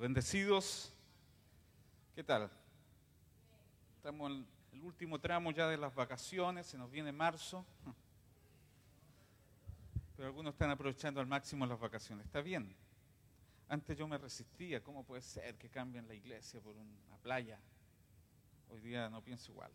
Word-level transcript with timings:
Bendecidos. 0.00 0.94
¿Qué 2.14 2.24
tal? 2.24 2.50
Estamos 3.96 4.30
en 4.30 4.46
el 4.72 4.82
último 4.82 5.18
tramo 5.18 5.50
ya 5.50 5.68
de 5.68 5.76
las 5.76 5.94
vacaciones, 5.94 6.68
se 6.68 6.78
nos 6.78 6.90
viene 6.90 7.12
marzo. 7.12 7.66
Pero 10.16 10.28
algunos 10.28 10.54
están 10.54 10.70
aprovechando 10.70 11.20
al 11.20 11.26
máximo 11.26 11.66
las 11.66 11.78
vacaciones. 11.78 12.24
Está 12.24 12.40
bien. 12.40 12.74
Antes 13.68 13.98
yo 13.98 14.08
me 14.08 14.16
resistía. 14.16 14.82
¿Cómo 14.82 15.04
puede 15.04 15.20
ser 15.20 15.58
que 15.58 15.68
cambien 15.68 16.08
la 16.08 16.14
iglesia 16.14 16.62
por 16.62 16.74
una 16.76 17.18
playa? 17.22 17.58
Hoy 18.70 18.80
día 18.80 19.10
no 19.10 19.22
pienso 19.22 19.52
igual. 19.52 19.70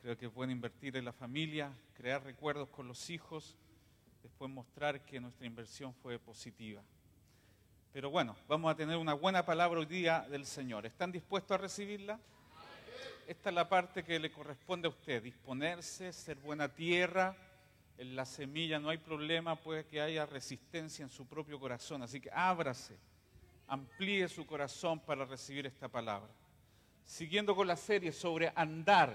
Creo 0.00 0.16
que 0.16 0.26
bueno 0.26 0.54
invertir 0.54 0.96
en 0.96 1.04
la 1.04 1.12
familia, 1.12 1.70
crear 1.92 2.24
recuerdos 2.24 2.70
con 2.70 2.88
los 2.88 3.10
hijos, 3.10 3.58
después 4.22 4.50
mostrar 4.50 5.04
que 5.04 5.20
nuestra 5.20 5.46
inversión 5.46 5.92
fue 5.92 6.18
positiva. 6.18 6.82
Pero 7.92 8.08
bueno, 8.08 8.34
vamos 8.48 8.72
a 8.72 8.74
tener 8.74 8.96
una 8.96 9.12
buena 9.12 9.44
palabra 9.44 9.78
hoy 9.78 9.84
día 9.84 10.26
del 10.30 10.46
Señor. 10.46 10.86
¿Están 10.86 11.12
dispuestos 11.12 11.50
a 11.50 11.58
recibirla? 11.58 12.18
Esta 13.26 13.50
es 13.50 13.54
la 13.54 13.68
parte 13.68 14.02
que 14.02 14.18
le 14.18 14.32
corresponde 14.32 14.86
a 14.86 14.90
usted, 14.90 15.22
disponerse, 15.22 16.10
ser 16.10 16.38
buena 16.38 16.70
tierra. 16.70 17.36
En 17.98 18.16
la 18.16 18.24
semilla 18.24 18.78
no 18.78 18.88
hay 18.88 18.96
problema, 18.96 19.56
puede 19.56 19.84
que 19.84 20.00
haya 20.00 20.24
resistencia 20.24 21.02
en 21.02 21.10
su 21.10 21.26
propio 21.26 21.60
corazón. 21.60 22.02
Así 22.02 22.18
que 22.18 22.30
ábrase, 22.32 22.96
amplíe 23.68 24.26
su 24.26 24.46
corazón 24.46 24.98
para 24.98 25.26
recibir 25.26 25.66
esta 25.66 25.86
palabra. 25.86 26.30
Siguiendo 27.04 27.54
con 27.54 27.66
la 27.66 27.76
serie 27.76 28.10
sobre 28.10 28.50
andar, 28.54 29.14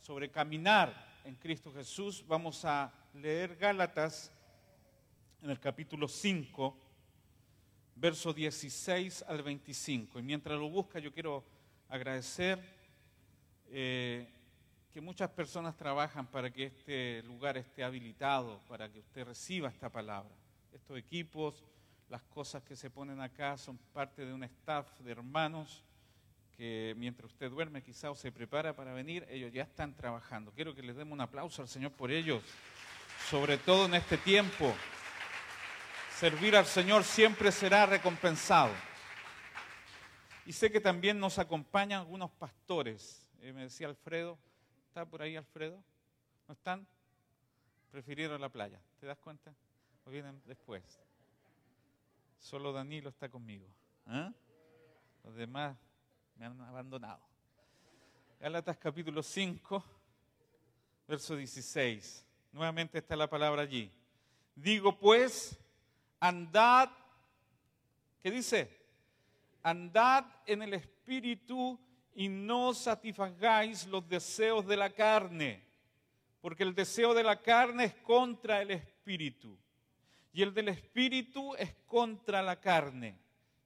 sobre 0.00 0.30
caminar 0.30 0.94
en 1.24 1.34
Cristo 1.34 1.72
Jesús, 1.72 2.24
vamos 2.24 2.64
a 2.64 2.92
leer 3.14 3.56
Gálatas 3.56 4.30
en 5.42 5.50
el 5.50 5.58
capítulo 5.58 6.06
5 6.06 6.91
versos 7.96 8.34
16 8.34 9.24
al 9.28 9.42
25. 9.42 10.18
Y 10.18 10.22
mientras 10.22 10.58
lo 10.58 10.68
busca, 10.68 10.98
yo 10.98 11.12
quiero 11.12 11.44
agradecer 11.88 12.58
eh, 13.68 14.28
que 14.92 15.00
muchas 15.00 15.30
personas 15.30 15.76
trabajan 15.76 16.26
para 16.26 16.50
que 16.50 16.64
este 16.64 17.22
lugar 17.22 17.56
esté 17.56 17.82
habilitado, 17.84 18.60
para 18.68 18.90
que 18.90 19.00
usted 19.00 19.24
reciba 19.24 19.68
esta 19.68 19.90
palabra. 19.90 20.34
Estos 20.72 20.98
equipos, 20.98 21.64
las 22.08 22.22
cosas 22.22 22.62
que 22.62 22.76
se 22.76 22.90
ponen 22.90 23.20
acá 23.20 23.56
son 23.56 23.78
parte 23.92 24.24
de 24.24 24.32
un 24.32 24.44
staff 24.44 24.86
de 25.00 25.12
hermanos 25.12 25.82
que 26.56 26.94
mientras 26.98 27.32
usted 27.32 27.50
duerme 27.50 27.82
quizá 27.82 28.10
o 28.10 28.14
se 28.14 28.30
prepara 28.30 28.76
para 28.76 28.92
venir, 28.92 29.26
ellos 29.30 29.52
ya 29.52 29.62
están 29.62 29.94
trabajando. 29.96 30.52
Quiero 30.52 30.74
que 30.74 30.82
les 30.82 30.94
demos 30.94 31.14
un 31.14 31.22
aplauso 31.22 31.62
al 31.62 31.68
Señor 31.68 31.92
por 31.92 32.10
ellos, 32.10 32.42
sobre 33.30 33.56
todo 33.56 33.86
en 33.86 33.94
este 33.94 34.18
tiempo 34.18 34.74
servir 36.22 36.54
al 36.54 36.66
Señor 36.66 37.02
siempre 37.02 37.50
será 37.50 37.84
recompensado. 37.84 38.72
Y 40.46 40.52
sé 40.52 40.70
que 40.70 40.80
también 40.80 41.18
nos 41.18 41.36
acompañan 41.40 41.98
algunos 41.98 42.30
pastores. 42.30 43.28
Eh, 43.40 43.52
me 43.52 43.62
decía 43.62 43.88
Alfredo, 43.88 44.38
¿está 44.86 45.04
por 45.04 45.20
ahí 45.20 45.34
Alfredo? 45.34 45.82
¿No 46.46 46.54
están? 46.54 46.86
Prefirieron 47.90 48.40
la 48.40 48.48
playa, 48.50 48.80
¿te 49.00 49.06
das 49.06 49.18
cuenta? 49.18 49.52
¿O 50.04 50.10
vienen 50.10 50.40
después? 50.46 50.84
Solo 52.38 52.72
Danilo 52.72 53.08
está 53.08 53.28
conmigo. 53.28 53.66
¿eh? 54.06 54.30
Los 55.24 55.34
demás 55.34 55.76
me 56.36 56.46
han 56.46 56.60
abandonado. 56.60 57.20
Gálatas 58.38 58.76
capítulo 58.76 59.24
5, 59.24 59.84
verso 61.08 61.34
16. 61.34 62.24
Nuevamente 62.52 62.98
está 62.98 63.16
la 63.16 63.28
palabra 63.28 63.62
allí. 63.62 63.90
Digo 64.54 64.96
pues, 64.96 65.58
andad, 66.22 66.88
¿qué 68.22 68.30
dice? 68.30 68.70
Andad 69.62 70.24
en 70.46 70.62
el 70.62 70.74
Espíritu 70.74 71.78
y 72.14 72.28
no 72.28 72.72
satisfagáis 72.74 73.86
los 73.86 74.08
deseos 74.08 74.64
de 74.66 74.76
la 74.76 74.90
carne, 74.90 75.64
porque 76.40 76.62
el 76.62 76.74
deseo 76.74 77.12
de 77.12 77.24
la 77.24 77.42
carne 77.42 77.84
es 77.86 77.94
contra 77.96 78.62
el 78.62 78.70
Espíritu 78.70 79.58
y 80.32 80.42
el 80.42 80.54
del 80.54 80.68
Espíritu 80.68 81.54
es 81.56 81.74
contra 81.86 82.40
la 82.40 82.60
carne. 82.60 83.18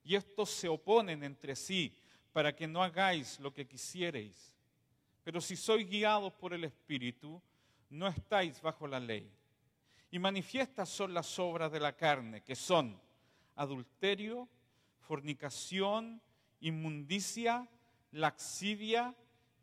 Y 0.03 0.15
estos 0.15 0.49
se 0.49 0.67
oponen 0.67 1.23
entre 1.23 1.55
sí 1.55 1.95
para 2.33 2.55
que 2.55 2.67
no 2.67 2.81
hagáis 2.81 3.39
lo 3.39 3.53
que 3.53 3.67
quisierais. 3.67 4.55
Pero 5.23 5.41
si 5.41 5.55
sois 5.55 5.87
guiados 5.87 6.33
por 6.33 6.53
el 6.53 6.63
Espíritu, 6.63 7.41
no 7.89 8.07
estáis 8.07 8.61
bajo 8.61 8.87
la 8.87 8.99
ley. 8.99 9.31
Y 10.09 10.19
manifiestas 10.19 10.89
son 10.89 11.13
las 11.13 11.37
obras 11.39 11.71
de 11.71 11.79
la 11.79 11.95
carne, 11.95 12.41
que 12.41 12.55
son 12.55 12.99
adulterio, 13.55 14.47
fornicación, 14.99 16.21
inmundicia, 16.61 17.67
laxivia, 18.11 19.13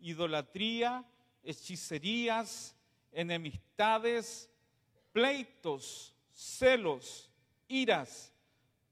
idolatría, 0.00 1.04
hechicerías, 1.42 2.76
enemistades, 3.12 4.50
pleitos, 5.12 6.14
celos, 6.32 7.30
iras, 7.68 8.32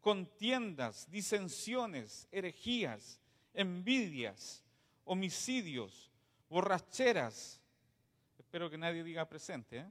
contiendas, 0.00 1.10
disensiones, 1.10 2.28
herejías, 2.32 3.20
envidias, 3.54 4.62
homicidios, 5.04 6.10
borracheras. 6.48 7.60
Espero 8.38 8.70
que 8.70 8.78
nadie 8.78 9.04
diga 9.04 9.28
presente. 9.28 9.78
¿eh? 9.78 9.90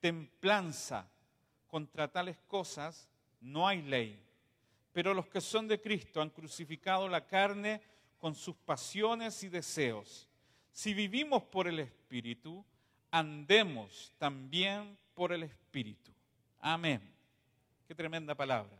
templanza. 0.00 1.08
Contra 1.66 2.08
tales 2.08 2.38
cosas 2.46 3.08
no 3.40 3.66
hay 3.66 3.82
ley. 3.82 4.22
Pero 4.92 5.12
los 5.12 5.26
que 5.26 5.40
son 5.40 5.68
de 5.68 5.80
Cristo 5.80 6.22
han 6.22 6.30
crucificado 6.30 7.08
la 7.08 7.26
carne 7.26 7.82
con 8.18 8.34
sus 8.34 8.56
pasiones 8.56 9.42
y 9.42 9.48
deseos. 9.48 10.28
Si 10.72 10.94
vivimos 10.94 11.42
por 11.42 11.68
el 11.68 11.78
Espíritu, 11.78 12.64
andemos 13.10 14.12
también 14.18 14.96
por 15.14 15.32
el 15.32 15.42
Espíritu. 15.42 16.12
Amén. 16.60 17.00
Qué 17.86 17.94
tremenda 17.94 18.34
palabra. 18.34 18.76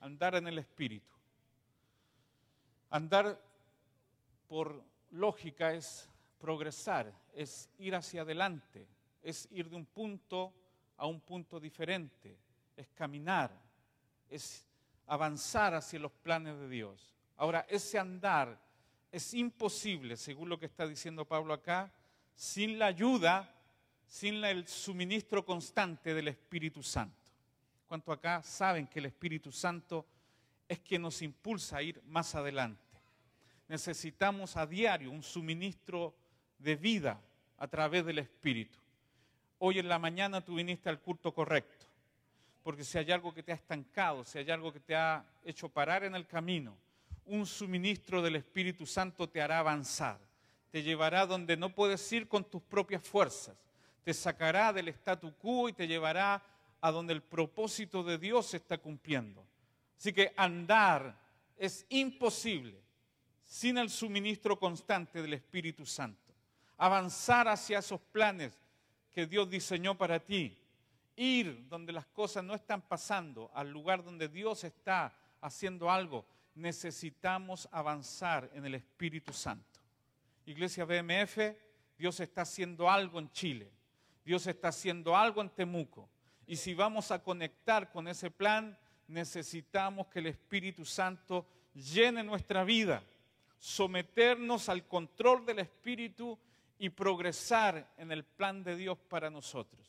Andar 0.00 0.34
en 0.34 0.46
el 0.48 0.58
Espíritu. 0.58 1.14
Andar 2.90 3.40
por 4.48 4.82
lógica 5.10 5.72
es 5.74 6.08
progresar, 6.38 7.12
es 7.34 7.68
ir 7.78 7.94
hacia 7.94 8.22
adelante, 8.22 8.86
es 9.26 9.48
ir 9.50 9.68
de 9.68 9.74
un 9.74 9.86
punto 9.86 10.54
a 10.96 11.06
un 11.06 11.20
punto 11.20 11.58
diferente, 11.58 12.38
es 12.76 12.86
caminar, 12.90 13.50
es 14.30 14.64
avanzar 15.04 15.74
hacia 15.74 15.98
los 15.98 16.12
planes 16.12 16.56
de 16.60 16.68
Dios. 16.68 17.12
Ahora, 17.36 17.66
ese 17.68 17.98
andar 17.98 18.56
es 19.10 19.34
imposible, 19.34 20.16
según 20.16 20.48
lo 20.48 20.60
que 20.60 20.66
está 20.66 20.86
diciendo 20.86 21.24
Pablo 21.24 21.52
acá, 21.52 21.92
sin 22.36 22.78
la 22.78 22.86
ayuda, 22.86 23.52
sin 24.06 24.44
el 24.44 24.68
suministro 24.68 25.44
constante 25.44 26.14
del 26.14 26.28
Espíritu 26.28 26.80
Santo. 26.80 27.32
¿Cuánto 27.88 28.12
acá 28.12 28.44
saben 28.44 28.86
que 28.86 29.00
el 29.00 29.06
Espíritu 29.06 29.50
Santo 29.50 30.06
es 30.68 30.78
quien 30.78 31.02
nos 31.02 31.20
impulsa 31.20 31.78
a 31.78 31.82
ir 31.82 32.00
más 32.04 32.36
adelante? 32.36 32.80
Necesitamos 33.66 34.56
a 34.56 34.66
diario 34.66 35.10
un 35.10 35.24
suministro 35.24 36.14
de 36.58 36.76
vida 36.76 37.20
a 37.58 37.66
través 37.66 38.06
del 38.06 38.20
Espíritu 38.20 38.85
hoy 39.58 39.78
en 39.78 39.88
la 39.88 39.98
mañana 39.98 40.40
tú 40.40 40.54
viniste 40.56 40.88
al 40.88 41.00
culto 41.00 41.32
correcto. 41.32 41.86
Porque 42.62 42.84
si 42.84 42.98
hay 42.98 43.12
algo 43.12 43.32
que 43.32 43.42
te 43.42 43.52
ha 43.52 43.54
estancado, 43.54 44.24
si 44.24 44.38
hay 44.38 44.50
algo 44.50 44.72
que 44.72 44.80
te 44.80 44.96
ha 44.96 45.24
hecho 45.44 45.68
parar 45.68 46.04
en 46.04 46.14
el 46.14 46.26
camino, 46.26 46.76
un 47.26 47.46
suministro 47.46 48.22
del 48.22 48.36
Espíritu 48.36 48.86
Santo 48.86 49.28
te 49.28 49.40
hará 49.40 49.58
avanzar. 49.58 50.18
Te 50.70 50.82
llevará 50.82 51.26
donde 51.26 51.56
no 51.56 51.74
puedes 51.74 52.12
ir 52.12 52.28
con 52.28 52.44
tus 52.44 52.62
propias 52.62 53.02
fuerzas. 53.02 53.56
Te 54.04 54.12
sacará 54.12 54.72
del 54.72 54.88
statu 54.88 55.32
quo 55.34 55.68
y 55.68 55.72
te 55.72 55.86
llevará 55.86 56.42
a 56.80 56.90
donde 56.90 57.12
el 57.12 57.22
propósito 57.22 58.02
de 58.02 58.18
Dios 58.18 58.46
se 58.46 58.58
está 58.58 58.78
cumpliendo. 58.78 59.44
Así 59.98 60.12
que 60.12 60.32
andar 60.36 61.16
es 61.56 61.86
imposible 61.88 62.78
sin 63.44 63.78
el 63.78 63.90
suministro 63.90 64.58
constante 64.58 65.22
del 65.22 65.34
Espíritu 65.34 65.86
Santo. 65.86 66.34
Avanzar 66.76 67.48
hacia 67.48 67.78
esos 67.78 68.00
planes 68.00 68.58
que 69.16 69.26
Dios 69.26 69.48
diseñó 69.48 69.96
para 69.96 70.20
ti. 70.20 70.54
Ir 71.16 71.66
donde 71.70 71.90
las 71.90 72.04
cosas 72.04 72.44
no 72.44 72.54
están 72.54 72.82
pasando, 72.82 73.50
al 73.54 73.70
lugar 73.70 74.04
donde 74.04 74.28
Dios 74.28 74.62
está 74.62 75.16
haciendo 75.40 75.90
algo. 75.90 76.26
Necesitamos 76.54 77.66
avanzar 77.72 78.50
en 78.52 78.66
el 78.66 78.74
Espíritu 78.74 79.32
Santo. 79.32 79.80
Iglesia 80.44 80.84
BMF, 80.84 81.38
Dios 81.96 82.20
está 82.20 82.42
haciendo 82.42 82.90
algo 82.90 83.18
en 83.18 83.32
Chile. 83.32 83.72
Dios 84.22 84.46
está 84.46 84.68
haciendo 84.68 85.16
algo 85.16 85.40
en 85.40 85.48
Temuco. 85.48 86.10
Y 86.46 86.56
si 86.56 86.74
vamos 86.74 87.10
a 87.10 87.22
conectar 87.22 87.90
con 87.90 88.08
ese 88.08 88.30
plan, 88.30 88.78
necesitamos 89.08 90.08
que 90.08 90.18
el 90.18 90.26
Espíritu 90.26 90.84
Santo 90.84 91.46
llene 91.72 92.22
nuestra 92.22 92.64
vida, 92.64 93.02
someternos 93.58 94.68
al 94.68 94.86
control 94.86 95.46
del 95.46 95.60
Espíritu 95.60 96.38
y 96.78 96.90
progresar 96.90 97.92
en 97.96 98.12
el 98.12 98.24
plan 98.24 98.62
de 98.62 98.76
Dios 98.76 98.98
para 99.08 99.30
nosotros. 99.30 99.86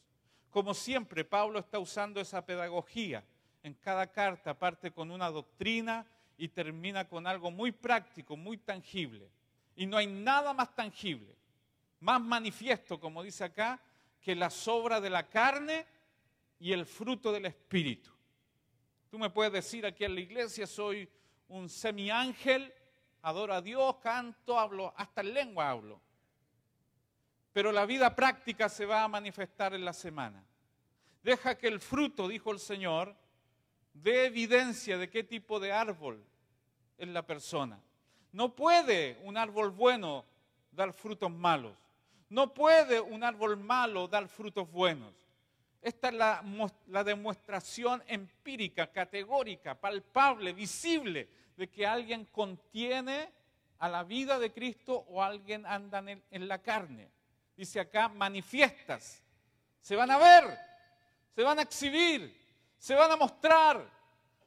Como 0.50 0.74
siempre, 0.74 1.26
Pablo 1.26 1.60
está 1.60 1.80
usando 1.80 2.22
esa 2.22 2.46
pedagogía. 2.46 3.24
En 3.64 3.74
cada 3.74 4.08
carta 4.08 4.58
parte 4.58 4.92
con 4.92 5.12
una 5.12 5.30
doctrina 5.30 6.06
y 6.38 6.48
termina 6.48 7.08
con 7.08 7.28
algo 7.28 7.52
muy 7.52 7.72
práctico, 7.72 8.38
muy 8.38 8.58
tangible. 8.58 9.30
Y 9.76 9.86
no 9.86 9.98
hay 9.98 10.08
nada 10.08 10.54
más 10.54 10.74
tangible, 10.74 11.36
más 12.00 12.22
manifiesto, 12.22 13.00
como 13.00 13.24
dice 13.24 13.44
acá, 13.44 13.82
que 14.22 14.36
la 14.36 14.50
sobra 14.50 15.02
de 15.02 15.10
la 15.10 15.28
carne 15.28 15.86
y 16.60 16.72
el 16.72 16.86
fruto 16.86 17.32
del 17.32 17.46
Espíritu. 17.46 18.12
Tú 19.10 19.20
me 19.20 19.30
puedes 19.30 19.54
decir 19.54 19.86
aquí 19.86 20.06
en 20.06 20.16
la 20.16 20.22
iglesia, 20.22 20.66
soy 20.66 21.10
un 21.50 21.70
semiángel, 21.70 22.74
adoro 23.22 23.54
a 23.54 23.62
Dios, 23.62 23.98
canto, 23.98 24.60
hablo, 24.60 24.94
hasta 24.98 25.22
en 25.22 25.34
lengua 25.34 25.70
hablo 25.70 26.07
pero 27.58 27.72
la 27.72 27.88
vida 27.88 28.16
práctica 28.16 28.70
se 28.70 28.86
va 28.86 29.04
a 29.04 29.08
manifestar 29.08 29.74
en 29.74 29.84
la 29.84 29.92
semana. 29.92 30.44
Deja 31.24 31.58
que 31.58 31.68
el 31.68 31.80
fruto, 31.80 32.28
dijo 32.28 32.52
el 32.52 32.60
Señor, 32.60 33.16
dé 33.96 34.28
evidencia 34.28 34.96
de 35.00 35.10
qué 35.10 35.24
tipo 35.24 35.60
de 35.60 35.72
árbol 35.72 36.24
es 37.00 37.08
la 37.08 37.26
persona. 37.26 37.82
No 38.32 38.56
puede 38.56 39.18
un 39.24 39.38
árbol 39.38 39.72
bueno 39.72 40.24
dar 40.72 40.94
frutos 40.94 41.32
malos. 41.32 41.76
No 42.30 42.54
puede 42.54 43.00
un 43.00 43.24
árbol 43.24 43.58
malo 43.58 44.08
dar 44.08 44.28
frutos 44.28 44.72
buenos. 44.72 45.16
Esta 45.82 46.10
es 46.10 46.14
la, 46.14 46.44
la, 46.86 47.04
demostración 47.04 48.04
empírica, 48.06 48.92
categórica, 48.92 49.74
palpable, 49.74 50.54
visible 50.54 51.28
de 51.58 51.68
que 51.72 51.88
alguien 51.88 52.26
contiene 52.26 53.32
a 53.80 53.90
la 53.90 54.04
vida 54.04 54.38
de 54.38 54.54
Cristo 54.54 55.06
o 55.10 55.24
alguien 55.24 55.66
anda 55.66 55.98
en, 55.98 56.22
en 56.30 56.48
la 56.48 56.62
carne 56.62 57.17
dice 57.58 57.80
acá, 57.80 58.08
manifiestas. 58.08 59.22
Se 59.82 59.96
van 59.96 60.12
a 60.12 60.18
ver, 60.18 60.58
se 61.36 61.44
van 61.44 61.60
a 61.60 61.64
exhibir, 61.64 62.34
se 62.78 62.94
van 62.94 63.12
a 63.12 63.18
mostrar. 63.18 63.98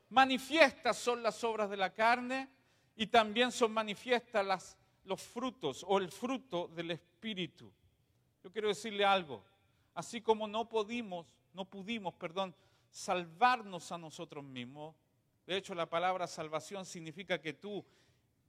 Manifiestas 0.08 0.96
son 0.96 1.22
las 1.22 1.42
obras 1.44 1.68
de 1.68 1.76
la 1.76 1.92
carne 1.92 2.48
y 2.96 3.08
también 3.08 3.52
son 3.52 3.72
manifiestas 3.72 4.76
los 5.04 5.22
frutos 5.22 5.84
o 5.86 5.98
el 5.98 6.10
fruto 6.10 6.68
del 6.68 6.92
Espíritu. 6.92 7.72
Yo 8.42 8.50
quiero 8.50 8.68
decirle 8.68 9.04
algo, 9.04 9.44
así 9.94 10.20
como 10.20 10.46
no 10.48 10.68
pudimos, 10.68 11.26
no 11.52 11.64
pudimos, 11.64 12.14
perdón, 12.14 12.54
salvarnos 12.90 13.92
a 13.92 13.98
nosotros 13.98 14.44
mismos, 14.44 14.96
de 15.46 15.56
hecho 15.56 15.74
la 15.74 15.86
palabra 15.86 16.26
salvación 16.26 16.86
significa 16.86 17.40
que 17.40 17.52
tú 17.52 17.84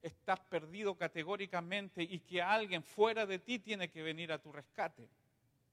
estás 0.01 0.39
perdido 0.39 0.95
categóricamente 0.95 2.01
y 2.03 2.19
que 2.19 2.41
alguien 2.41 2.83
fuera 2.83 3.25
de 3.25 3.39
ti 3.39 3.59
tiene 3.59 3.89
que 3.89 4.01
venir 4.01 4.31
a 4.31 4.41
tu 4.41 4.51
rescate. 4.51 5.07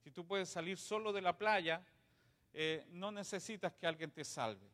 Si 0.02 0.10
tú 0.10 0.26
puedes 0.26 0.48
salir 0.48 0.78
solo 0.78 1.12
de 1.12 1.22
la 1.22 1.36
playa, 1.36 1.82
eh, 2.52 2.86
no 2.90 3.10
necesitas 3.10 3.72
que 3.74 3.86
alguien 3.86 4.10
te 4.10 4.24
salve. 4.24 4.68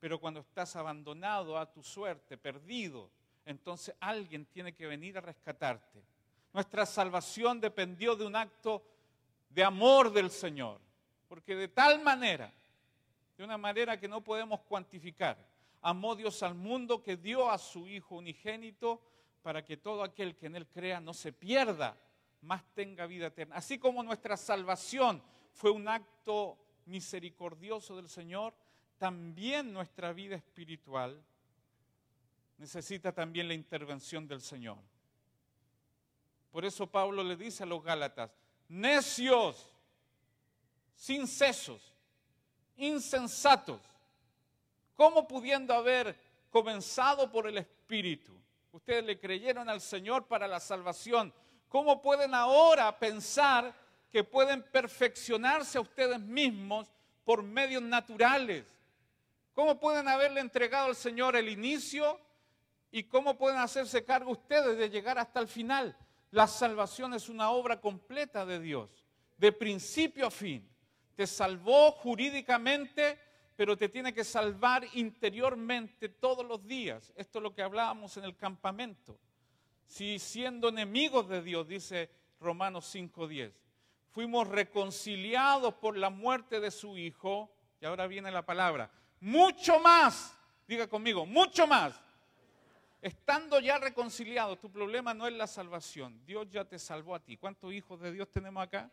Pero 0.00 0.20
cuando 0.20 0.40
estás 0.40 0.76
abandonado 0.76 1.58
a 1.58 1.70
tu 1.70 1.82
suerte, 1.82 2.36
perdido, 2.36 3.10
entonces 3.44 3.94
alguien 4.00 4.46
tiene 4.46 4.74
que 4.74 4.86
venir 4.86 5.18
a 5.18 5.22
rescatarte. 5.22 6.02
Nuestra 6.52 6.86
salvación 6.86 7.60
dependió 7.60 8.14
de 8.14 8.26
un 8.26 8.36
acto 8.36 8.84
de 9.48 9.64
amor 9.64 10.12
del 10.12 10.30
Señor, 10.30 10.80
porque 11.28 11.56
de 11.56 11.68
tal 11.68 12.02
manera, 12.02 12.52
de 13.36 13.44
una 13.44 13.58
manera 13.58 13.98
que 13.98 14.08
no 14.08 14.22
podemos 14.22 14.60
cuantificar, 14.60 15.38
amó 15.80 16.16
Dios 16.16 16.42
al 16.42 16.54
mundo 16.54 17.02
que 17.02 17.16
dio 17.16 17.50
a 17.50 17.58
su 17.58 17.88
Hijo 17.88 18.16
unigénito 18.16 19.00
para 19.42 19.64
que 19.64 19.76
todo 19.76 20.02
aquel 20.02 20.36
que 20.36 20.46
en 20.46 20.56
Él 20.56 20.66
crea 20.66 21.00
no 21.00 21.14
se 21.14 21.32
pierda, 21.32 21.96
más 22.42 22.64
tenga 22.74 23.06
vida 23.06 23.26
eterna. 23.28 23.56
Así 23.56 23.78
como 23.78 24.02
nuestra 24.02 24.36
salvación 24.36 25.22
fue 25.52 25.70
un 25.70 25.88
acto 25.88 26.58
misericordioso 26.86 27.96
del 27.96 28.08
Señor, 28.08 28.54
también 28.98 29.72
nuestra 29.72 30.12
vida 30.12 30.36
espiritual 30.36 31.22
necesita 32.58 33.12
también 33.12 33.48
la 33.48 33.54
intervención 33.54 34.26
del 34.26 34.40
Señor. 34.40 34.78
Por 36.50 36.64
eso 36.64 36.86
Pablo 36.86 37.22
le 37.22 37.36
dice 37.36 37.62
a 37.62 37.66
los 37.66 37.82
Gálatas, 37.82 38.30
necios, 38.68 39.70
sin 40.94 41.26
sesos, 41.26 41.94
insensatos, 42.76 43.80
¿Cómo 44.98 45.28
pudiendo 45.28 45.72
haber 45.74 46.18
comenzado 46.50 47.30
por 47.30 47.46
el 47.46 47.56
Espíritu? 47.58 48.32
Ustedes 48.72 49.04
le 49.04 49.20
creyeron 49.20 49.68
al 49.68 49.80
Señor 49.80 50.26
para 50.26 50.48
la 50.48 50.58
salvación. 50.58 51.32
¿Cómo 51.68 52.02
pueden 52.02 52.34
ahora 52.34 52.98
pensar 52.98 53.72
que 54.10 54.24
pueden 54.24 54.60
perfeccionarse 54.60 55.78
a 55.78 55.82
ustedes 55.82 56.18
mismos 56.18 56.90
por 57.24 57.44
medios 57.44 57.80
naturales? 57.80 58.64
¿Cómo 59.54 59.78
pueden 59.78 60.08
haberle 60.08 60.40
entregado 60.40 60.88
al 60.88 60.96
Señor 60.96 61.36
el 61.36 61.48
inicio 61.48 62.18
y 62.90 63.04
cómo 63.04 63.38
pueden 63.38 63.60
hacerse 63.60 64.04
cargo 64.04 64.32
ustedes 64.32 64.76
de 64.76 64.90
llegar 64.90 65.16
hasta 65.16 65.38
el 65.38 65.46
final? 65.46 65.96
La 66.32 66.48
salvación 66.48 67.14
es 67.14 67.28
una 67.28 67.50
obra 67.50 67.80
completa 67.80 68.44
de 68.44 68.58
Dios, 68.58 68.90
de 69.36 69.52
principio 69.52 70.26
a 70.26 70.30
fin. 70.32 70.68
Te 71.14 71.24
salvó 71.24 71.92
jurídicamente 71.92 73.27
pero 73.58 73.76
te 73.76 73.88
tiene 73.88 74.14
que 74.14 74.22
salvar 74.22 74.86
interiormente 74.92 76.08
todos 76.08 76.46
los 76.46 76.64
días. 76.64 77.12
Esto 77.16 77.40
es 77.40 77.42
lo 77.42 77.52
que 77.52 77.62
hablábamos 77.62 78.16
en 78.16 78.22
el 78.22 78.36
campamento. 78.36 79.18
Si 79.84 80.20
siendo 80.20 80.68
enemigos 80.68 81.28
de 81.28 81.42
Dios, 81.42 81.66
dice 81.66 82.08
Romanos 82.38 82.94
5.10, 82.94 83.52
fuimos 84.12 84.46
reconciliados 84.46 85.74
por 85.74 85.96
la 85.96 86.08
muerte 86.08 86.60
de 86.60 86.70
su 86.70 86.96
Hijo, 86.96 87.50
y 87.80 87.86
ahora 87.86 88.06
viene 88.06 88.30
la 88.30 88.46
palabra, 88.46 88.92
mucho 89.18 89.80
más, 89.80 90.38
diga 90.68 90.86
conmigo, 90.86 91.26
mucho 91.26 91.66
más. 91.66 92.00
Estando 93.02 93.58
ya 93.58 93.78
reconciliados, 93.78 94.60
tu 94.60 94.70
problema 94.70 95.14
no 95.14 95.26
es 95.26 95.32
la 95.32 95.48
salvación, 95.48 96.24
Dios 96.24 96.48
ya 96.48 96.64
te 96.64 96.78
salvó 96.78 97.12
a 97.16 97.18
ti. 97.18 97.36
¿Cuántos 97.36 97.72
hijos 97.72 97.98
de 97.98 98.12
Dios 98.12 98.30
tenemos 98.30 98.62
acá? 98.62 98.88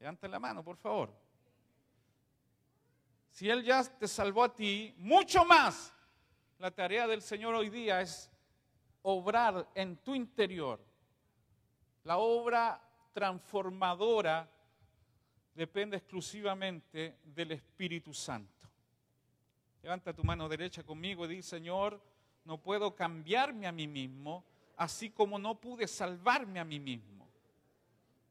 Levanta 0.00 0.26
la 0.26 0.40
mano, 0.40 0.64
por 0.64 0.76
favor 0.76 1.25
si 3.36 3.50
Él 3.50 3.62
ya 3.62 3.84
te 3.84 4.08
salvó 4.08 4.44
a 4.44 4.54
ti, 4.54 4.94
mucho 4.96 5.44
más. 5.44 5.92
La 6.58 6.70
tarea 6.70 7.06
del 7.06 7.20
Señor 7.20 7.54
hoy 7.54 7.68
día 7.68 8.00
es 8.00 8.30
obrar 9.02 9.68
en 9.74 9.98
tu 9.98 10.14
interior. 10.14 10.82
La 12.04 12.16
obra 12.16 12.80
transformadora 13.12 14.50
depende 15.54 15.98
exclusivamente 15.98 17.18
del 17.24 17.52
Espíritu 17.52 18.14
Santo. 18.14 18.66
Levanta 19.82 20.14
tu 20.14 20.24
mano 20.24 20.48
derecha 20.48 20.82
conmigo 20.82 21.26
y 21.26 21.36
di, 21.36 21.42
Señor, 21.42 22.00
no 22.46 22.56
puedo 22.56 22.96
cambiarme 22.96 23.66
a 23.66 23.72
mí 23.72 23.86
mismo, 23.86 24.46
así 24.78 25.10
como 25.10 25.38
no 25.38 25.60
pude 25.60 25.86
salvarme 25.86 26.58
a 26.58 26.64
mí 26.64 26.80
mismo. 26.80 27.28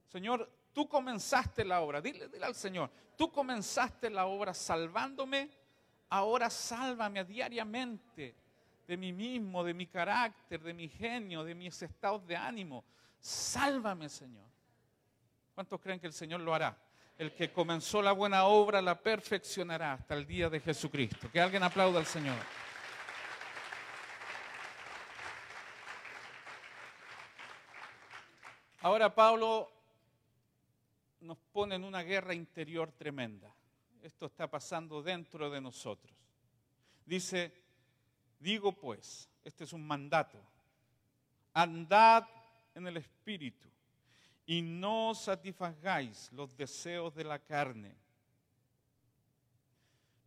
Señor, 0.07 0.49
tú 0.75 0.89
comenzaste 0.89 1.63
la 1.63 1.79
obra, 1.79 2.01
dile, 2.01 2.27
dile 2.27 2.45
al 2.45 2.53
Señor, 2.53 2.91
tú 3.15 3.31
comenzaste 3.31 4.09
la 4.09 4.25
obra 4.25 4.53
salvándome, 4.53 5.49
ahora 6.09 6.49
sálvame 6.49 7.23
diariamente 7.23 8.35
de 8.85 8.97
mí 8.97 9.13
mismo, 9.13 9.63
de 9.63 9.73
mi 9.73 9.87
carácter, 9.87 10.61
de 10.61 10.73
mi 10.73 10.89
genio, 10.89 11.45
de 11.45 11.55
mis 11.55 11.81
estados 11.81 12.27
de 12.27 12.35
ánimo. 12.35 12.83
Sálvame, 13.21 14.09
Señor. 14.09 14.45
¿Cuántos 15.55 15.79
creen 15.79 15.99
que 15.99 16.07
el 16.07 16.13
Señor 16.13 16.41
lo 16.41 16.53
hará? 16.53 16.77
El 17.17 17.33
que 17.33 17.53
comenzó 17.53 18.01
la 18.01 18.11
buena 18.11 18.43
obra 18.43 18.81
la 18.81 19.01
perfeccionará 19.01 19.93
hasta 19.93 20.13
el 20.13 20.27
día 20.27 20.49
de 20.49 20.59
Jesucristo. 20.59 21.31
Que 21.31 21.39
alguien 21.39 21.63
aplauda 21.63 21.99
al 21.99 22.05
Señor. 22.05 22.35
Ahora 28.81 29.15
Pablo 29.15 29.74
nos 31.25 31.37
pone 31.37 31.75
en 31.75 31.83
una 31.83 32.03
guerra 32.03 32.33
interior 32.33 32.91
tremenda. 32.91 33.53
Esto 34.01 34.27
está 34.27 34.49
pasando 34.49 35.01
dentro 35.01 35.49
de 35.49 35.59
nosotros. 35.59 36.15
Dice, 37.05 37.53
digo 38.39 38.71
pues, 38.71 39.29
este 39.43 39.63
es 39.63 39.73
un 39.73 39.85
mandato, 39.85 40.41
andad 41.53 42.27
en 42.73 42.87
el 42.87 42.97
Espíritu 42.97 43.69
y 44.45 44.61
no 44.61 45.13
satisfagáis 45.15 46.31
los 46.31 46.55
deseos 46.55 47.13
de 47.15 47.23
la 47.23 47.39
carne, 47.39 47.95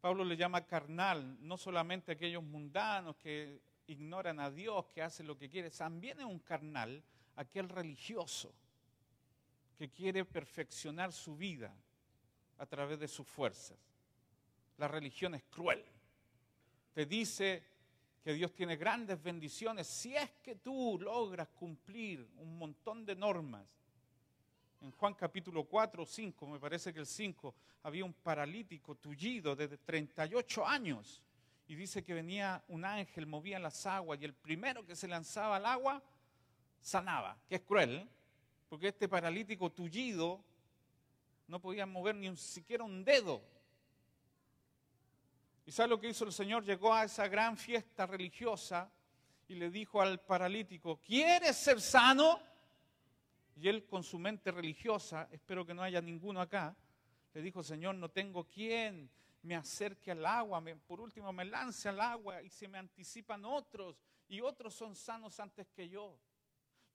Pablo 0.01 0.25
le 0.25 0.37
llama 0.37 0.65
carnal, 0.65 1.37
no 1.41 1.57
solamente 1.57 2.13
aquellos 2.13 2.43
mundanos 2.43 3.17
que 3.17 3.61
ignoran 3.89 4.39
a 4.39 4.51
Dios, 4.51 4.87
que 4.87 5.03
hacen 5.03 5.27
lo 5.27 5.37
que 5.37 5.51
quieren, 5.51 5.73
también 5.73 6.21
es 6.21 6.25
un 6.25 6.39
carnal 6.39 7.03
aquel 7.35 7.69
religioso 7.69 8.53
que 9.79 9.89
quiere 9.89 10.25
perfeccionar 10.25 11.13
su 11.13 11.37
vida 11.37 11.73
a 12.59 12.67
través 12.67 12.99
de 12.99 13.07
sus 13.07 13.27
fuerzas. 13.27 13.79
La 14.77 14.89
religión 14.89 15.37
es 15.37 15.45
cruel. 15.45 15.85
Te 16.93 17.07
dice 17.07 17.63
que 18.25 18.33
Dios 18.33 18.53
tiene 18.53 18.77
grandes 18.77 19.23
bendiciones 19.23 19.87
si 19.87 20.17
es 20.17 20.31
que 20.43 20.57
tú 20.57 20.99
logras 21.01 21.49
cumplir 21.51 22.29
un 22.39 22.59
montón 22.59 23.07
de 23.07 23.15
normas. 23.15 23.65
En 24.81 24.91
Juan 24.91 25.15
capítulo 25.15 25.65
4 25.65 26.03
o 26.03 26.07
5, 26.07 26.47
me 26.49 26.59
parece 26.59 26.93
que 26.93 26.99
el 26.99 27.07
5, 27.07 27.55
había 27.85 28.05
un 28.05 28.13
paralítico 28.13 28.97
tullido 28.97 29.55
de 29.55 29.79
38 29.79 30.67
años. 30.67 31.23
Y 31.69 31.77
dice 31.77 32.03
que 32.03 32.15
venía 32.15 32.65
un 32.67 32.85
ángel, 32.85 33.27
movía 33.27 33.61
las 33.61 33.87
aguas 33.87 34.21
y 34.21 34.25
el 34.25 34.35
primero 34.35 34.85
que 34.85 34.97
se 34.97 35.07
lanzaba 35.07 35.57
al 35.57 35.67
agua 35.67 36.03
sanaba, 36.81 37.39
que 37.49 37.57
es 37.57 37.61
cruel, 37.61 38.09
porque 38.69 38.89
este 38.89 39.09
paralítico 39.09 39.71
tullido 39.71 40.45
no 41.47 41.61
podía 41.61 41.87
mover 41.87 42.15
ni 42.15 42.37
siquiera 42.37 42.85
un 42.85 43.05
dedo. 43.05 43.43
¿Y 45.65 45.73
sabe 45.73 45.89
lo 45.89 46.01
que 46.01 46.09
hizo 46.09 46.25
el 46.25 46.33
Señor? 46.33 46.65
Llegó 46.65 46.93
a 46.95 47.05
esa 47.05 47.29
gran 47.29 47.57
fiesta 47.57 48.07
religiosa 48.07 48.91
y 49.49 49.55
le 49.55 49.71
dijo 49.71 50.01
al 50.01 50.21
paralítico, 50.21 51.01
¿quieres 51.01 51.57
ser 51.57 51.81
sano? 51.81 52.41
Y 53.57 53.69
él 53.69 53.87
con 53.87 54.03
su 54.03 54.19
mente 54.19 54.51
religiosa, 54.51 55.29
espero 55.33 55.67
que 55.67 55.75
no 55.75 55.83
haya 55.83 56.01
ninguno 56.01 56.41
acá, 56.41 56.77
le 57.35 57.43
dijo, 57.43 57.63
Señor, 57.63 57.97
no 57.97 58.11
tengo 58.11 58.45
quien 58.45 59.11
me 59.43 59.57
acerque 59.57 60.11
al 60.11 60.25
agua, 60.27 60.63
por 60.87 61.01
último 61.01 61.33
me 61.33 61.45
lance 61.45 61.89
al 61.89 62.01
agua 62.01 62.43
y 62.43 62.51
se 62.51 62.69
me 62.69 62.79
anticipan 62.79 63.45
otros 63.45 63.97
y 64.29 64.41
otros 64.41 64.75
son 64.75 64.95
sanos 64.95 65.41
antes 65.41 65.67
que 65.69 65.89
yo. 65.89 66.19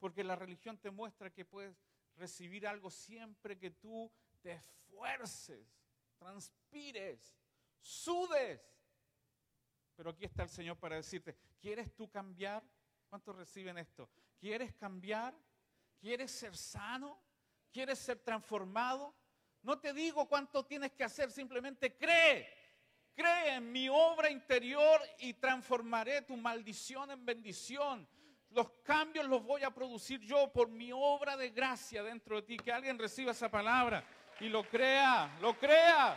Porque 0.04 0.22
la 0.22 0.36
religión 0.36 0.78
te 0.78 0.92
muestra 0.92 1.30
que 1.30 1.46
puedes 1.46 1.82
recibir 2.18 2.68
algo 2.68 2.92
siempre 2.92 3.58
que 3.58 3.72
tú 3.72 4.12
te 4.42 4.52
esfuerces, 4.52 5.66
transpires, 6.18 7.40
sudes. 7.80 8.60
Pero 9.96 10.10
aquí 10.10 10.26
está 10.26 10.44
el 10.44 10.50
Señor 10.50 10.76
para 10.76 10.98
decirte, 10.98 11.38
¿quieres 11.58 11.96
tú 11.96 12.12
cambiar? 12.12 12.62
¿Cuántos 13.08 13.34
reciben 13.34 13.78
esto? 13.78 14.10
¿Quieres 14.42 14.74
cambiar? 14.74 15.34
¿Quieres 16.02 16.32
ser 16.32 16.58
sano? 16.58 17.18
¿Quieres 17.72 17.98
ser 17.98 18.20
transformado? 18.20 19.16
No 19.62 19.80
te 19.80 19.94
digo 19.94 20.28
cuánto 20.28 20.66
tienes 20.66 20.92
que 20.92 21.06
hacer, 21.06 21.32
simplemente 21.32 21.96
cree. 21.96 22.54
Cree 23.16 23.56
en 23.56 23.72
mi 23.72 23.88
obra 23.88 24.30
interior 24.30 25.00
y 25.20 25.36
transformaré 25.36 26.24
tu 26.24 26.36
maldición 26.36 27.10
en 27.10 27.26
bendición. 27.26 28.06
Los 28.54 28.70
cambios 28.84 29.26
los 29.26 29.44
voy 29.44 29.64
a 29.64 29.72
producir 29.72 30.20
yo 30.22 30.52
por 30.52 30.70
mi 30.70 30.92
obra 30.94 31.36
de 31.36 31.50
gracia 31.50 32.04
dentro 32.04 32.36
de 32.38 32.44
ti. 32.44 32.58
Que 32.58 32.72
alguien 32.72 33.00
reciba 33.00 33.32
esa 33.32 33.50
palabra 33.50 34.04
y 34.40 34.50
lo 34.50 34.64
crea, 34.64 35.38
lo 35.42 35.58
crea. 35.58 36.16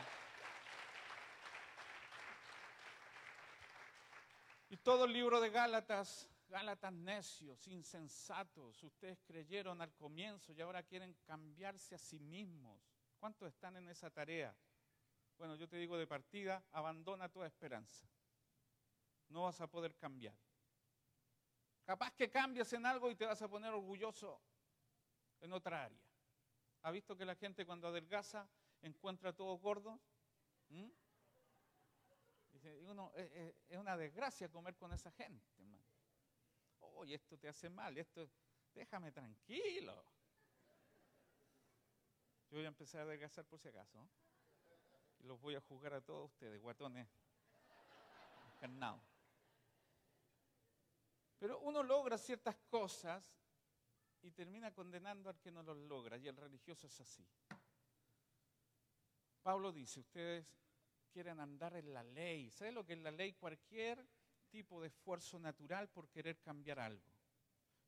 Y 4.69 4.77
todo 4.77 5.07
el 5.07 5.13
libro 5.13 5.41
de 5.41 5.49
Gálatas, 5.49 6.29
Gálatas 6.49 6.93
necios, 6.93 7.67
insensatos, 7.69 8.83
ustedes 8.83 9.19
creyeron 9.25 9.81
al 9.81 9.95
comienzo 9.95 10.53
y 10.53 10.61
ahora 10.61 10.83
quieren 10.83 11.15
cambiarse 11.25 11.95
a 11.95 11.99
sí 11.99 12.19
mismos. 12.19 12.81
¿Cuántos 13.19 13.49
están 13.49 13.77
en 13.77 13.89
esa 13.89 14.11
tarea? 14.11 14.55
Bueno, 15.39 15.55
yo 15.57 15.69
te 15.69 15.77
digo 15.77 15.97
de 15.97 16.07
partida, 16.07 16.63
abandona 16.73 17.29
toda 17.29 17.47
esperanza. 17.47 18.07
No 19.29 19.45
vas 19.45 19.61
a 19.61 19.67
poder 19.67 19.97
cambiar. 19.97 20.35
Capaz 21.87 22.13
que 22.15 22.29
cambias 22.29 22.73
en 22.73 22.85
algo 22.85 23.09
y 23.11 23.15
te 23.15 23.25
vas 23.25 23.41
a 23.41 23.49
poner 23.49 23.73
orgulloso 23.73 24.43
en 25.41 25.53
otra 25.53 25.85
área. 25.85 26.03
¿Ha 26.83 26.91
visto 26.91 27.17
que 27.17 27.25
la 27.25 27.37
gente 27.37 27.65
cuando 27.65 27.87
adelgaza 27.87 28.49
encuentra 28.83 29.33
todo 29.33 29.57
gordo? 29.59 30.01
¿Mm? 30.69 30.89
uno, 32.89 33.13
es, 33.15 33.55
una 33.79 33.97
desgracia 33.97 34.49
comer 34.49 34.77
con 34.77 34.93
esa 34.93 35.13
gente, 35.13 35.47
hermano. 35.59 35.85
Oye, 36.81 37.15
esto 37.15 37.39
te 37.39 37.49
hace 37.49 37.71
mal, 37.71 37.97
esto, 37.97 38.29
déjame 38.75 39.13
tranquilo. 39.13 39.95
Yo 42.51 42.59
voy 42.59 42.65
a 42.65 42.69
empezar 42.69 43.03
a 43.03 43.05
adelgazar 43.05 43.45
por 43.45 43.61
si 43.61 43.69
acaso. 43.69 44.09
Y 45.21 45.25
los 45.25 45.41
voy 45.41 45.55
a 45.55 45.61
juzgar 45.61 45.95
a 45.95 46.01
todos 46.01 46.33
ustedes, 46.33 46.61
guatones 46.61 47.07
encarnados. 48.55 49.06
Pero 51.39 51.61
uno 51.61 51.83
logra 51.83 52.17
ciertas 52.19 52.57
cosas 52.69 53.37
y 54.23 54.31
termina 54.31 54.73
condenando 54.73 55.29
al 55.29 55.39
que 55.39 55.51
no 55.51 55.63
los 55.63 55.77
logra. 55.77 56.17
Y 56.17 56.29
el 56.29 56.37
religioso 56.37 56.87
es 56.87 57.01
así. 57.01 57.27
Pablo 59.43 59.71
dice, 59.71 60.01
ustedes 60.01 60.47
quieren 61.13 61.41
andar 61.41 61.77
en 61.77 61.93
la 61.93 62.03
ley. 62.03 62.51
¿Sabe 62.51 62.73
lo 62.73 62.85
que 62.85 62.95
es 62.95 62.99
la 62.99 63.11
ley? 63.11 63.35
Cualquier 63.35 64.05
tipo 64.51 64.81
de 64.81 64.89
esfuerzo 64.89 65.39
natural 65.39 65.89
por 65.89 66.09
querer 66.09 66.41
cambiar 66.41 66.81
algo. 66.81 67.13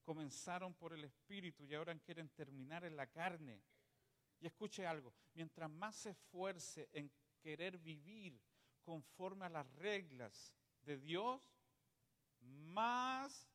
Comenzaron 0.05 0.75
por 0.75 0.93
el 0.93 1.05
espíritu 1.05 1.65
y 1.65 1.75
ahora 1.75 1.99
quieren 1.99 2.29
terminar 2.31 2.85
en 2.85 2.97
la 2.97 3.07
carne. 3.07 3.61
Y 4.41 4.47
escuche 4.47 4.87
algo, 4.87 5.13
mientras 5.35 5.69
más 5.69 5.97
se 5.97 6.11
esfuerce 6.11 6.89
en 6.93 7.11
querer 7.41 7.77
vivir 7.79 8.41
conforme 8.85 9.47
a 9.47 9.49
las 9.49 9.71
reglas 9.75 10.55
de 10.83 10.97
Dios, 10.97 11.43
más 12.41 13.49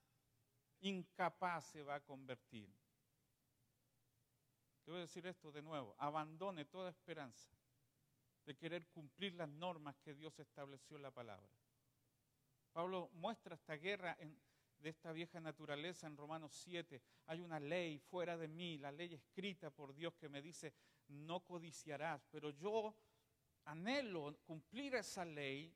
incapaz 0.81 1.65
se 1.67 1.83
va 1.83 1.95
a 1.95 2.03
convertir. 2.03 2.69
Te 4.83 4.91
voy 4.91 4.99
a 4.99 5.03
decir 5.03 5.25
esto 5.25 5.51
de 5.51 5.61
nuevo, 5.61 5.95
abandone 5.97 6.65
toda 6.65 6.89
esperanza 6.89 7.49
de 8.45 8.55
querer 8.55 8.87
cumplir 8.87 9.33
las 9.35 9.47
normas 9.47 9.95
que 9.99 10.13
Dios 10.13 10.37
estableció 10.39 10.97
en 10.97 11.03
la 11.03 11.11
palabra. 11.11 11.49
Pablo 12.73 13.09
muestra 13.13 13.55
esta 13.55 13.75
guerra 13.75 14.17
de 14.79 14.89
esta 14.89 15.13
vieja 15.13 15.39
naturaleza 15.39 16.07
en 16.07 16.17
Romanos 16.17 16.51
7. 16.63 17.01
Hay 17.27 17.39
una 17.39 17.59
ley 17.59 17.99
fuera 17.99 18.35
de 18.35 18.49
mí, 18.49 18.77
la 18.77 18.91
ley 18.91 19.13
escrita 19.13 19.69
por 19.69 19.93
Dios 19.93 20.13
que 20.15 20.27
me 20.27 20.41
dice, 20.41 20.73
no 21.07 21.39
codiciarás, 21.45 22.25
pero 22.29 22.49
yo 22.49 22.93
anhelo 23.65 24.37
cumplir 24.43 24.95
esa 24.95 25.23
ley 25.23 25.73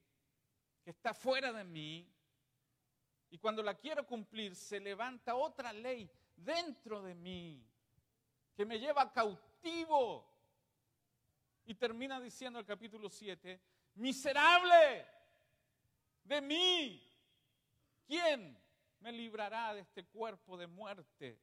que 0.83 0.89
está 0.89 1.13
fuera 1.13 1.53
de 1.53 1.63
mí 1.63 2.13
y 3.29 3.38
cuando 3.38 3.62
la 3.62 3.75
quiero 3.75 4.05
cumplir, 4.05 4.55
se 4.55 4.79
levanta 4.79 5.36
otra 5.36 5.74
ley 5.74 6.10
dentro 6.36 7.01
de 7.01 7.13
mí 7.15 7.65
que 8.55 8.65
me 8.65 8.79
lleva 8.79 9.12
cautivo. 9.12 10.25
Y 11.65 11.75
termina 11.75 12.22
diciendo 12.22 12.60
el 12.60 12.65
capítulo 12.65 13.10
7, 13.10 13.60
miserable 13.96 15.05
de 16.24 16.41
mí, 16.41 17.03
¿quién 18.05 18.57
me 19.01 19.12
librará 19.12 19.74
de 19.74 19.81
este 19.81 20.05
cuerpo 20.05 20.57
de 20.57 20.67
muerte? 20.67 21.38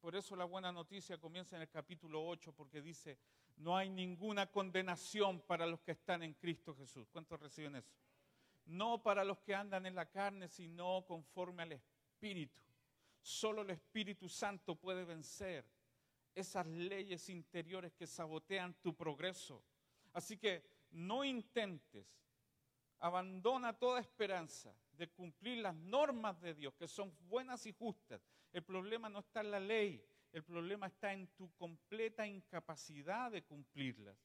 Por 0.00 0.14
eso 0.14 0.36
la 0.36 0.44
buena 0.44 0.70
noticia 0.70 1.18
comienza 1.18 1.56
en 1.56 1.62
el 1.62 1.70
capítulo 1.70 2.24
8 2.24 2.52
porque 2.52 2.80
dice, 2.80 3.18
no 3.56 3.76
hay 3.76 3.88
ninguna 3.88 4.46
condenación 4.46 5.40
para 5.40 5.66
los 5.66 5.80
que 5.80 5.92
están 5.92 6.22
en 6.22 6.34
Cristo 6.34 6.74
Jesús. 6.74 7.08
¿Cuántos 7.10 7.40
reciben 7.40 7.76
eso? 7.76 7.92
No 8.66 9.02
para 9.02 9.24
los 9.24 9.38
que 9.40 9.54
andan 9.54 9.86
en 9.86 9.94
la 9.94 10.06
carne, 10.06 10.48
sino 10.48 11.04
conforme 11.06 11.62
al 11.62 11.72
Espíritu. 11.72 12.62
Solo 13.20 13.62
el 13.62 13.70
Espíritu 13.70 14.28
Santo 14.28 14.74
puede 14.74 15.04
vencer 15.04 15.64
esas 16.34 16.66
leyes 16.66 17.28
interiores 17.28 17.92
que 17.92 18.06
sabotean 18.06 18.74
tu 18.82 18.94
progreso. 18.94 19.62
Así 20.12 20.36
que 20.36 20.64
no 20.90 21.24
intentes, 21.24 22.18
abandona 22.98 23.72
toda 23.72 24.00
esperanza 24.00 24.74
de 24.92 25.08
cumplir 25.08 25.58
las 25.58 25.74
normas 25.74 26.40
de 26.40 26.54
Dios, 26.54 26.74
que 26.74 26.88
son 26.88 27.16
buenas 27.28 27.66
y 27.66 27.72
justas. 27.72 28.22
El 28.52 28.62
problema 28.62 29.08
no 29.08 29.20
está 29.20 29.40
en 29.40 29.50
la 29.50 29.60
ley, 29.60 30.04
el 30.32 30.44
problema 30.44 30.86
está 30.86 31.12
en 31.12 31.28
tu 31.28 31.52
completa 31.54 32.26
incapacidad 32.26 33.30
de 33.30 33.42
cumplirlas. 33.42 34.16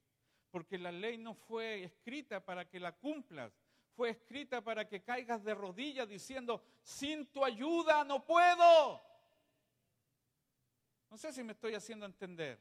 Porque 0.51 0.77
la 0.77 0.91
ley 0.91 1.17
no 1.17 1.33
fue 1.35 1.83
escrita 1.83 2.43
para 2.43 2.67
que 2.67 2.79
la 2.79 2.91
cumplas, 2.91 3.53
fue 3.95 4.09
escrita 4.11 4.61
para 4.61 4.87
que 4.87 5.03
caigas 5.03 5.43
de 5.43 5.53
rodillas 5.53 6.07
diciendo, 6.07 6.63
sin 6.81 7.27
tu 7.27 7.43
ayuda 7.43 8.03
no 8.03 8.25
puedo. 8.25 9.01
No 11.09 11.17
sé 11.17 11.33
si 11.33 11.43
me 11.43 11.53
estoy 11.53 11.73
haciendo 11.75 12.05
entender. 12.05 12.59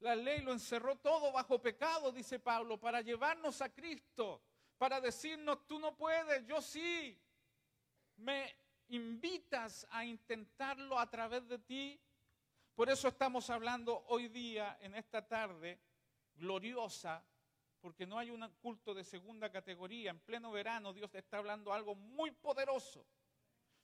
La 0.00 0.14
ley 0.14 0.40
lo 0.42 0.52
encerró 0.52 0.96
todo 0.96 1.32
bajo 1.32 1.60
pecado, 1.60 2.12
dice 2.12 2.38
Pablo, 2.38 2.78
para 2.78 3.00
llevarnos 3.00 3.60
a 3.62 3.70
Cristo, 3.70 4.42
para 4.78 5.00
decirnos, 5.00 5.66
tú 5.66 5.78
no 5.78 5.96
puedes, 5.96 6.46
yo 6.46 6.60
sí. 6.60 7.18
Me 8.16 8.54
invitas 8.88 9.86
a 9.90 10.04
intentarlo 10.04 10.98
a 10.98 11.10
través 11.10 11.46
de 11.48 11.58
ti. 11.58 12.00
Por 12.74 12.90
eso 12.90 13.08
estamos 13.08 13.48
hablando 13.50 14.04
hoy 14.08 14.28
día, 14.28 14.78
en 14.80 14.94
esta 14.94 15.26
tarde 15.26 15.80
gloriosa, 16.34 17.24
porque 17.80 18.06
no 18.06 18.18
hay 18.18 18.30
un 18.30 18.48
culto 18.60 18.94
de 18.94 19.04
segunda 19.04 19.50
categoría. 19.50 20.10
En 20.10 20.20
pleno 20.20 20.50
verano 20.50 20.92
Dios 20.92 21.10
te 21.10 21.18
está 21.18 21.38
hablando 21.38 21.72
algo 21.72 21.94
muy 21.94 22.30
poderoso. 22.30 23.06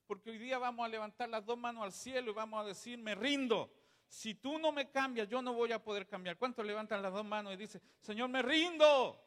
Porque 0.06 0.30
hoy 0.30 0.38
día 0.38 0.58
vamos 0.58 0.84
a 0.84 0.88
levantar 0.88 1.28
las 1.28 1.44
dos 1.44 1.56
manos 1.56 1.84
al 1.84 1.92
cielo 1.92 2.30
y 2.30 2.34
vamos 2.34 2.60
a 2.60 2.68
decir, 2.68 2.98
me 2.98 3.14
rindo. 3.14 3.72
Si 4.08 4.34
tú 4.34 4.58
no 4.58 4.72
me 4.72 4.90
cambias, 4.90 5.28
yo 5.28 5.40
no 5.40 5.54
voy 5.54 5.72
a 5.72 5.82
poder 5.82 6.06
cambiar. 6.06 6.36
¿Cuántos 6.36 6.66
levantan 6.66 7.00
las 7.00 7.12
dos 7.12 7.24
manos 7.24 7.54
y 7.54 7.56
dicen, 7.56 7.80
Señor, 8.00 8.28
me 8.28 8.42
rindo? 8.42 9.18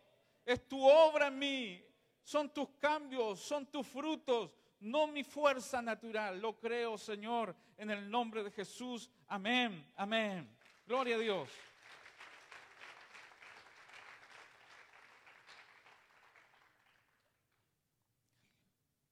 Es 0.46 0.68
tu 0.68 0.88
obra 0.88 1.28
en 1.28 1.40
mí. 1.40 1.84
Son 2.24 2.50
tus 2.54 2.70
cambios, 2.80 3.40
son 3.40 3.68
tus 3.68 3.86
frutos, 3.88 4.56
no 4.80 5.08
mi 5.08 5.24
fuerza 5.24 5.82
natural. 5.82 6.40
Lo 6.40 6.60
creo, 6.60 6.98
Señor, 6.98 7.56
en 7.78 7.92
el 7.92 8.10
nombre 8.10 8.44
de 8.44 8.52
Jesús. 8.52 9.10
Amén, 9.28 9.92
amén. 9.96 10.56
Gloria 10.86 11.16
a 11.16 11.20
Dios. 11.20 11.50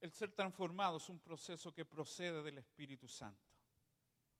El 0.04 0.12
ser 0.12 0.34
transformado 0.34 0.98
es 0.98 1.08
un 1.08 1.22
proceso 1.22 1.74
que 1.74 1.86
procede 1.86 2.44
del 2.44 2.58
Espíritu 2.58 3.08
Santo, 3.08 3.50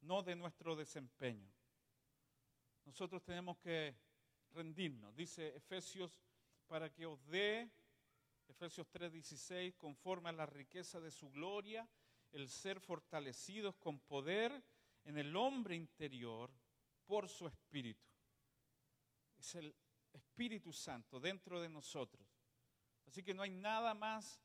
no 0.02 0.22
de 0.22 0.36
nuestro 0.36 0.76
desempeño. 0.76 1.50
Nosotros 2.84 3.24
tenemos 3.24 3.58
que 3.60 3.96
rendirnos, 4.52 5.16
dice 5.16 5.56
Efesios, 5.56 6.20
para 6.68 6.92
que 6.92 7.06
os 7.06 7.26
dé, 7.28 7.72
Efesios 8.46 8.86
3:16, 8.92 9.78
conforme 9.78 10.28
a 10.28 10.34
la 10.34 10.46
riqueza 10.46 11.00
de 11.00 11.12
su 11.12 11.30
gloria, 11.30 11.88
el 12.34 12.50
ser 12.50 12.82
fortalecidos 12.82 13.78
con 13.78 14.02
poder 14.02 14.62
en 15.06 15.18
el 15.18 15.34
hombre 15.34 15.78
interior 15.78 16.54
por 17.06 17.30
su 17.30 17.48
Espíritu. 17.48 18.06
Es 19.38 19.56
el 19.56 19.74
Espíritu 20.12 20.74
Santo 20.74 21.22
dentro 21.22 21.62
de 21.62 21.70
nosotros. 21.70 22.28
Así 23.06 23.24
que 23.24 23.34
no 23.34 23.44
hay 23.44 23.52
nada 23.52 23.94
más 23.94 24.42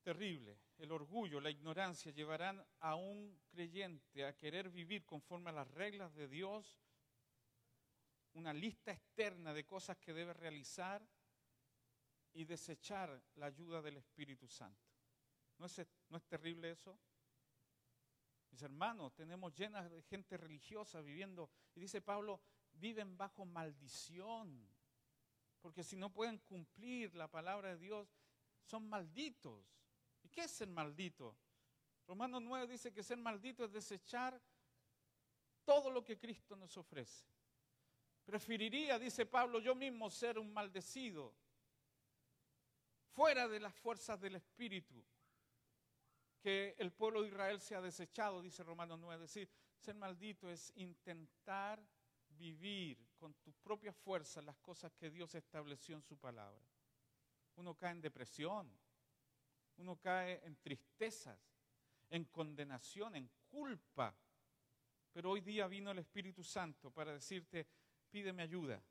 terrible. 0.00 0.58
El 0.78 0.92
orgullo, 0.92 1.40
la 1.40 1.50
ignorancia 1.50 2.12
llevarán 2.12 2.64
a 2.80 2.94
un 2.94 3.38
creyente 3.48 4.24
a 4.24 4.36
querer 4.36 4.70
vivir 4.70 5.04
conforme 5.04 5.50
a 5.50 5.54
las 5.54 5.68
reglas 5.68 6.14
de 6.14 6.28
Dios, 6.28 6.80
una 8.32 8.52
lista 8.52 8.92
externa 8.92 9.52
de 9.52 9.66
cosas 9.66 9.98
que 9.98 10.12
debe 10.12 10.32
realizar 10.32 11.06
y 12.32 12.44
desechar 12.44 13.22
la 13.34 13.46
ayuda 13.46 13.82
del 13.82 13.96
Espíritu 13.96 14.48
Santo. 14.48 14.88
¿No 15.58 15.66
es, 15.66 15.86
no 16.08 16.16
es 16.16 16.24
terrible 16.24 16.70
eso? 16.70 16.98
Mis 18.50 18.62
hermanos, 18.62 19.14
tenemos 19.14 19.54
llenas 19.54 19.90
de 19.90 20.02
gente 20.02 20.36
religiosa 20.36 21.00
viviendo, 21.00 21.50
y 21.74 21.80
dice 21.80 22.00
Pablo, 22.00 22.40
viven 22.72 23.16
bajo 23.16 23.44
maldición, 23.44 24.68
porque 25.60 25.84
si 25.84 25.96
no 25.96 26.12
pueden 26.12 26.38
cumplir 26.38 27.14
la 27.14 27.28
palabra 27.28 27.70
de 27.70 27.78
Dios, 27.78 28.08
son 28.62 28.88
malditos. 28.88 29.79
¿Y 30.30 30.32
qué 30.32 30.42
es 30.42 30.52
ser 30.52 30.68
maldito? 30.68 31.36
Romanos 32.06 32.40
9 32.42 32.68
dice 32.68 32.92
que 32.92 33.02
ser 33.02 33.18
maldito 33.18 33.64
es 33.64 33.72
desechar 33.72 34.40
todo 35.64 35.90
lo 35.90 36.04
que 36.04 36.16
Cristo 36.16 36.54
nos 36.54 36.76
ofrece. 36.76 37.26
Preferiría, 38.24 38.96
dice 39.00 39.26
Pablo, 39.26 39.58
yo 39.58 39.74
mismo 39.74 40.08
ser 40.08 40.38
un 40.38 40.52
maldecido, 40.52 41.34
fuera 43.12 43.48
de 43.48 43.58
las 43.58 43.74
fuerzas 43.74 44.20
del 44.20 44.36
Espíritu, 44.36 45.04
que 46.38 46.76
el 46.78 46.92
pueblo 46.92 47.22
de 47.22 47.28
Israel 47.28 47.60
sea 47.60 47.80
desechado, 47.80 48.40
dice 48.40 48.62
Romanos 48.62 49.00
9. 49.00 49.24
Es 49.24 49.32
decir, 49.32 49.50
ser 49.76 49.96
maldito 49.96 50.48
es 50.48 50.72
intentar 50.76 51.84
vivir 52.28 53.04
con 53.16 53.34
tu 53.34 53.52
propia 53.52 53.92
fuerza 53.92 54.40
las 54.42 54.58
cosas 54.58 54.92
que 54.92 55.10
Dios 55.10 55.34
estableció 55.34 55.96
en 55.96 56.02
su 56.02 56.16
palabra. 56.16 56.64
Uno 57.56 57.74
cae 57.76 57.90
en 57.90 58.00
depresión, 58.00 58.72
uno 59.80 59.96
cae 59.96 60.40
en 60.44 60.56
tristezas, 60.56 61.38
en 62.10 62.24
condenación, 62.26 63.16
en 63.16 63.30
culpa. 63.48 64.14
Pero 65.12 65.30
hoy 65.30 65.40
día 65.40 65.66
vino 65.66 65.90
el 65.90 65.98
Espíritu 65.98 66.44
Santo 66.44 66.90
para 66.90 67.12
decirte, 67.12 67.66
pídeme 68.10 68.42
ayuda, 68.42 68.82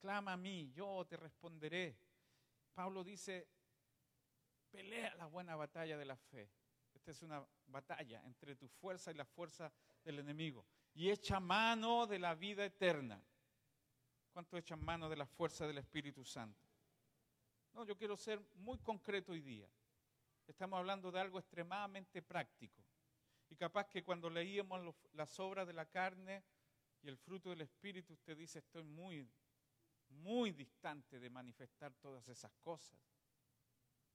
clama 0.00 0.32
a 0.32 0.36
mí, 0.36 0.72
yo 0.72 1.06
te 1.06 1.16
responderé. 1.16 1.96
Pablo 2.74 3.04
dice, 3.04 3.46
pelea 4.70 5.14
la 5.16 5.26
buena 5.26 5.54
batalla 5.54 5.98
de 5.98 6.04
la 6.04 6.16
fe. 6.16 6.50
Esta 6.94 7.10
es 7.10 7.22
una 7.22 7.46
batalla 7.66 8.22
entre 8.24 8.56
tu 8.56 8.68
fuerza 8.68 9.10
y 9.10 9.14
la 9.14 9.24
fuerza 9.24 9.72
del 10.02 10.18
enemigo. 10.18 10.66
Y 10.94 11.10
echa 11.10 11.38
mano 11.40 12.06
de 12.06 12.18
la 12.18 12.34
vida 12.34 12.64
eterna. 12.64 13.22
¿Cuánto 14.32 14.56
echan 14.56 14.82
mano 14.82 15.08
de 15.08 15.16
la 15.16 15.26
fuerza 15.26 15.66
del 15.66 15.78
Espíritu 15.78 16.24
Santo? 16.24 16.70
No, 17.72 17.84
yo 17.84 17.96
quiero 17.96 18.16
ser 18.16 18.40
muy 18.56 18.78
concreto 18.78 19.32
hoy 19.32 19.40
día. 19.40 19.68
Estamos 20.50 20.80
hablando 20.80 21.12
de 21.12 21.20
algo 21.20 21.38
extremadamente 21.38 22.22
práctico. 22.22 22.84
Y 23.48 23.54
capaz 23.54 23.88
que 23.88 24.02
cuando 24.02 24.28
leíamos 24.28 24.96
las 25.12 25.38
obras 25.38 25.64
de 25.64 25.72
la 25.72 25.86
carne 25.86 26.42
y 27.02 27.08
el 27.08 27.16
fruto 27.18 27.50
del 27.50 27.60
Espíritu, 27.60 28.14
usted 28.14 28.36
dice, 28.36 28.58
estoy 28.58 28.82
muy, 28.82 29.30
muy 30.08 30.50
distante 30.50 31.20
de 31.20 31.30
manifestar 31.30 31.94
todas 31.94 32.26
esas 32.26 32.52
cosas. 32.56 32.98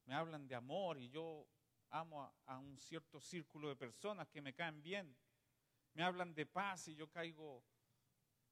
Me 0.04 0.14
hablan 0.14 0.46
de 0.46 0.54
amor 0.54 0.98
y 0.98 1.08
yo 1.08 1.48
amo 1.88 2.22
a, 2.22 2.34
a 2.44 2.58
un 2.58 2.78
cierto 2.78 3.18
círculo 3.18 3.70
de 3.70 3.76
personas 3.76 4.28
que 4.28 4.42
me 4.42 4.52
caen 4.52 4.82
bien. 4.82 5.16
Me 5.94 6.02
hablan 6.02 6.34
de 6.34 6.44
paz 6.44 6.86
y 6.88 6.96
yo 6.96 7.10
caigo 7.10 7.64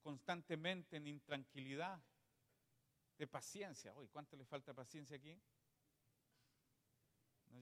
constantemente 0.00 0.96
en 0.96 1.06
intranquilidad, 1.06 2.02
de 3.18 3.26
paciencia. 3.26 3.94
Oye, 3.94 4.08
¿cuánto 4.08 4.36
le 4.36 4.46
falta 4.46 4.72
paciencia 4.72 5.18
aquí? 5.18 5.38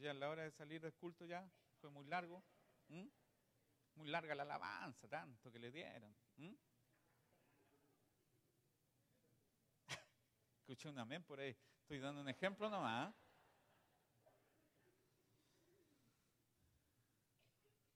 Ya 0.01 0.15
la 0.15 0.31
hora 0.31 0.43
de 0.43 0.51
salir 0.51 0.81
del 0.81 0.95
culto 0.95 1.25
ya 1.25 1.49
fue 1.81 1.91
muy 1.91 2.07
largo. 2.07 2.43
Muy 3.95 4.09
larga 4.09 4.35
la 4.35 4.43
alabanza, 4.43 5.07
tanto 5.09 5.53
que 5.53 5.59
le 5.59 5.71
dieron. 5.71 6.15
Escuché 10.61 10.89
un 10.89 10.99
amén 10.99 11.23
por 11.23 11.41
ahí. 11.41 11.57
Estoy 11.81 11.99
dando 12.01 12.21
un 12.23 12.29
ejemplo 12.29 12.71
nomás. 12.71 13.15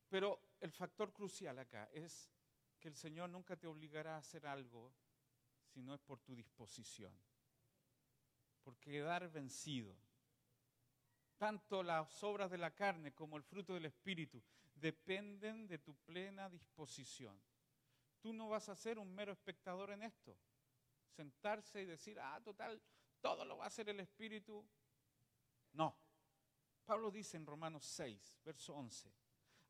Pero 0.08 0.40
el 0.60 0.72
factor 0.72 1.12
crucial 1.12 1.58
acá 1.58 1.88
es 1.92 2.30
que 2.78 2.88
el 2.88 2.94
Señor 2.94 3.28
nunca 3.30 3.56
te 3.56 3.66
obligará 3.66 4.14
a 4.14 4.18
hacer 4.18 4.46
algo 4.46 4.94
si 5.64 5.82
no 5.82 5.94
es 5.94 6.00
por 6.00 6.20
tu 6.20 6.34
disposición. 6.34 7.12
Por 8.62 8.78
quedar 8.78 9.28
vencido 9.30 9.96
tanto 11.36 11.82
las 11.82 12.22
obras 12.22 12.50
de 12.50 12.58
la 12.58 12.74
carne 12.74 13.12
como 13.12 13.36
el 13.36 13.42
fruto 13.42 13.74
del 13.74 13.86
Espíritu 13.86 14.42
dependen 14.74 15.66
de 15.66 15.78
tu 15.78 15.94
plena 15.94 16.48
disposición. 16.48 17.40
Tú 18.20 18.32
no 18.32 18.48
vas 18.48 18.68
a 18.68 18.76
ser 18.76 18.98
un 18.98 19.14
mero 19.14 19.32
espectador 19.32 19.90
en 19.90 20.02
esto. 20.02 20.36
Sentarse 21.08 21.82
y 21.82 21.86
decir, 21.86 22.18
ah, 22.20 22.40
total, 22.42 22.80
todo 23.20 23.44
lo 23.44 23.58
va 23.58 23.64
a 23.64 23.68
hacer 23.68 23.88
el 23.88 24.00
Espíritu. 24.00 24.66
No. 25.72 25.96
Pablo 26.84 27.10
dice 27.10 27.36
en 27.36 27.46
Romanos 27.46 27.84
6, 27.84 28.38
verso 28.44 28.74
11, 28.74 29.12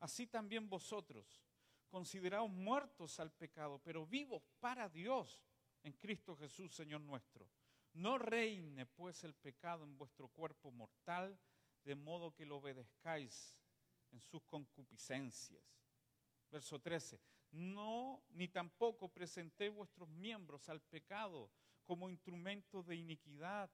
así 0.01 0.27
también 0.27 0.69
vosotros, 0.69 1.41
consideraos 1.89 2.49
muertos 2.49 3.19
al 3.19 3.31
pecado, 3.31 3.81
pero 3.83 4.05
vivos 4.05 4.43
para 4.59 4.87
Dios 4.87 5.41
en 5.83 5.93
Cristo 5.93 6.35
Jesús, 6.35 6.75
Señor 6.75 7.01
nuestro. 7.01 7.49
No 7.93 8.19
reine 8.19 8.85
pues 8.85 9.23
el 9.23 9.33
pecado 9.33 9.83
en 9.83 9.97
vuestro 9.97 10.27
cuerpo 10.27 10.69
mortal 10.69 11.39
de 11.87 11.95
modo 11.95 12.35
que 12.35 12.45
lo 12.45 12.57
obedezcáis 12.57 13.57
en 14.11 14.19
sus 14.19 14.43
concupiscencias. 14.43 15.63
Verso 16.51 16.81
13, 16.81 17.17
no 17.51 18.25
ni 18.31 18.49
tampoco 18.49 19.07
presentéis 19.07 19.73
vuestros 19.73 20.09
miembros 20.09 20.67
al 20.67 20.81
pecado 20.81 21.49
como 21.85 22.09
instrumentos 22.09 22.85
de 22.85 22.97
iniquidad, 22.97 23.71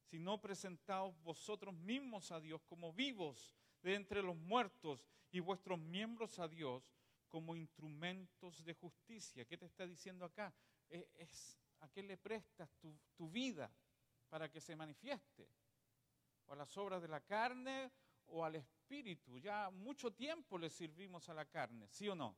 sino 0.00 0.40
presentaos 0.40 1.14
vosotros 1.22 1.74
mismos 1.74 2.32
a 2.32 2.40
Dios 2.40 2.62
como 2.62 2.90
vivos 2.94 3.54
de 3.82 3.96
entre 3.96 4.22
los 4.22 4.36
muertos 4.36 5.06
y 5.30 5.40
vuestros 5.40 5.78
miembros 5.78 6.38
a 6.38 6.48
Dios 6.48 6.96
como 7.28 7.54
instrumentos 7.54 8.64
de 8.64 8.72
justicia. 8.72 9.44
¿Qué 9.44 9.58
te 9.58 9.66
está 9.66 9.86
diciendo 9.86 10.24
acá? 10.24 10.54
E, 10.88 11.06
es, 11.16 11.58
¿A 11.80 11.88
qué 11.90 12.02
le 12.02 12.16
prestas 12.16 12.70
tu, 12.80 12.98
tu 13.14 13.28
vida 13.28 13.70
para 14.30 14.50
que 14.50 14.60
se 14.60 14.74
manifieste? 14.74 15.50
A 16.52 16.56
las 16.56 16.76
obras 16.76 17.00
de 17.00 17.08
la 17.08 17.20
carne 17.20 17.90
o 18.26 18.44
al 18.44 18.56
espíritu. 18.56 19.38
Ya 19.38 19.70
mucho 19.70 20.12
tiempo 20.12 20.58
le 20.58 20.68
servimos 20.68 21.28
a 21.30 21.34
la 21.34 21.46
carne, 21.46 21.88
¿sí 21.88 22.08
o 22.08 22.14
no? 22.14 22.36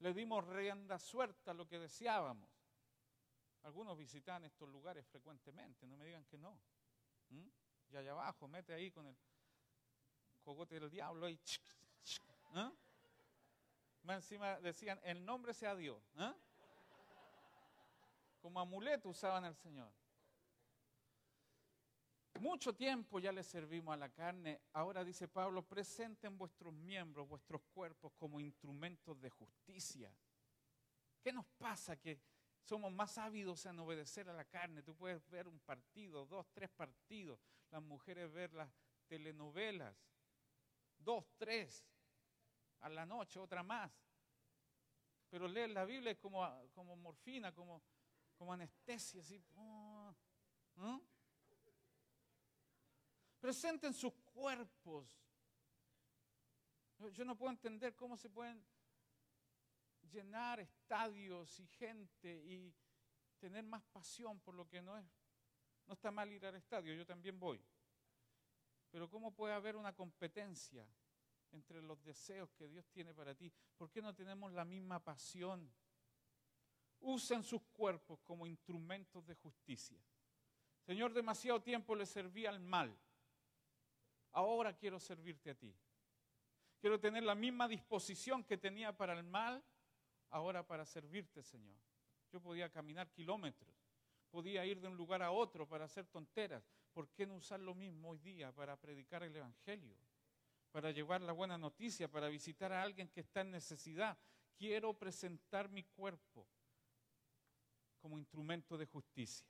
Le 0.00 0.12
dimos 0.12 0.44
rienda 0.46 0.98
suelta 0.98 1.52
a 1.52 1.54
lo 1.54 1.66
que 1.66 1.78
deseábamos. 1.78 2.50
Algunos 3.62 3.96
visitan 3.96 4.44
estos 4.44 4.68
lugares 4.68 5.06
frecuentemente, 5.06 5.86
no 5.86 5.96
me 5.96 6.06
digan 6.06 6.24
que 6.24 6.38
no. 6.38 6.58
Y 7.30 7.96
allá 7.96 8.12
abajo, 8.12 8.48
mete 8.48 8.72
ahí 8.72 8.90
con 8.90 9.06
el 9.06 9.16
cogote 10.42 10.80
del 10.80 10.90
diablo 10.90 11.26
ahí. 11.26 11.38
¿eh? 12.54 12.70
Más 14.02 14.16
encima 14.16 14.58
decían, 14.60 14.98
el 15.04 15.24
nombre 15.24 15.54
sea 15.54 15.76
Dios. 15.76 16.02
¿eh? 16.18 16.34
Como 18.40 18.58
amuleto 18.58 19.10
usaban 19.10 19.44
al 19.44 19.54
Señor. 19.54 19.92
Mucho 22.40 22.74
tiempo 22.74 23.18
ya 23.18 23.32
le 23.32 23.42
servimos 23.42 23.92
a 23.92 23.98
la 23.98 24.08
carne. 24.08 24.62
Ahora 24.72 25.04
dice 25.04 25.28
Pablo, 25.28 25.60
presenten 25.60 26.38
vuestros 26.38 26.72
miembros, 26.72 27.28
vuestros 27.28 27.60
cuerpos 27.74 28.14
como 28.16 28.40
instrumentos 28.40 29.20
de 29.20 29.28
justicia. 29.28 30.10
¿Qué 31.20 31.34
nos 31.34 31.44
pasa 31.58 32.00
que 32.00 32.18
somos 32.62 32.90
más 32.92 33.18
ávidos 33.18 33.66
en 33.66 33.78
obedecer 33.78 34.26
a 34.30 34.32
la 34.32 34.46
carne? 34.46 34.82
Tú 34.82 34.96
puedes 34.96 35.28
ver 35.28 35.48
un 35.48 35.60
partido, 35.60 36.24
dos, 36.24 36.46
tres 36.54 36.70
partidos. 36.70 37.38
Las 37.70 37.82
mujeres 37.82 38.32
ver 38.32 38.54
las 38.54 38.72
telenovelas, 39.06 39.94
dos, 40.96 41.26
tres, 41.36 41.86
a 42.80 42.88
la 42.88 43.04
noche, 43.04 43.38
otra 43.38 43.62
más. 43.62 43.92
Pero 45.28 45.46
leer 45.46 45.68
la 45.68 45.84
Biblia 45.84 46.12
es 46.12 46.18
como, 46.18 46.42
como 46.72 46.96
morfina, 46.96 47.52
como, 47.52 47.82
como 48.38 48.54
anestesia, 48.54 49.20
así. 49.20 49.38
¿Mm? 50.76 51.09
Presenten 53.40 53.94
sus 53.94 54.12
cuerpos. 54.24 55.08
Yo 57.12 57.24
no 57.24 57.36
puedo 57.36 57.50
entender 57.50 57.96
cómo 57.96 58.16
se 58.16 58.28
pueden 58.28 58.62
llenar 60.02 60.60
estadios 60.60 61.58
y 61.58 61.66
gente 61.66 62.44
y 62.44 62.74
tener 63.38 63.64
más 63.64 63.82
pasión 63.84 64.38
por 64.40 64.54
lo 64.54 64.68
que 64.68 64.82
no 64.82 64.98
es. 64.98 65.06
No 65.86 65.94
está 65.94 66.10
mal 66.10 66.30
ir 66.30 66.44
al 66.44 66.56
estadio, 66.56 66.94
yo 66.94 67.06
también 67.06 67.38
voy. 67.40 67.64
Pero 68.90 69.08
¿cómo 69.08 69.34
puede 69.34 69.54
haber 69.54 69.76
una 69.76 69.94
competencia 69.94 70.86
entre 71.52 71.80
los 71.80 72.02
deseos 72.04 72.50
que 72.52 72.68
Dios 72.68 72.86
tiene 72.90 73.14
para 73.14 73.34
ti? 73.34 73.50
¿Por 73.76 73.90
qué 73.90 74.02
no 74.02 74.14
tenemos 74.14 74.52
la 74.52 74.66
misma 74.66 75.02
pasión? 75.02 75.72
Usen 77.00 77.42
sus 77.42 77.62
cuerpos 77.72 78.20
como 78.20 78.46
instrumentos 78.46 79.26
de 79.26 79.34
justicia. 79.34 79.98
Señor, 80.82 81.14
demasiado 81.14 81.62
tiempo 81.62 81.94
le 81.94 82.04
serví 82.04 82.44
al 82.44 82.60
mal 82.60 82.94
ahora 84.32 84.76
quiero 84.76 84.98
servirte 84.98 85.50
a 85.50 85.54
ti. 85.54 85.74
Quiero 86.80 86.98
tener 86.98 87.22
la 87.22 87.34
misma 87.34 87.68
disposición 87.68 88.42
que 88.42 88.56
tenía 88.56 88.96
para 88.96 89.12
el 89.12 89.22
mal, 89.22 89.62
ahora 90.30 90.66
para 90.66 90.86
servirte, 90.86 91.42
Señor. 91.42 91.76
Yo 92.32 92.40
podía 92.40 92.70
caminar 92.70 93.10
kilómetros, 93.10 93.74
podía 94.30 94.64
ir 94.64 94.80
de 94.80 94.88
un 94.88 94.96
lugar 94.96 95.22
a 95.22 95.30
otro 95.30 95.68
para 95.68 95.84
hacer 95.84 96.06
tonteras. 96.06 96.64
¿Por 96.92 97.08
qué 97.10 97.26
no 97.26 97.34
usar 97.34 97.60
lo 97.60 97.74
mismo 97.74 98.10
hoy 98.10 98.18
día 98.18 98.52
para 98.52 98.76
predicar 98.76 99.22
el 99.22 99.36
Evangelio? 99.36 99.96
Para 100.70 100.90
llevar 100.90 101.20
la 101.20 101.32
buena 101.32 101.58
noticia, 101.58 102.08
para 102.08 102.28
visitar 102.28 102.72
a 102.72 102.82
alguien 102.82 103.08
que 103.08 103.20
está 103.20 103.42
en 103.42 103.50
necesidad. 103.50 104.16
Quiero 104.56 104.94
presentar 104.94 105.68
mi 105.68 105.82
cuerpo 105.82 106.46
como 108.00 108.18
instrumento 108.18 108.78
de 108.78 108.86
justicia. 108.86 109.46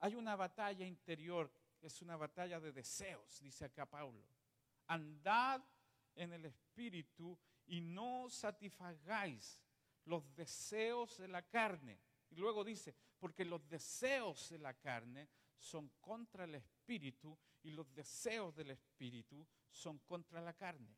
Hay 0.00 0.14
una 0.14 0.36
batalla 0.36 0.84
interior 0.84 1.50
es 1.82 2.02
una 2.02 2.16
batalla 2.16 2.60
de 2.60 2.72
deseos, 2.72 3.40
dice 3.40 3.64
acá 3.64 3.86
Pablo. 3.86 4.24
Andad 4.86 5.62
en 6.14 6.32
el 6.32 6.44
Espíritu 6.44 7.38
y 7.66 7.80
no 7.80 8.28
satisfagáis 8.28 9.60
los 10.04 10.34
deseos 10.34 11.18
de 11.18 11.28
la 11.28 11.42
carne. 11.42 12.00
Y 12.30 12.36
luego 12.36 12.64
dice, 12.64 12.94
porque 13.18 13.44
los 13.44 13.66
deseos 13.68 14.48
de 14.48 14.58
la 14.58 14.74
carne 14.74 15.28
son 15.56 15.88
contra 16.00 16.44
el 16.44 16.54
Espíritu 16.54 17.38
y 17.62 17.70
los 17.70 17.92
deseos 17.94 18.54
del 18.54 18.70
Espíritu 18.70 19.46
son 19.70 19.98
contra 20.00 20.40
la 20.40 20.54
carne. 20.54 20.96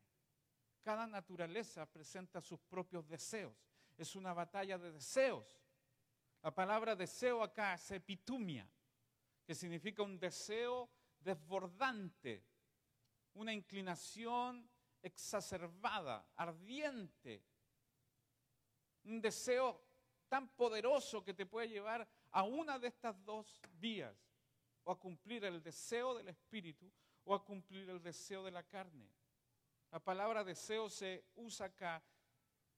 Cada 0.83 1.07
naturaleza 1.07 1.87
presenta 1.87 2.41
sus 2.41 2.61
propios 2.61 3.07
deseos. 3.07 3.55
Es 3.97 4.17
una 4.17 4.33
batalla 4.33 4.79
de 4.79 4.93
deseos. 4.93 5.61
La 6.43 6.55
palabra 6.55 6.97
deseo 6.97 7.43
acá 7.43 7.75
es 7.75 7.91
epitumia 7.91 8.67
que 9.51 9.57
significa 9.57 10.05
un 10.05 10.17
deseo 10.17 10.89
desbordante, 11.19 12.47
una 13.35 13.53
inclinación 13.53 14.71
exacerbada, 15.03 16.25
ardiente, 16.37 17.43
un 19.03 19.21
deseo 19.21 19.83
tan 20.29 20.51
poderoso 20.51 21.25
que 21.25 21.35
te 21.35 21.47
puede 21.47 21.69
llevar 21.69 22.09
a 22.31 22.45
una 22.45 22.79
de 22.79 22.87
estas 22.87 23.25
dos 23.25 23.61
vías, 23.73 24.17
o 24.85 24.93
a 24.93 25.01
cumplir 25.01 25.45
el 25.45 25.61
deseo 25.61 26.15
del 26.15 26.29
espíritu 26.29 26.89
o 27.25 27.35
a 27.35 27.45
cumplir 27.45 27.91
el 27.91 28.01
deseo 28.01 28.45
de 28.45 28.53
la 28.53 28.63
carne. 28.63 29.11
La 29.91 29.99
palabra 29.99 30.45
deseo 30.45 30.89
se 30.89 31.25
usa 31.35 31.67
acá 31.67 32.01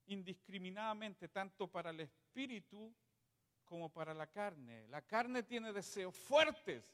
indiscriminadamente 0.07 1.29
tanto 1.29 1.71
para 1.71 1.91
el 1.91 2.01
espíritu 2.01 2.97
como 3.73 3.89
para 3.89 4.13
la 4.13 4.27
carne. 4.27 4.87
La 4.89 5.01
carne 5.01 5.45
tiene 5.45 5.73
deseos 5.73 6.15
fuertes. 6.15 6.85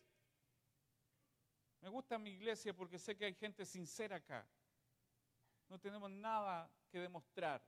Me 1.81 1.89
gusta 1.89 2.19
mi 2.19 2.31
iglesia 2.31 2.73
porque 2.73 3.01
sé 3.01 3.17
que 3.17 3.25
hay 3.25 3.35
gente 3.35 3.67
sincera 3.67 4.15
acá. 4.15 4.49
No 5.69 5.81
tenemos 5.81 6.09
nada 6.09 6.71
que 6.89 7.01
demostrar. 7.01 7.61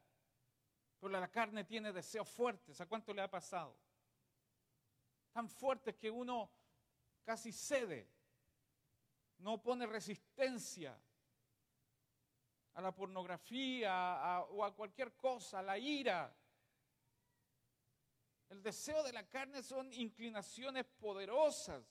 Pero 1.01 1.11
la 1.11 1.27
carne 1.27 1.64
tiene 1.64 1.92
deseos 1.92 2.29
fuertes. 2.29 2.81
¿A 2.81 2.87
cuánto 2.87 3.12
le 3.12 3.20
ha 3.20 3.29
pasado? 3.29 3.77
Tan 5.33 5.49
fuertes 5.49 5.96
que 5.96 6.09
uno 6.09 6.49
casi 7.25 7.51
cede. 7.51 8.09
No 9.38 9.61
pone 9.61 9.87
resistencia 9.87 10.96
a 12.75 12.81
la 12.81 12.94
pornografía 12.94 14.44
o 14.51 14.64
a 14.64 14.73
cualquier 14.73 15.16
cosa, 15.16 15.59
a 15.59 15.62
la 15.62 15.77
ira. 15.77 16.33
El 18.50 18.62
deseo 18.62 19.02
de 19.02 19.12
la 19.12 19.28
carne 19.28 19.62
son 19.62 19.92
inclinaciones 19.92 20.84
poderosas. 20.84 21.84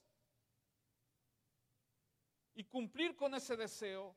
Y 2.54 2.66
cumplir 2.66 3.16
con 3.16 3.34
ese 3.34 3.56
deseo 3.56 4.16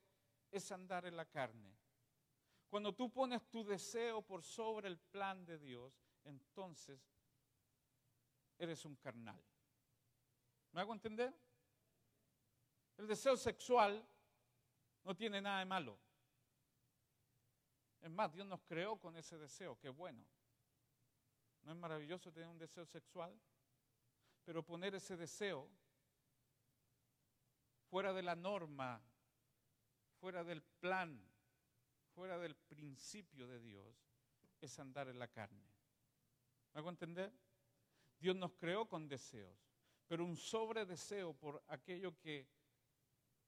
es 0.51 0.71
andar 0.73 1.07
en 1.07 1.17
la 1.17 1.25
carne. 1.25 1.73
Cuando 2.69 2.95
tú 2.95 3.13
pones 3.13 3.49
tu 3.49 3.65
deseo 3.65 4.23
por 4.23 4.43
sobre 4.43 4.89
el 4.89 4.99
plan 4.99 5.45
de 5.45 5.59
Dios, 5.59 5.95
entonces 6.25 7.01
eres 8.59 8.85
un 8.85 8.97
carnal. 8.97 9.41
¿Me 10.73 10.81
hago 10.81 10.93
entender? 10.93 11.33
El 12.97 13.07
deseo 13.07 13.37
sexual 13.37 14.05
no 15.05 15.15
tiene 15.15 15.41
nada 15.41 15.61
de 15.61 15.65
malo. 15.67 15.99
Es 18.01 18.11
más, 18.11 18.33
Dios 18.33 18.47
nos 18.47 18.61
creó 18.63 18.97
con 18.99 19.17
ese 19.17 19.39
deseo, 19.39 19.79
qué 19.79 19.89
bueno. 19.89 20.27
¿No 21.63 21.73
es 21.73 21.79
maravilloso 21.79 22.33
tener 22.33 22.49
un 22.49 22.59
deseo 22.59 22.85
sexual? 22.85 23.39
Pero 24.45 24.65
poner 24.65 24.95
ese 24.95 25.17
deseo 25.17 25.69
fuera 27.89 28.13
de 28.13 28.23
la 28.23 28.35
norma, 28.35 29.01
fuera 30.19 30.43
del 30.43 30.63
plan, 30.63 31.23
fuera 32.15 32.39
del 32.39 32.57
principio 32.57 33.47
de 33.47 33.61
Dios, 33.61 33.95
es 34.61 34.79
andar 34.79 35.09
en 35.09 35.19
la 35.19 35.29
carne. 35.29 35.69
¿Me 36.73 36.81
hago 36.81 36.91
entender? 36.91 37.33
Dios 38.19 38.37
nos 38.37 38.53
creó 38.53 38.89
con 38.89 39.09
deseos, 39.09 39.57
pero 40.07 40.25
un 40.25 40.37
sobredeseo 40.37 41.35
por 41.35 41.63
aquello 41.69 42.19
que 42.19 42.49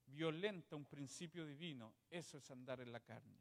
violenta 0.07 0.77
un 0.77 0.85
principio 0.85 1.47
divino, 1.47 1.95
eso 2.11 2.39
es 2.39 2.51
andar 2.51 2.81
en 2.81 2.93
la 2.93 3.01
carne. 3.01 3.39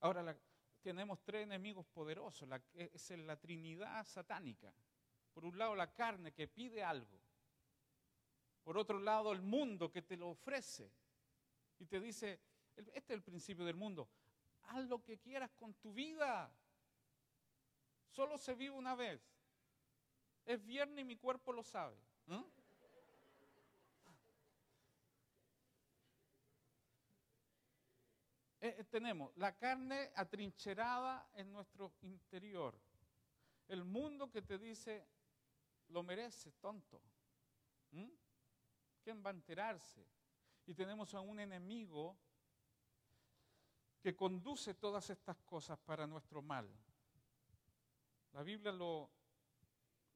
Ahora, 0.00 0.22
la, 0.22 0.36
tenemos 0.84 1.24
tres 1.24 1.44
enemigos 1.44 1.86
poderosos, 1.86 2.46
la, 2.46 2.62
es 2.74 3.10
la 3.10 3.36
Trinidad 3.40 4.04
satánica. 4.04 4.72
Por 5.32 5.46
un 5.46 5.56
lado 5.56 5.74
la 5.74 5.94
carne 5.94 6.32
que 6.34 6.46
pide 6.46 6.84
algo, 6.84 7.18
por 8.62 8.76
otro 8.76 8.98
lado 8.98 9.32
el 9.32 9.40
mundo 9.40 9.90
que 9.90 10.02
te 10.02 10.16
lo 10.16 10.28
ofrece 10.28 10.92
y 11.78 11.86
te 11.86 12.00
dice, 12.00 12.38
este 12.76 12.98
es 12.98 13.10
el 13.10 13.22
principio 13.22 13.64
del 13.64 13.76
mundo, 13.76 14.08
haz 14.64 14.84
lo 14.84 15.02
que 15.02 15.18
quieras 15.18 15.50
con 15.52 15.72
tu 15.74 15.94
vida, 15.94 16.54
solo 18.10 18.36
se 18.36 18.54
vive 18.54 18.74
una 18.74 18.94
vez, 18.94 19.22
es 20.44 20.62
viernes 20.64 21.00
y 21.00 21.04
mi 21.04 21.16
cuerpo 21.16 21.50
lo 21.52 21.62
sabe. 21.62 21.96
¿eh? 22.28 22.44
Eh, 28.64 28.76
eh, 28.78 28.84
tenemos 28.84 29.30
la 29.36 29.54
carne 29.58 30.10
atrincherada 30.16 31.28
en 31.34 31.52
nuestro 31.52 31.96
interior. 32.00 32.74
El 33.68 33.84
mundo 33.84 34.30
que 34.30 34.40
te 34.40 34.56
dice, 34.56 35.06
lo 35.88 36.02
merece, 36.02 36.50
tonto. 36.52 37.02
¿Mm? 37.90 38.08
¿Quién 39.02 39.22
va 39.22 39.28
a 39.28 39.34
enterarse? 39.34 40.08
Y 40.64 40.72
tenemos 40.72 41.12
a 41.12 41.20
un 41.20 41.40
enemigo 41.40 42.16
que 44.00 44.16
conduce 44.16 44.72
todas 44.72 45.10
estas 45.10 45.36
cosas 45.42 45.78
para 45.80 46.06
nuestro 46.06 46.40
mal. 46.40 46.66
La 48.32 48.42
Biblia 48.42 48.72
lo, 48.72 49.10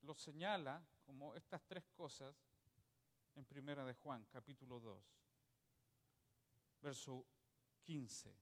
lo 0.00 0.14
señala 0.14 0.82
como 1.04 1.34
estas 1.34 1.62
tres 1.66 1.84
cosas 1.94 2.34
en 3.34 3.44
Primera 3.44 3.84
de 3.84 3.92
Juan, 3.92 4.26
capítulo 4.32 4.80
2, 4.80 5.04
verso 6.80 7.26
15. 7.88 8.36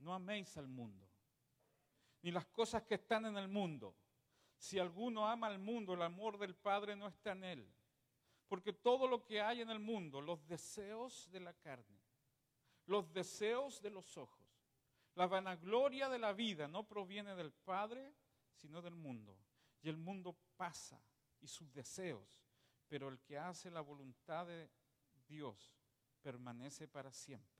No 0.00 0.12
améis 0.12 0.58
al 0.58 0.68
mundo, 0.68 1.08
ni 2.20 2.30
las 2.30 2.44
cosas 2.44 2.82
que 2.82 2.96
están 2.96 3.24
en 3.24 3.38
el 3.38 3.48
mundo. 3.48 3.96
Si 4.58 4.78
alguno 4.78 5.26
ama 5.26 5.46
al 5.46 5.58
mundo, 5.58 5.94
el 5.94 6.02
amor 6.02 6.36
del 6.36 6.54
Padre 6.54 6.94
no 6.96 7.08
está 7.08 7.32
en 7.32 7.44
él. 7.44 7.74
Porque 8.46 8.74
todo 8.74 9.08
lo 9.08 9.24
que 9.24 9.40
hay 9.40 9.62
en 9.62 9.70
el 9.70 9.78
mundo, 9.78 10.20
los 10.20 10.46
deseos 10.46 11.30
de 11.30 11.40
la 11.40 11.54
carne, 11.54 12.02
los 12.84 13.10
deseos 13.10 13.80
de 13.80 13.88
los 13.88 14.18
ojos, 14.18 14.46
la 15.14 15.26
vanagloria 15.26 16.10
de 16.10 16.18
la 16.18 16.34
vida 16.34 16.68
no 16.68 16.86
proviene 16.86 17.34
del 17.34 17.52
Padre, 17.52 18.12
sino 18.52 18.82
del 18.82 18.96
mundo. 18.96 19.38
Y 19.80 19.88
el 19.88 19.96
mundo 19.96 20.36
pasa 20.58 21.02
y 21.40 21.46
sus 21.46 21.72
deseos, 21.72 22.44
pero 22.86 23.08
el 23.08 23.18
que 23.20 23.38
hace 23.38 23.70
la 23.70 23.80
voluntad 23.80 24.46
de 24.46 24.70
Dios 25.26 25.74
permanece 26.20 26.86
para 26.86 27.10
siempre. 27.12 27.59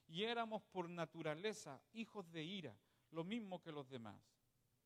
y 0.11 0.25
éramos 0.25 0.61
por 0.63 0.89
naturaleza 0.89 1.81
hijos 1.93 2.29
de 2.33 2.43
ira, 2.43 2.77
lo 3.11 3.23
mismo 3.23 3.61
que 3.61 3.71
los 3.71 3.87
demás. 3.87 4.21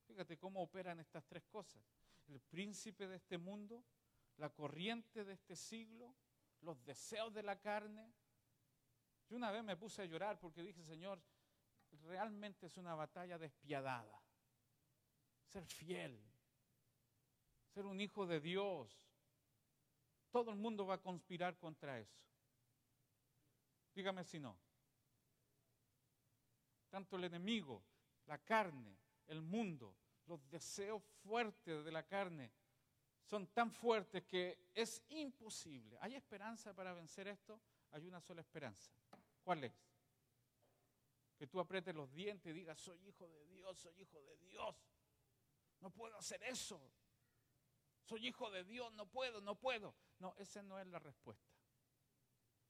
Fíjate 0.06 0.38
cómo 0.38 0.62
operan 0.62 1.00
estas 1.00 1.26
tres 1.26 1.44
cosas. 1.46 1.84
El 2.28 2.40
príncipe 2.40 3.08
de 3.08 3.16
este 3.16 3.40
mundo, 3.40 3.84
la 4.38 4.52
corriente 4.52 5.26
de 5.26 5.34
este 5.34 5.56
siglo, 5.56 6.16
los 6.62 6.84
deseos 6.86 7.34
de 7.34 7.42
la 7.42 7.60
carne. 7.60 8.14
Yo 9.28 9.36
una 9.36 9.50
vez 9.50 9.64
me 9.64 9.76
puse 9.76 10.04
a 10.04 10.06
llorar 10.06 10.40
porque 10.40 10.62
dije, 10.62 10.84
Señor, 10.84 11.20
realmente 12.04 12.68
es 12.68 12.78
una 12.78 12.94
batalla 12.94 13.40
despiadada. 13.40 14.22
Ser 15.48 15.66
fiel, 15.66 16.24
ser 17.74 17.88
un 17.88 18.00
hijo 18.00 18.28
de 18.28 18.40
Dios, 18.40 19.10
todo 20.30 20.52
el 20.52 20.58
mundo 20.58 20.86
va 20.86 20.96
a 20.96 21.02
conspirar 21.02 21.58
contra 21.58 22.00
eso. 22.00 22.22
Dígame 23.96 24.24
si 24.24 24.40
no. 24.40 24.65
Tanto 26.96 27.18
el 27.18 27.26
enemigo, 27.26 27.84
la 28.26 28.38
carne, 28.38 28.98
el 29.28 29.42
mundo, 29.42 29.98
los 30.28 30.50
deseos 30.50 31.04
fuertes 31.04 31.84
de 31.84 31.92
la 31.92 32.08
carne 32.08 32.54
son 33.22 33.48
tan 33.48 33.70
fuertes 33.70 34.24
que 34.24 34.70
es 34.74 35.04
imposible. 35.10 35.98
¿Hay 36.00 36.16
esperanza 36.16 36.74
para 36.74 36.94
vencer 36.94 37.28
esto? 37.28 37.60
Hay 37.92 38.08
una 38.08 38.22
sola 38.22 38.40
esperanza. 38.40 38.94
¿Cuál 39.44 39.66
es? 39.66 39.74
Que 41.38 41.48
tú 41.48 41.60
aprietes 41.60 41.94
los 41.94 42.14
dientes 42.14 42.50
y 42.50 42.54
digas, 42.54 42.80
soy 42.80 43.06
hijo 43.06 43.28
de 43.28 43.46
Dios, 43.48 43.78
soy 43.78 44.00
hijo 44.00 44.22
de 44.22 44.38
Dios. 44.38 44.74
No 45.82 45.90
puedo 45.90 46.16
hacer 46.18 46.42
eso. 46.44 46.80
Soy 48.06 48.26
hijo 48.26 48.50
de 48.52 48.64
Dios, 48.64 48.94
no 48.94 49.06
puedo, 49.06 49.42
no 49.42 49.60
puedo. 49.60 49.94
No, 50.20 50.34
esa 50.38 50.64
no 50.64 50.80
es 50.80 50.88
la 50.88 51.00
respuesta. 51.00 51.54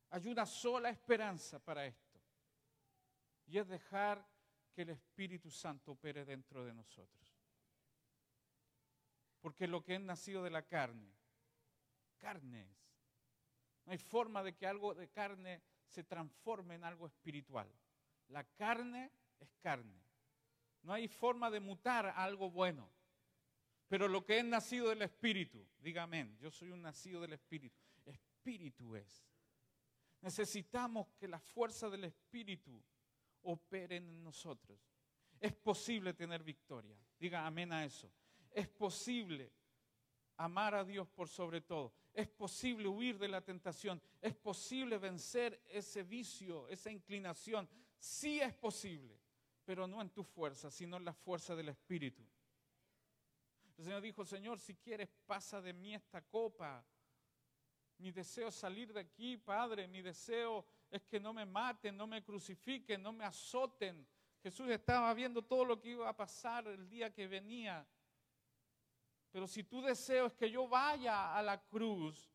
Hay 0.10 0.28
una 0.28 0.48
sola 0.48 0.90
esperanza 0.90 1.60
para 1.60 1.86
esto. 1.86 2.05
Y 3.48 3.58
es 3.58 3.68
dejar 3.68 4.26
que 4.74 4.82
el 4.82 4.90
Espíritu 4.90 5.50
Santo 5.50 5.94
opere 5.94 6.26
dentro 6.26 6.66
de 6.66 6.74
nosotros. 6.74 7.26
Porque 9.40 9.68
lo 9.68 9.84
que 9.84 9.96
es 9.96 10.02
nacido 10.02 10.44
de 10.44 10.50
la 10.50 10.64
carne, 10.64 11.14
carne 12.18 12.64
es. 12.64 12.86
No 13.86 13.92
hay 13.92 14.00
forma 14.00 14.42
de 14.42 14.56
que 14.56 14.66
algo 14.66 14.96
de 14.96 15.08
carne 15.10 15.62
se 15.86 16.04
transforme 16.04 16.76
en 16.76 16.84
algo 16.84 17.06
espiritual. 17.06 17.72
La 18.30 18.44
carne 18.44 19.12
es 19.40 19.56
carne. 19.62 20.04
No 20.82 20.94
hay 20.94 21.08
forma 21.08 21.50
de 21.52 21.60
mutar 21.60 22.08
algo 22.08 22.50
bueno. 22.50 22.92
Pero 23.88 24.08
lo 24.08 24.26
que 24.26 24.40
es 24.40 24.46
nacido 24.46 24.90
del 24.90 25.04
Espíritu, 25.04 25.66
diga 25.78 26.04
amén, 26.04 26.38
yo 26.40 26.50
soy 26.50 26.72
un 26.72 26.82
nacido 26.82 27.22
del 27.22 27.34
Espíritu. 27.34 27.80
Espíritu 28.06 28.96
es. 28.96 29.26
Necesitamos 30.22 31.08
que 31.20 31.28
la 31.28 31.40
fuerza 31.40 31.90
del 31.90 32.06
Espíritu 32.06 32.84
opere 33.46 33.98
en 33.98 34.24
nosotros. 34.24 34.80
Es 35.40 35.54
posible 35.54 36.14
tener 36.14 36.44
victoria. 36.44 36.98
Diga 37.20 37.46
amén 37.46 37.72
a 37.72 37.86
eso. 37.86 38.12
Es 38.52 38.68
posible 38.68 39.52
amar 40.38 40.76
a 40.76 40.84
Dios 40.84 41.08
por 41.08 41.28
sobre 41.28 41.62
todo. 41.62 41.94
Es 42.14 42.28
posible 42.28 42.88
huir 42.88 43.18
de 43.18 43.28
la 43.28 43.42
tentación. 43.42 44.02
Es 44.22 44.34
posible 44.36 44.98
vencer 44.98 45.62
ese 45.68 46.04
vicio, 46.04 46.68
esa 46.70 46.92
inclinación. 46.92 47.68
Sí 47.98 48.40
es 48.40 48.54
posible, 48.54 49.20
pero 49.66 49.88
no 49.88 50.02
en 50.02 50.10
tu 50.10 50.24
fuerza, 50.24 50.72
sino 50.72 50.98
en 50.98 51.06
la 51.06 51.14
fuerza 51.14 51.56
del 51.56 51.70
Espíritu. 51.70 52.26
El 53.78 53.84
Señor 53.84 54.02
dijo, 54.02 54.24
Señor, 54.24 54.60
si 54.60 54.76
quieres, 54.76 55.10
pasa 55.26 55.62
de 55.62 55.74
mí 55.74 55.94
esta 55.94 56.22
copa. 56.22 56.86
Mi 57.98 58.12
deseo 58.12 58.48
es 58.48 58.56
salir 58.56 58.94
de 58.94 59.02
aquí, 59.02 59.38
Padre. 59.38 59.88
Mi 59.88 60.02
deseo 60.02 60.66
es 60.89 61.04
que 61.04 61.19
no 61.19 61.34
me 61.34 61.45
maten, 61.45 61.95
no 61.98 62.08
me 62.08 62.24
crucifiquen, 62.24 63.02
no 63.02 63.12
me 63.12 63.26
azoten. 63.26 64.08
Jesús 64.41 64.69
estaba 64.69 65.13
viendo 65.13 65.43
todo 65.43 65.65
lo 65.65 65.82
que 65.82 65.89
iba 65.89 66.08
a 66.08 66.15
pasar 66.15 66.67
el 66.67 66.88
día 66.88 67.13
que 67.13 67.28
venía. 67.28 67.86
Pero 69.32 69.48
si 69.48 69.63
tu 69.63 69.82
deseo 69.82 70.28
es 70.28 70.34
que 70.34 70.50
yo 70.50 70.67
vaya 70.67 71.36
a 71.36 71.41
la 71.41 71.62
cruz, 71.62 72.32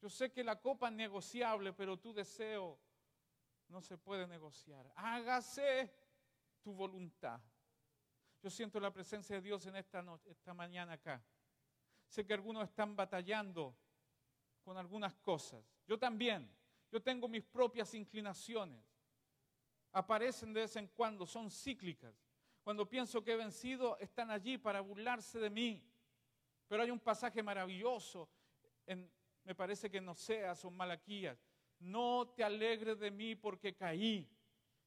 yo 0.00 0.08
sé 0.08 0.32
que 0.32 0.42
la 0.42 0.60
copa 0.60 0.88
es 0.88 0.94
negociable, 0.94 1.72
pero 1.72 1.98
tu 1.98 2.12
deseo 2.12 2.78
no 3.68 3.80
se 3.80 3.98
puede 3.98 4.26
negociar. 4.26 4.90
Hágase 4.96 5.92
tu 6.62 6.74
voluntad. 6.74 7.40
Yo 8.42 8.50
siento 8.50 8.78
la 8.80 8.92
presencia 8.92 9.36
de 9.36 9.42
Dios 9.42 9.66
en 9.66 9.76
esta, 9.76 10.04
esta 10.26 10.54
mañana 10.54 10.94
acá. 10.94 11.24
Sé 12.08 12.24
que 12.24 12.34
algunos 12.34 12.64
están 12.64 12.94
batallando 12.94 13.76
con 14.62 14.76
algunas 14.76 15.14
cosas. 15.16 15.64
Yo 15.86 15.98
también. 15.98 16.50
Yo 16.96 17.02
tengo 17.02 17.28
mis 17.28 17.44
propias 17.44 17.92
inclinaciones. 17.92 18.82
Aparecen 19.92 20.54
de 20.54 20.62
vez 20.62 20.76
en 20.76 20.86
cuando, 20.86 21.26
son 21.26 21.50
cíclicas. 21.50 22.14
Cuando 22.64 22.88
pienso 22.88 23.22
que 23.22 23.32
he 23.32 23.36
vencido, 23.36 23.98
están 23.98 24.30
allí 24.30 24.56
para 24.56 24.80
burlarse 24.80 25.38
de 25.38 25.50
mí. 25.50 25.86
Pero 26.66 26.82
hay 26.82 26.90
un 26.90 26.98
pasaje 26.98 27.42
maravilloso, 27.42 28.30
en, 28.86 29.12
me 29.44 29.54
parece 29.54 29.90
que 29.90 30.00
no 30.00 30.14
sea, 30.14 30.54
son 30.54 30.74
Malaquías. 30.74 31.38
No 31.80 32.32
te 32.34 32.42
alegres 32.42 32.98
de 32.98 33.10
mí 33.10 33.34
porque 33.34 33.74
caí, 33.74 34.26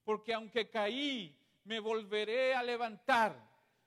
porque 0.03 0.33
aunque 0.33 0.67
caí, 0.67 1.39
me 1.63 1.79
volveré 1.79 2.55
a 2.55 2.63
levantar 2.63 3.39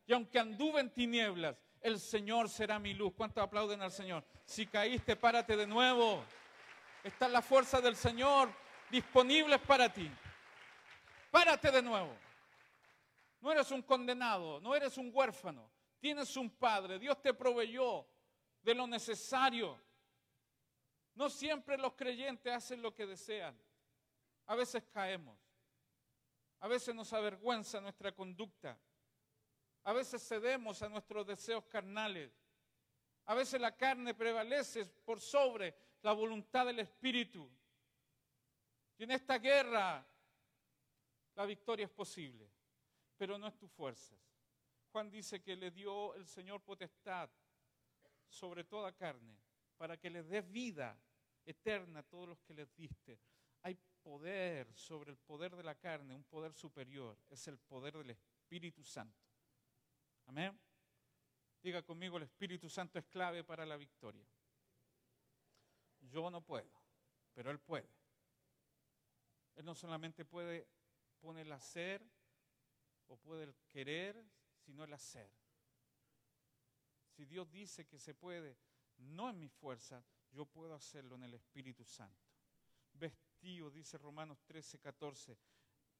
y 0.06 0.12
aunque 0.12 0.38
anduve 0.38 0.80
en 0.80 0.94
tinieblas, 0.94 1.56
el 1.80 1.98
Señor 1.98 2.48
será 2.48 2.78
mi 2.78 2.94
luz. 2.94 3.14
¿Cuántos 3.16 3.42
aplauden 3.42 3.82
al 3.82 3.90
Señor? 3.90 4.24
Si 4.44 4.64
caíste, 4.68 5.16
párate 5.16 5.56
de 5.56 5.66
nuevo. 5.66 6.22
Está 7.02 7.28
la 7.28 7.42
fuerza 7.42 7.80
del 7.80 7.96
Señor 7.96 8.52
disponible 8.90 9.58
para 9.58 9.92
ti. 9.92 10.10
Párate 11.30 11.70
de 11.70 11.82
nuevo. 11.82 12.16
No 13.40 13.50
eres 13.50 13.70
un 13.72 13.82
condenado, 13.82 14.60
no 14.60 14.74
eres 14.74 14.96
un 14.98 15.10
huérfano. 15.12 15.68
Tienes 15.98 16.36
un 16.36 16.50
Padre. 16.50 16.98
Dios 16.98 17.20
te 17.20 17.34
proveyó 17.34 18.06
de 18.62 18.74
lo 18.74 18.86
necesario. 18.86 19.80
No 21.14 21.28
siempre 21.28 21.76
los 21.76 21.94
creyentes 21.94 22.52
hacen 22.52 22.80
lo 22.80 22.94
que 22.94 23.06
desean. 23.06 23.58
A 24.46 24.54
veces 24.54 24.84
caemos. 24.92 25.38
A 26.60 26.68
veces 26.68 26.94
nos 26.94 27.12
avergüenza 27.12 27.80
nuestra 27.80 28.12
conducta. 28.12 28.78
A 29.84 29.92
veces 29.92 30.26
cedemos 30.26 30.80
a 30.82 30.88
nuestros 30.88 31.26
deseos 31.26 31.64
carnales. 31.64 32.30
A 33.24 33.34
veces 33.34 33.60
la 33.60 33.76
carne 33.76 34.14
prevalece 34.14 34.84
por 35.04 35.20
sobre 35.20 35.74
la 36.02 36.12
voluntad 36.12 36.66
del 36.66 36.80
Espíritu. 36.80 37.50
Y 38.98 39.04
en 39.04 39.12
esta 39.12 39.38
guerra 39.38 40.06
la 41.34 41.46
victoria 41.46 41.86
es 41.86 41.92
posible, 41.92 42.50
pero 43.16 43.38
no 43.38 43.46
es 43.46 43.56
tus 43.56 43.70
fuerzas. 43.70 44.18
Juan 44.90 45.10
dice 45.10 45.42
que 45.42 45.56
le 45.56 45.70
dio 45.70 46.14
el 46.14 46.26
Señor 46.26 46.60
potestad 46.62 47.30
sobre 48.28 48.64
toda 48.64 48.92
carne 48.92 49.38
para 49.76 49.96
que 49.96 50.10
le 50.10 50.22
dé 50.22 50.42
vida 50.42 50.96
eterna 51.44 52.00
a 52.00 52.02
todos 52.02 52.28
los 52.28 52.40
que 52.42 52.54
les 52.54 52.74
diste. 52.76 53.18
Hay 53.62 53.78
poder 54.02 54.72
sobre 54.74 55.10
el 55.10 55.16
poder 55.16 55.56
de 55.56 55.62
la 55.62 55.74
carne, 55.76 56.14
un 56.14 56.24
poder 56.24 56.52
superior, 56.52 57.16
es 57.30 57.46
el 57.48 57.58
poder 57.58 57.96
del 57.96 58.10
Espíritu 58.10 58.84
Santo. 58.84 59.24
Amén. 60.26 60.58
Diga 61.62 61.82
conmigo, 61.82 62.16
el 62.16 62.24
Espíritu 62.24 62.68
Santo 62.68 62.98
es 62.98 63.06
clave 63.06 63.44
para 63.44 63.64
la 63.64 63.76
victoria. 63.76 64.26
Yo 66.02 66.30
no 66.30 66.40
puedo, 66.40 66.70
pero 67.32 67.50
Él 67.50 67.58
puede. 67.58 67.88
Él 69.56 69.64
no 69.64 69.74
solamente 69.74 70.24
puede 70.24 70.68
poner 71.20 71.46
el 71.46 71.52
hacer 71.52 72.04
o 73.08 73.16
puede 73.16 73.44
el 73.44 73.54
querer, 73.68 74.24
sino 74.56 74.84
el 74.84 74.92
hacer. 74.92 75.30
Si 77.10 77.24
Dios 77.24 77.50
dice 77.50 77.86
que 77.86 77.98
se 77.98 78.14
puede, 78.14 78.56
no 78.96 79.28
en 79.30 79.38
mi 79.38 79.48
fuerza, 79.48 80.02
yo 80.30 80.46
puedo 80.46 80.74
hacerlo 80.74 81.16
en 81.16 81.24
el 81.24 81.34
Espíritu 81.34 81.84
Santo. 81.84 82.30
Vestido, 82.94 83.70
dice 83.70 83.98
Romanos 83.98 84.42
13, 84.44 84.78
14, 84.78 85.38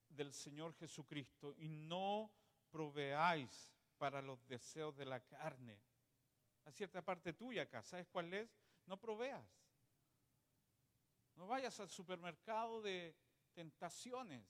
del 0.09 0.33
Señor 0.33 0.73
Jesucristo 0.75 1.53
y 1.57 1.69
no 1.69 2.31
proveáis 2.69 3.71
para 3.97 4.21
los 4.21 4.45
deseos 4.47 4.95
de 4.95 5.05
la 5.05 5.19
carne. 5.25 5.79
A 6.65 6.71
cierta 6.71 7.03
parte 7.03 7.33
tuya 7.33 7.63
acá, 7.63 7.83
¿sabes 7.83 8.07
cuál 8.07 8.33
es? 8.33 8.49
No 8.85 8.99
proveas. 8.99 9.62
No 11.35 11.47
vayas 11.47 11.79
al 11.79 11.89
supermercado 11.89 12.81
de 12.81 13.15
tentaciones. 13.53 14.45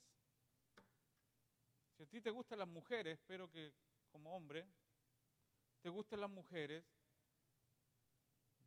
Si 1.91 2.03
a 2.03 2.05
ti 2.07 2.21
te 2.21 2.29
gustan 2.31 2.59
las 2.59 2.67
mujeres, 2.67 3.19
espero 3.19 3.49
que 3.49 3.73
como 4.11 4.35
hombre 4.35 4.67
te 5.81 5.89
gusten 5.89 6.21
las 6.21 6.29
mujeres, 6.29 6.85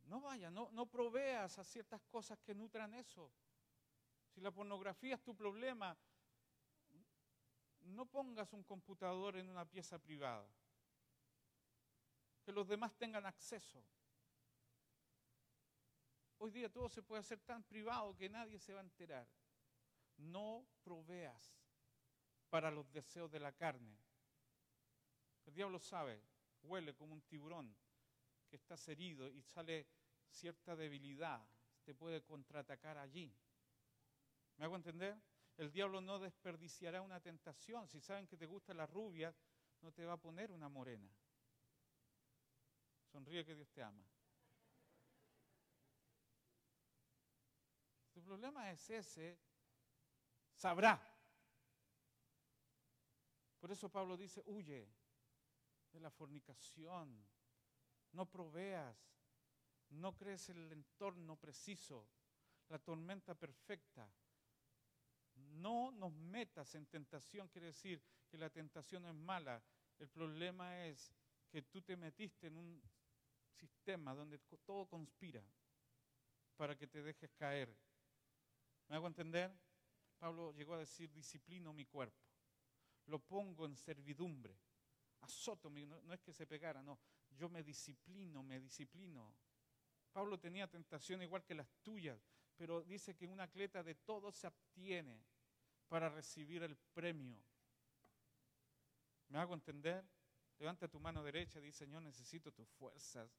no 0.05 0.21
vayas, 0.21 0.51
no, 0.51 0.69
no 0.71 0.85
proveas 0.85 1.57
a 1.59 1.63
ciertas 1.63 2.01
cosas 2.03 2.39
que 2.39 2.55
nutran 2.55 2.93
eso. 2.93 3.31
Si 4.29 4.39
la 4.39 4.51
pornografía 4.51 5.15
es 5.15 5.23
tu 5.23 5.35
problema, 5.35 5.97
no 7.81 8.05
pongas 8.05 8.53
un 8.53 8.63
computador 8.63 9.37
en 9.37 9.49
una 9.49 9.65
pieza 9.65 9.99
privada. 9.99 10.47
Que 12.43 12.51
los 12.51 12.67
demás 12.67 12.95
tengan 12.97 13.25
acceso. 13.25 13.83
Hoy 16.39 16.51
día 16.51 16.71
todo 16.71 16.87
se 16.89 17.01
puede 17.01 17.21
hacer 17.21 17.39
tan 17.39 17.63
privado 17.63 18.15
que 18.15 18.29
nadie 18.29 18.59
se 18.59 18.73
va 18.73 18.79
a 18.79 18.83
enterar. 18.83 19.27
No 20.17 20.67
proveas 20.83 21.57
para 22.49 22.71
los 22.71 22.91
deseos 22.91 23.31
de 23.31 23.39
la 23.39 23.51
carne. 23.51 23.97
El 25.45 25.53
diablo 25.53 25.79
sabe, 25.79 26.21
huele 26.61 26.95
como 26.95 27.13
un 27.13 27.21
tiburón 27.21 27.75
que 28.47 28.55
está 28.55 28.75
herido 28.87 29.29
y 29.29 29.41
sale 29.41 29.87
cierta 30.29 30.75
debilidad, 30.75 31.45
te 31.83 31.95
puede 31.95 32.21
contraatacar 32.23 32.97
allí. 32.97 33.33
¿Me 34.57 34.65
hago 34.65 34.75
entender? 34.75 35.19
El 35.57 35.71
diablo 35.71 36.01
no 36.01 36.19
desperdiciará 36.19 37.01
una 37.01 37.19
tentación. 37.19 37.87
Si 37.87 37.99
saben 37.99 38.27
que 38.27 38.37
te 38.37 38.45
gustan 38.45 38.77
las 38.77 38.89
rubias, 38.89 39.35
no 39.81 39.91
te 39.91 40.05
va 40.05 40.13
a 40.13 40.21
poner 40.21 40.51
una 40.51 40.69
morena. 40.69 41.09
Sonríe 43.11 43.45
que 43.45 43.55
Dios 43.55 43.71
te 43.71 43.81
ama. 43.81 44.03
Problema 48.27 48.69
es 48.71 48.89
ese, 48.89 49.39
sabrá. 50.53 51.01
Por 53.57 53.71
eso 53.71 53.89
Pablo 53.89 54.17
dice, 54.17 54.43
huye 54.45 54.85
de 55.93 55.99
la 56.01 56.11
fornicación, 56.11 57.25
no 58.11 58.29
proveas, 58.29 58.97
no 59.91 60.13
crees 60.17 60.49
el 60.49 60.69
entorno 60.73 61.37
preciso, 61.37 62.05
la 62.67 62.77
tormenta 62.79 63.33
perfecta. 63.33 64.11
No 65.35 65.91
nos 65.91 66.11
metas 66.11 66.75
en 66.75 66.85
tentación, 66.87 67.47
quiere 67.47 67.67
decir 67.67 68.03
que 68.27 68.37
la 68.37 68.49
tentación 68.49 69.05
es 69.05 69.13
mala. 69.13 69.63
El 69.99 70.09
problema 70.09 70.85
es 70.85 71.13
que 71.49 71.61
tú 71.61 71.81
te 71.81 71.95
metiste 71.95 72.47
en 72.47 72.57
un 72.57 72.83
sistema 73.53 74.13
donde 74.13 74.37
todo 74.65 74.85
conspira 74.85 75.41
para 76.57 76.75
que 76.75 76.87
te 76.87 77.01
dejes 77.01 77.31
caer. 77.31 77.86
¿Me 78.87 78.95
hago 78.95 79.07
entender? 79.07 79.51
Pablo 80.17 80.53
llegó 80.53 80.73
a 80.73 80.79
decir, 80.79 81.11
disciplino 81.11 81.73
mi 81.73 81.85
cuerpo, 81.85 82.25
lo 83.05 83.19
pongo 83.19 83.65
en 83.65 83.75
servidumbre, 83.75 84.57
azoto, 85.21 85.69
no, 85.69 86.01
no 86.01 86.13
es 86.13 86.21
que 86.21 86.33
se 86.33 86.47
pegara, 86.47 86.81
no, 86.81 86.99
yo 87.31 87.49
me 87.49 87.63
disciplino, 87.63 88.41
me 88.43 88.59
disciplino. 88.59 89.33
Pablo 90.11 90.39
tenía 90.39 90.67
tentación 90.67 91.21
igual 91.21 91.43
que 91.43 91.53
las 91.53 91.69
tuyas, 91.83 92.19
pero 92.55 92.81
dice 92.81 93.15
que 93.15 93.27
un 93.27 93.39
atleta 93.39 93.83
de 93.83 93.95
todo 93.95 94.31
se 94.31 94.47
abstiene 94.47 95.23
para 95.87 96.09
recibir 96.09 96.63
el 96.63 96.75
premio. 96.75 97.39
¿Me 99.29 99.39
hago 99.39 99.53
entender? 99.53 100.03
Levanta 100.57 100.87
tu 100.87 100.99
mano 100.99 101.23
derecha 101.23 101.59
dice, 101.59 101.85
Señor, 101.85 102.01
necesito 102.01 102.51
tus 102.51 102.67
fuerzas. 102.69 103.29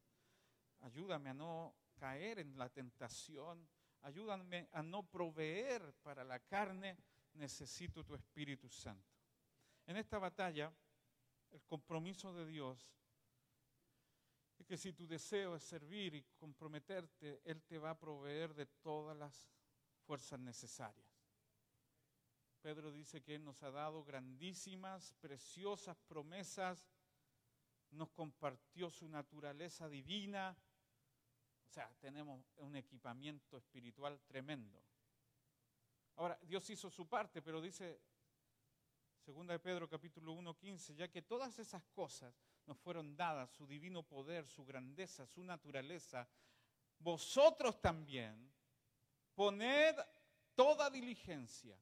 Ayúdame 0.81 1.31
a 1.31 1.35
no 1.35 1.75
caer 1.97 2.39
en 2.39 2.57
la 2.57 2.69
tentación. 2.69 3.69
Ayúdame 4.03 4.69
a 4.73 4.83
no 4.83 5.03
proveer 5.03 5.95
para 6.03 6.25
la 6.25 6.39
carne. 6.39 6.97
Necesito 7.35 8.05
tu 8.05 8.15
Espíritu 8.15 8.69
Santo. 8.69 9.17
En 9.87 9.97
esta 9.97 10.19
batalla, 10.19 10.73
el 11.51 11.63
compromiso 11.63 12.33
de 12.33 12.47
Dios 12.47 12.91
es 14.59 14.67
que 14.67 14.77
si 14.77 14.93
tu 14.93 15.07
deseo 15.07 15.55
es 15.55 15.63
servir 15.63 16.15
y 16.15 16.23
comprometerte, 16.37 17.41
Él 17.45 17.63
te 17.63 17.79
va 17.79 17.91
a 17.91 17.99
proveer 17.99 18.55
de 18.55 18.67
todas 18.67 19.17
las 19.17 19.49
fuerzas 20.05 20.41
necesarias. 20.41 21.07
Pedro 22.61 22.91
dice 22.91 23.23
que 23.23 23.37
Él 23.37 23.45
nos 23.45 23.63
ha 23.63 23.71
dado 23.71 24.05
grandísimas, 24.05 25.15
preciosas 25.21 25.97
promesas, 26.09 26.91
nos 27.91 28.11
compartió 28.11 28.91
su 28.91 29.09
naturaleza 29.09 29.89
divina, 29.89 30.57
o 31.69 31.71
sea, 31.71 31.93
tenemos 32.01 32.43
un 32.57 32.77
equipamiento 32.77 33.59
espiritual 33.59 34.19
tremendo. 34.27 34.83
Ahora, 36.17 36.39
Dios 36.43 36.69
hizo 36.71 36.89
su 36.89 37.07
parte, 37.07 37.43
pero 37.43 37.61
dice, 37.61 38.01
segunda 39.19 39.53
de 39.53 39.59
Pedro 39.59 39.87
capítulo 39.87 40.33
1, 40.33 40.57
15, 40.57 40.95
ya 40.95 41.09
que 41.09 41.21
todas 41.21 41.59
esas 41.59 41.85
cosas 41.89 42.35
nos 42.65 42.79
fueron 42.79 43.15
dadas, 43.15 43.51
su 43.51 43.67
divino 43.67 44.03
poder, 44.03 44.47
su 44.47 44.65
grandeza, 44.65 45.27
su 45.27 45.45
naturaleza, 45.45 46.27
vosotros 46.99 47.81
también 47.83 48.51
poned 49.35 49.95
toda 50.55 50.89
diligencia 50.89 51.79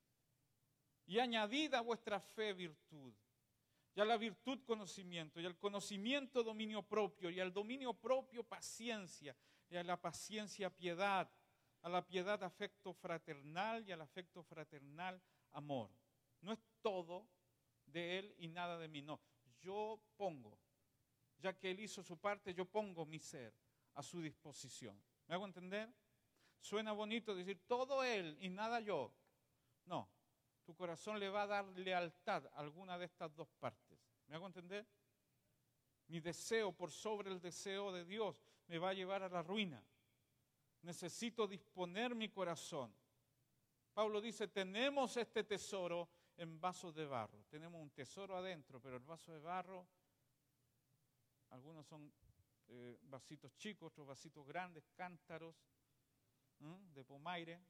y 1.07 1.21
añadid 1.21 1.73
a 1.75 1.81
vuestra 1.81 2.19
fe 2.19 2.53
virtud, 2.53 3.15
y 3.95 4.01
a 4.01 4.05
la 4.05 4.17
virtud 4.17 4.65
conocimiento, 4.65 5.41
y 5.41 5.47
al 5.47 5.57
conocimiento 5.57 6.43
dominio 6.43 6.83
propio, 6.83 7.31
y 7.31 7.39
al 7.39 7.53
dominio 7.53 7.95
propio 7.95 8.43
paciencia, 8.43 9.35
y 9.69 9.77
a 9.77 9.83
la 9.83 10.01
paciencia 10.01 10.71
piedad, 10.71 11.31
a 11.83 11.89
la 11.89 12.07
piedad 12.07 12.43
afecto 12.43 12.93
fraternal 12.93 13.87
y 13.89 13.93
al 13.93 14.01
afecto 14.01 14.43
fraternal 14.43 15.21
amor. 15.53 15.91
No 16.41 16.53
es 16.53 16.59
todo 16.83 17.29
de 17.87 18.19
Él 18.19 18.35
y 18.39 18.49
nada 18.49 18.79
de 18.79 18.89
mí, 18.89 19.03
no. 19.03 19.21
Yo 19.61 20.01
pongo 20.17 20.59
ya 21.39 21.57
que 21.57 21.71
Él 21.71 21.81
hizo 21.81 22.03
su 22.03 22.19
parte, 22.19 22.55
yo 22.55 22.65
pongo 22.65 23.05
mi 23.05 23.19
ser 23.19 23.55
a 23.95 24.03
su 24.03 24.21
disposición. 24.21 25.01
¿Me 25.27 25.35
hago 25.35 25.45
entender? 25.45 25.93
Suena 26.61 26.93
bonito 26.93 27.35
decir 27.35 27.61
todo 27.67 28.03
Él 28.03 28.37
y 28.41 28.49
nada 28.49 28.81
yo. 28.81 29.13
No, 29.85 30.09
tu 30.65 30.75
corazón 30.75 31.21
le 31.21 31.29
va 31.29 31.43
a 31.43 31.47
dar 31.47 31.65
lealtad 31.79 32.47
a 32.47 32.59
alguna 32.59 32.99
de 32.99 33.05
estas 33.05 33.35
dos 33.35 33.49
partes. 33.59 33.99
¿Me 34.27 34.37
hago 34.37 34.47
entender? 34.47 34.87
Mi 36.09 36.21
deseo 36.21 36.73
por 36.73 36.91
sobre 36.91 37.31
el 37.31 37.41
deseo 37.41 37.93
de 37.93 38.05
Dios 38.05 38.45
me 38.69 38.79
va 38.79 38.91
a 38.91 38.95
llevar 38.95 39.23
a 39.23 39.29
la 39.29 39.43
ruina. 39.43 39.83
Necesito 40.83 41.47
disponer 41.47 42.15
mi 42.15 42.29
corazón. 42.29 42.95
Pablo 43.93 44.21
dice, 44.21 44.49
tenemos 44.49 45.17
este 45.17 45.45
tesoro 45.45 46.09
en 46.37 46.61
vasos 46.61 46.95
de 46.95 47.07
barro. 47.07 47.45
Tenemos 47.45 47.81
un 47.81 47.91
tesoro 47.91 48.37
adentro, 48.37 48.81
pero 48.81 48.97
el 48.97 49.03
vaso 49.03 49.33
de 49.33 49.41
barro 49.41 49.87
algunos 51.51 51.87
son 51.87 52.13
eh, 52.69 52.99
vasitos 53.03 53.57
chicos, 53.57 53.93
otros 53.93 54.07
vasitos 54.07 54.47
grandes, 54.47 54.85
cántaros 54.95 55.55
de 56.59 57.05
pomaire. 57.05 57.61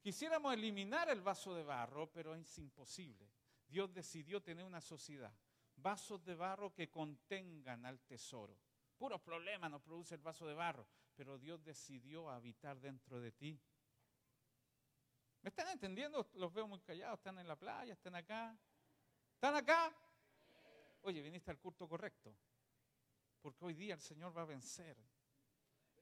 Quisiéramos 0.00 0.54
eliminar 0.54 1.08
el 1.10 1.20
vaso 1.20 1.54
de 1.54 1.62
barro, 1.62 2.10
pero 2.10 2.34
es 2.34 2.58
imposible. 2.58 3.30
Dios 3.68 3.92
decidió 3.92 4.42
tener 4.42 4.64
una 4.64 4.80
sociedad, 4.80 5.32
vasos 5.82 6.24
de 6.24 6.34
barro 6.34 6.72
que 6.72 6.90
contengan 6.90 7.84
al 7.84 8.00
tesoro. 8.00 8.58
Puros 8.96 9.20
problemas 9.20 9.70
nos 9.70 9.82
produce 9.82 10.14
el 10.14 10.20
vaso 10.20 10.46
de 10.46 10.54
barro, 10.54 10.86
pero 11.14 11.38
Dios 11.38 11.62
decidió 11.62 12.30
habitar 12.30 12.80
dentro 12.80 13.20
de 13.20 13.32
ti. 13.32 13.60
¿Me 15.42 15.48
están 15.48 15.68
entendiendo? 15.68 16.30
Los 16.34 16.52
veo 16.52 16.68
muy 16.68 16.80
callados, 16.80 17.18
están 17.18 17.38
en 17.38 17.48
la 17.48 17.56
playa, 17.56 17.92
están 17.92 18.14
acá. 18.14 18.56
¿Están 19.34 19.56
acá? 19.56 19.92
oye, 21.02 21.20
viniste 21.20 21.50
al 21.50 21.58
culto 21.58 21.88
correcto, 21.88 22.34
porque 23.40 23.64
hoy 23.64 23.74
día 23.74 23.94
el 23.94 24.00
Señor 24.00 24.36
va 24.36 24.42
a 24.42 24.46
vencer 24.46 24.96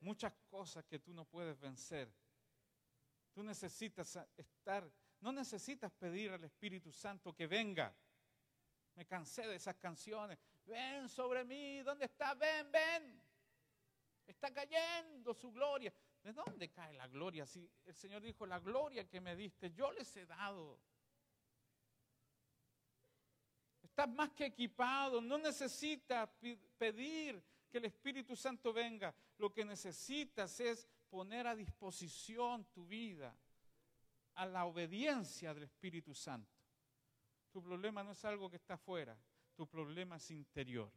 muchas 0.00 0.32
cosas 0.48 0.84
que 0.84 0.98
tú 0.98 1.12
no 1.12 1.24
puedes 1.24 1.58
vencer. 1.58 2.12
Tú 3.32 3.42
necesitas 3.42 4.18
estar, 4.36 4.90
no 5.20 5.32
necesitas 5.32 5.92
pedir 5.92 6.32
al 6.32 6.44
Espíritu 6.44 6.90
Santo 6.92 7.34
que 7.34 7.46
venga. 7.46 7.94
Me 8.94 9.06
cansé 9.06 9.46
de 9.46 9.56
esas 9.56 9.76
canciones. 9.76 10.38
Ven 10.66 11.08
sobre 11.08 11.44
mí, 11.44 11.80
¿dónde 11.80 12.04
está? 12.04 12.34
Ven, 12.34 12.70
ven. 12.70 13.22
Está 14.26 14.52
cayendo 14.52 15.34
su 15.34 15.50
gloria. 15.52 15.92
¿De 16.22 16.32
dónde 16.32 16.70
cae 16.70 16.92
la 16.92 17.08
gloria? 17.08 17.46
Si 17.46 17.68
el 17.86 17.94
Señor 17.94 18.22
dijo, 18.22 18.46
la 18.46 18.58
gloria 18.58 19.08
que 19.08 19.20
me 19.20 19.34
diste, 19.34 19.72
yo 19.72 19.90
les 19.92 20.14
he 20.16 20.26
dado. 20.26 20.78
Estás 23.82 24.08
más 24.08 24.30
que 24.30 24.46
equipado, 24.46 25.20
no 25.20 25.38
necesitas 25.38 26.28
pedir 26.78 27.42
que 27.70 27.78
el 27.78 27.86
Espíritu 27.86 28.36
Santo 28.36 28.72
venga. 28.72 29.14
Lo 29.38 29.52
que 29.52 29.64
necesitas 29.64 30.60
es 30.60 30.86
poner 31.08 31.46
a 31.46 31.56
disposición 31.56 32.66
tu 32.66 32.86
vida 32.86 33.34
a 34.34 34.46
la 34.46 34.66
obediencia 34.66 35.52
del 35.54 35.64
Espíritu 35.64 36.14
Santo. 36.14 36.59
Tu 37.52 37.62
problema 37.62 38.02
no 38.02 38.12
es 38.12 38.24
algo 38.24 38.48
que 38.48 38.56
está 38.56 38.74
afuera, 38.74 39.18
tu 39.54 39.66
problema 39.68 40.16
es 40.16 40.30
interior. 40.30 40.92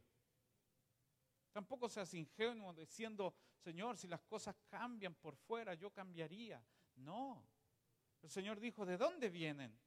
Tampoco 1.52 1.88
seas 1.88 2.12
ingenuo 2.14 2.72
diciendo, 2.72 3.34
Señor, 3.58 3.96
si 3.96 4.08
las 4.08 4.22
cosas 4.22 4.56
cambian 4.68 5.14
por 5.14 5.36
fuera, 5.36 5.74
yo 5.74 5.90
cambiaría. 5.90 6.64
No. 6.96 7.46
El 8.22 8.30
Señor 8.30 8.58
dijo, 8.58 8.84
¿de 8.84 8.96
dónde 8.96 9.28
vienen? 9.30 9.78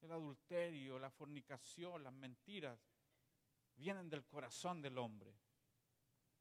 El 0.00 0.12
adulterio, 0.12 0.98
la 0.98 1.10
fornicación, 1.10 2.02
las 2.02 2.12
mentiras, 2.12 2.78
vienen 3.74 4.08
del 4.08 4.24
corazón 4.24 4.80
del 4.80 4.98
hombre. 4.98 5.34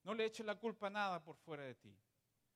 No 0.04 0.14
le 0.14 0.26
eches 0.26 0.46
la 0.46 0.60
culpa 0.60 0.88
a 0.88 0.92
nada 0.92 1.24
por 1.24 1.36
fuera 1.36 1.64
de 1.64 1.76
ti. 1.76 1.98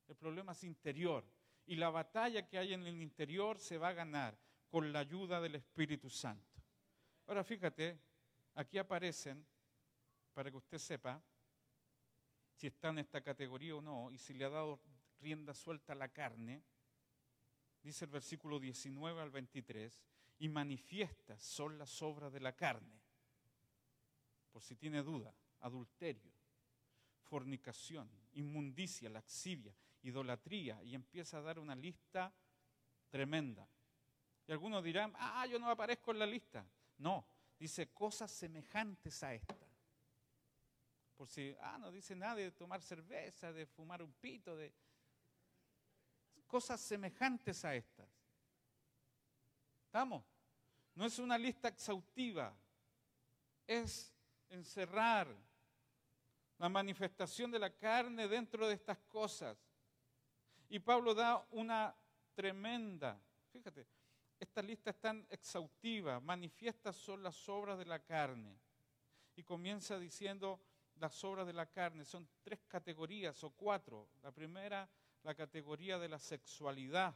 El 0.07 0.15
problema 0.15 0.51
es 0.53 0.63
interior. 0.63 1.25
Y 1.65 1.75
la 1.75 1.89
batalla 1.89 2.47
que 2.47 2.57
hay 2.57 2.73
en 2.73 2.85
el 2.85 3.01
interior 3.01 3.59
se 3.59 3.77
va 3.77 3.89
a 3.89 3.93
ganar 3.93 4.37
con 4.69 4.91
la 4.91 4.99
ayuda 4.99 5.41
del 5.41 5.55
Espíritu 5.55 6.09
Santo. 6.09 6.48
Ahora 7.29 7.43
fíjate, 7.43 7.95
aquí 8.55 8.79
aparecen, 8.79 9.45
para 10.33 10.49
que 10.49 10.57
usted 10.57 10.79
sepa, 10.79 11.21
si 12.55 12.65
está 12.65 12.89
en 12.89 12.97
esta 12.97 13.21
categoría 13.21 13.75
o 13.75 13.81
no, 13.83 14.09
y 14.09 14.17
si 14.17 14.33
le 14.33 14.45
ha 14.45 14.49
dado 14.49 14.79
rienda 15.19 15.53
suelta 15.53 15.93
a 15.93 15.95
la 15.95 16.09
carne, 16.09 16.63
dice 17.83 18.05
el 18.05 18.09
versículo 18.09 18.59
19 18.59 19.21
al 19.21 19.29
23, 19.29 20.01
y 20.39 20.49
manifiestas 20.49 21.43
son 21.43 21.77
las 21.77 22.01
obras 22.01 22.33
de 22.33 22.39
la 22.39 22.55
carne, 22.55 22.99
por 24.51 24.63
si 24.63 24.75
tiene 24.75 25.03
duda, 25.03 25.31
adulterio, 25.59 26.33
fornicación, 27.25 28.09
inmundicia, 28.31 29.07
laxivia, 29.07 29.75
idolatría, 30.01 30.83
y 30.83 30.95
empieza 30.95 31.37
a 31.37 31.41
dar 31.41 31.59
una 31.59 31.75
lista 31.75 32.33
tremenda. 33.07 33.69
Y 34.47 34.51
algunos 34.51 34.83
dirán, 34.83 35.13
ah, 35.15 35.45
yo 35.45 35.59
no 35.59 35.69
aparezco 35.69 36.09
en 36.09 36.17
la 36.17 36.25
lista. 36.25 36.65
No, 36.99 37.25
dice 37.57 37.91
cosas 37.91 38.31
semejantes 38.31 39.23
a 39.23 39.33
esta. 39.33 39.67
Por 41.15 41.27
si, 41.27 41.55
ah, 41.61 41.77
no 41.77 41.91
dice 41.91 42.15
nada 42.15 42.35
de 42.35 42.51
tomar 42.51 42.81
cerveza, 42.81 43.51
de 43.51 43.65
fumar 43.65 44.01
un 44.01 44.13
pito, 44.13 44.55
de 44.55 44.73
cosas 46.47 46.79
semejantes 46.79 47.65
a 47.65 47.75
estas. 47.75 48.07
¿Estamos? 49.85 50.23
No 50.95 51.05
es 51.05 51.17
una 51.19 51.37
lista 51.37 51.69
exhaustiva, 51.69 52.53
es 53.65 54.13
encerrar 54.49 55.27
la 56.57 56.69
manifestación 56.69 57.49
de 57.51 57.59
la 57.59 57.69
carne 57.69 58.27
dentro 58.27 58.67
de 58.67 58.75
estas 58.75 58.97
cosas. 59.07 59.57
Y 60.67 60.79
Pablo 60.79 61.13
da 61.13 61.45
una 61.51 61.95
tremenda, 62.35 63.19
fíjate, 63.51 63.87
esta 64.39 64.61
lista 64.61 64.91
es 64.91 64.99
tan 64.99 65.27
exhaustiva, 65.29 66.19
manifiestas 66.19 66.95
son 66.95 67.21
las 67.21 67.49
obras 67.49 67.77
de 67.77 67.85
la 67.85 67.99
carne. 67.99 68.57
Y 69.35 69.43
comienza 69.43 69.99
diciendo 69.99 70.59
las 70.95 71.23
obras 71.23 71.45
de 71.45 71.53
la 71.53 71.65
carne, 71.65 72.05
son 72.05 72.27
tres 72.41 72.59
categorías 72.67 73.43
o 73.43 73.51
cuatro. 73.51 74.09
La 74.21 74.31
primera, 74.31 74.89
la 75.23 75.35
categoría 75.35 75.99
de 75.99 76.09
la 76.09 76.19
sexualidad, 76.19 77.15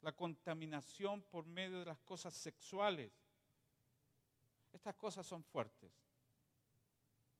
la 0.00 0.12
contaminación 0.12 1.22
por 1.22 1.46
medio 1.46 1.80
de 1.80 1.86
las 1.86 1.98
cosas 2.00 2.34
sexuales. 2.34 3.12
Estas 4.72 4.94
cosas 4.94 5.26
son 5.26 5.44
fuertes. 5.44 5.92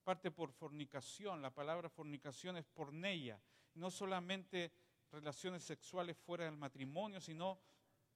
Parte 0.03 0.31
por 0.31 0.51
fornicación, 0.51 1.41
la 1.41 1.53
palabra 1.53 1.89
fornicación 1.89 2.57
es 2.57 2.65
porneia, 2.65 3.39
no 3.75 3.89
solamente 3.89 4.71
relaciones 5.11 5.63
sexuales 5.63 6.17
fuera 6.17 6.45
del 6.45 6.57
matrimonio, 6.57 7.21
sino 7.21 7.59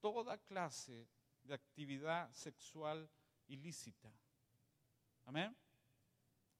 toda 0.00 0.38
clase 0.38 1.08
de 1.42 1.54
actividad 1.54 2.32
sexual 2.32 3.08
ilícita. 3.48 4.12
Amén. 5.24 5.56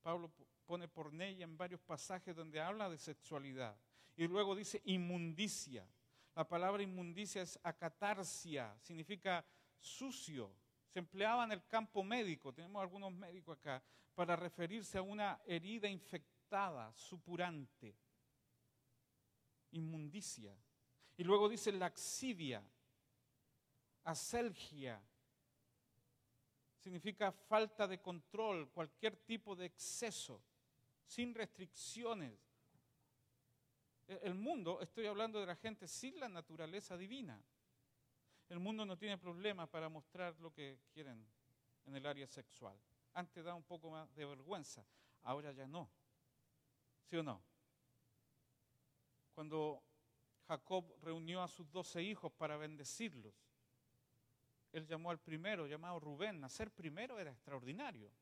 Pablo 0.03 0.33
pone 0.67 0.89
porneia 0.89 1.45
en 1.45 1.57
varios 1.57 1.81
pasajes 1.81 2.35
donde 2.35 2.61
habla 2.61 2.89
de 2.89 2.99
sexualidad. 2.99 3.77
Y 4.17 4.27
luego 4.27 4.55
dice 4.55 4.83
inmundicia. 4.85 5.89
La 6.35 6.47
palabra 6.47 6.83
inmundicia 6.83 7.43
es 7.43 7.59
acatarsia, 7.63 8.77
significa 8.81 9.45
sucio. 9.79 10.53
Se 10.89 10.99
empleaba 10.99 11.45
en 11.45 11.53
el 11.53 11.67
campo 11.67 12.03
médico, 12.03 12.53
tenemos 12.53 12.81
algunos 12.81 13.13
médicos 13.13 13.59
acá, 13.59 13.83
para 14.15 14.37
referirse 14.37 14.99
a 14.99 15.03
una 15.03 15.41
herida 15.47 15.89
infectada, 15.89 16.93
supurante 16.95 17.95
inmundicia. 19.73 20.57
Y 21.17 21.25
luego 21.25 21.49
dice 21.49 21.73
laxivia, 21.73 22.63
aselgia, 24.11 25.01
significa 26.79 27.33
falta 27.33 27.87
de 27.87 28.01
control, 28.01 28.71
cualquier 28.71 29.17
tipo 29.17 29.55
de 29.55 29.67
exceso, 29.67 30.43
sin 31.05 31.35
restricciones. 31.35 32.33
E, 34.07 34.21
el 34.23 34.35
mundo, 34.35 34.81
estoy 34.81 35.07
hablando 35.07 35.41
de 35.41 35.47
la 35.47 35.57
gente 35.57 35.87
sin 35.87 36.19
la 36.19 36.29
naturaleza 36.29 36.97
divina. 36.97 37.43
El 38.49 38.61
mundo 38.61 38.87
no 38.87 38.97
tiene 38.97 39.19
problema 39.19 39.67
para 39.67 39.89
mostrar 39.89 40.39
lo 40.41 40.53
que 40.53 40.81
quieren 40.93 41.27
en 41.85 41.95
el 41.95 42.07
área 42.07 42.27
sexual. 42.27 42.79
Antes 43.15 43.45
da 43.45 43.55
un 43.55 43.65
poco 43.65 43.91
más 43.91 44.15
de 44.15 44.25
vergüenza, 44.25 44.87
ahora 45.23 45.53
ya 45.53 45.67
no. 45.67 45.91
¿Sí 47.05 47.17
o 47.17 47.23
no? 47.23 47.43
cuando 49.39 49.81
Jacob 50.49 50.85
reunió 51.01 51.41
a 51.41 51.47
sus 51.47 51.71
doce 51.71 52.03
hijos 52.03 52.33
para 52.33 52.57
bendecirlos. 52.57 53.33
Él 54.73 54.87
llamó 54.87 55.11
al 55.11 55.19
primero, 55.19 55.67
llamado 55.67 56.01
Rubén. 56.01 56.41
Nacer 56.41 56.71
primero 56.71 57.19
era 57.19 57.31
extraordinario. 57.31 58.13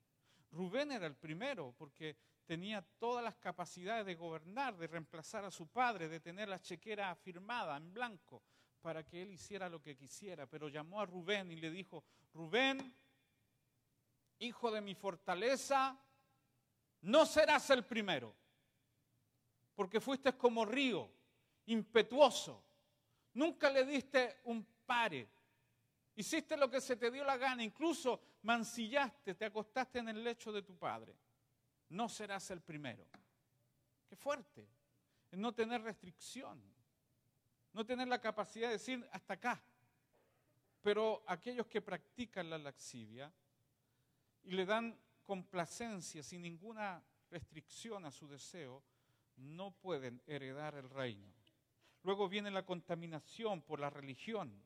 Rubén 0.51 0.93
era 0.93 1.07
el 1.07 1.17
primero 1.17 1.75
porque 1.77 2.17
tenía 2.45 2.83
todas 2.99 3.25
las 3.25 3.37
capacidades 3.37 4.07
de 4.07 4.15
gobernar, 4.15 4.77
de 4.77 4.87
reemplazar 4.87 5.45
a 5.45 5.51
su 5.51 5.67
padre, 5.69 6.09
de 6.09 6.21
tener 6.21 6.49
la 6.49 6.61
chequera 6.61 7.15
firmada 7.17 7.77
en 7.77 7.93
blanco 7.93 8.43
para 8.81 9.05
que 9.05 9.23
él 9.23 9.33
hiciera 9.33 9.69
lo 9.69 9.83
que 9.83 9.97
quisiera. 9.97 10.47
Pero 10.47 10.69
llamó 10.69 11.01
a 11.01 11.07
Rubén 11.07 11.51
y 11.51 11.57
le 11.57 11.71
dijo, 11.71 12.05
Rubén, 12.33 12.95
hijo 14.39 14.71
de 14.71 14.81
mi 14.81 14.95
fortaleza, 14.95 15.99
no 17.01 17.27
serás 17.27 17.71
el 17.71 17.85
primero 17.85 18.35
porque 19.77 20.01
fuiste 20.01 20.33
como 20.33 20.65
río, 20.65 21.09
impetuoso. 21.67 22.65
Nunca 23.35 23.71
le 23.71 23.85
diste 23.85 24.41
un 24.45 24.67
pare. 24.87 25.29
Hiciste 26.17 26.57
lo 26.57 26.71
que 26.71 26.81
se 26.81 26.97
te 26.97 27.11
dio 27.11 27.25
la 27.25 27.37
gana, 27.37 27.63
incluso 27.63 28.21
mancillaste, 28.43 29.35
te 29.35 29.45
acostaste 29.45 29.99
en 29.99 30.09
el 30.09 30.25
lecho 30.25 30.51
de 30.51 30.63
tu 30.63 30.77
padre. 30.77 31.15
No 31.91 32.09
serás 32.09 32.51
el 32.51 32.63
primero. 32.63 33.07
Qué 34.09 34.17
fuerte. 34.17 34.67
Es 35.31 35.39
no 35.39 35.55
tener 35.55 35.83
restricción. 35.83 36.63
No 37.75 37.85
tener 37.85 38.09
la 38.09 38.21
capacidad 38.21 38.69
de 38.69 38.75
decir 38.75 39.07
hasta 39.13 39.35
acá. 39.35 39.63
Pero 40.81 41.23
aquellos 41.27 41.67
que 41.67 41.83
practican 41.83 42.49
la 42.49 42.59
laxivia 42.59 43.31
y 44.45 44.53
le 44.53 44.65
dan 44.65 44.99
complacencia 45.25 46.23
sin 46.23 46.41
ninguna 46.41 47.03
restricción 47.31 48.07
a 48.07 48.11
su 48.11 48.27
deseo, 48.27 48.83
no 49.37 49.73
pueden 49.73 50.23
heredar 50.27 50.77
el 50.77 50.89
reino. 50.89 51.31
Luego 52.05 52.29
viene 52.29 52.51
la 52.51 52.65
contaminación 52.65 53.61
por 53.61 53.81
la 53.81 53.91
religión. 53.91 54.63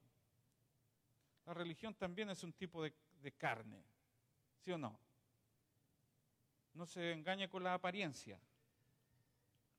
La 1.47 1.55
religión 1.55 1.95
también 1.95 2.31
es 2.31 2.43
un 2.45 2.53
tipo 2.53 2.83
de, 2.83 2.95
carne, 3.37 3.85
¿sí 4.59 4.73
o 4.73 4.79
no? 4.79 4.99
No 6.75 6.87
se 6.87 7.13
engañe 7.13 7.49
con 7.49 7.65
la 7.65 7.75
apariencia. 7.75 8.41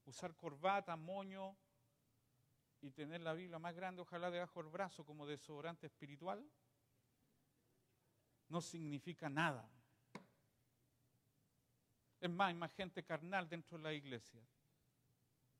Usar 0.05 0.35
corbata, 0.35 0.95
moño 0.95 1.55
y 2.81 2.89
tener 2.91 3.21
la 3.21 3.33
Biblia 3.33 3.59
más 3.59 3.75
grande, 3.75 4.01
ojalá 4.01 4.31
debajo 4.31 4.61
del 4.61 4.71
brazo 4.71 5.05
como 5.05 5.25
desodorante 5.25 5.87
espiritual, 5.87 6.43
no 8.49 8.59
significa 8.59 9.29
nada. 9.29 9.69
Es 12.19 12.29
más, 12.29 12.49
hay 12.49 12.55
más 12.55 12.71
gente 12.73 13.03
carnal 13.03 13.47
dentro 13.47 13.77
de 13.77 13.83
la 13.83 13.93
iglesia 13.93 14.41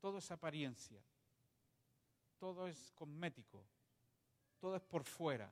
todo 0.02 0.18
es 0.18 0.28
apariencia, 0.32 1.00
todo 2.36 2.66
es 2.66 2.90
cosmético, 2.90 3.64
todo 4.58 4.74
es 4.74 4.82
por 4.82 5.04
fuera. 5.04 5.48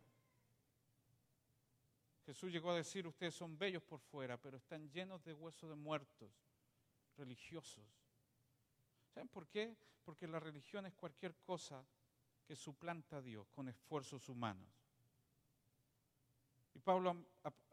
Jesús 2.30 2.52
llegó 2.52 2.70
a 2.70 2.76
decir, 2.76 3.08
ustedes 3.08 3.34
son 3.34 3.58
bellos 3.58 3.82
por 3.82 3.98
fuera, 3.98 4.40
pero 4.40 4.56
están 4.56 4.88
llenos 4.92 5.20
de 5.24 5.32
huesos 5.32 5.68
de 5.68 5.74
muertos, 5.74 6.30
religiosos. 7.16 7.84
¿Saben 9.12 9.26
por 9.26 9.48
qué? 9.48 9.76
Porque 10.04 10.28
la 10.28 10.38
religión 10.38 10.86
es 10.86 10.94
cualquier 10.94 11.34
cosa 11.38 11.84
que 12.46 12.54
suplanta 12.54 13.16
a 13.16 13.20
Dios 13.20 13.48
con 13.48 13.68
esfuerzos 13.68 14.28
humanos. 14.28 14.70
Y 16.72 16.78
Pablo 16.78 17.16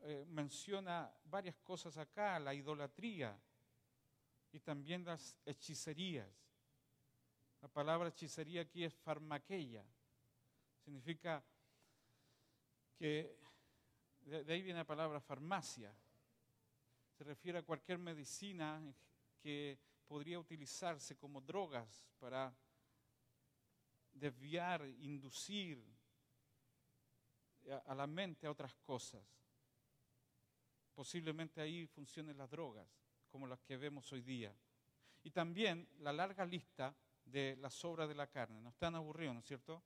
eh, 0.02 0.26
menciona 0.28 1.16
varias 1.26 1.58
cosas 1.58 1.96
acá, 2.00 2.40
la 2.40 2.56
idolatría, 2.56 3.40
y 4.52 4.60
también 4.60 5.06
las 5.06 5.38
hechicerías. 5.46 6.32
La 7.62 7.68
palabra 7.68 8.10
hechicería 8.10 8.62
aquí 8.62 8.84
es 8.84 8.96
farmaqueia. 8.96 9.86
Significa 10.84 11.46
que 12.98 13.38
de 14.28 14.54
ahí 14.54 14.62
viene 14.62 14.80
la 14.80 14.86
palabra 14.86 15.22
farmacia. 15.22 15.94
Se 17.18 17.24
refiere 17.24 17.60
a 17.60 17.64
cualquier 17.64 17.98
medicina 17.98 18.82
que 19.42 19.80
podría 20.06 20.40
utilizarse 20.40 21.16
como 21.18 21.40
drogas 21.40 22.06
para 22.20 22.54
desviar, 24.12 24.86
inducir 25.00 25.82
a 27.86 27.96
la 27.96 28.06
mente 28.06 28.48
a 28.48 28.52
otras 28.52 28.74
cosas. 28.76 29.24
Posiblemente 30.94 31.62
ahí 31.62 31.88
funcionen 31.88 32.38
las 32.38 32.50
drogas, 32.50 32.88
como 33.30 33.48
las 33.48 33.62
que 33.62 33.78
vemos 33.78 34.12
hoy 34.12 34.22
día. 34.22 34.54
Y 35.24 35.32
también 35.32 35.88
la 36.00 36.12
larga 36.12 36.46
lista 36.46 36.96
de 37.24 37.56
las 37.58 37.84
obras 37.86 38.08
de 38.10 38.16
la 38.16 38.28
carne. 38.28 38.60
No 38.62 38.70
están 38.70 38.96
aburridos, 38.96 39.36
¿no 39.36 39.40
es 39.40 39.46
cierto? 39.46 39.84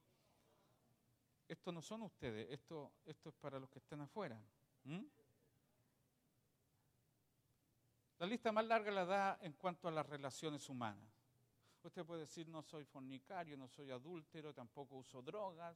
Esto 1.47 1.71
no 1.71 1.81
son 1.81 2.03
ustedes, 2.03 2.49
esto, 2.49 2.91
esto 3.05 3.29
es 3.29 3.35
para 3.35 3.59
los 3.59 3.69
que 3.69 3.79
están 3.79 4.01
afuera. 4.01 4.41
La 8.19 8.25
lista 8.25 8.51
más 8.51 8.65
larga 8.65 8.91
la 8.91 9.05
da 9.05 9.39
en 9.41 9.53
cuanto 9.53 9.87
a 9.87 9.91
las 9.91 10.05
relaciones 10.05 10.69
humanas. 10.69 11.11
Usted 11.83 12.05
puede 12.05 12.21
decir, 12.21 12.47
no 12.47 12.61
soy 12.61 12.85
fornicario, 12.85 13.57
no 13.57 13.67
soy 13.67 13.89
adúltero, 13.89 14.53
tampoco 14.53 14.97
uso 14.97 15.21
drogas, 15.21 15.75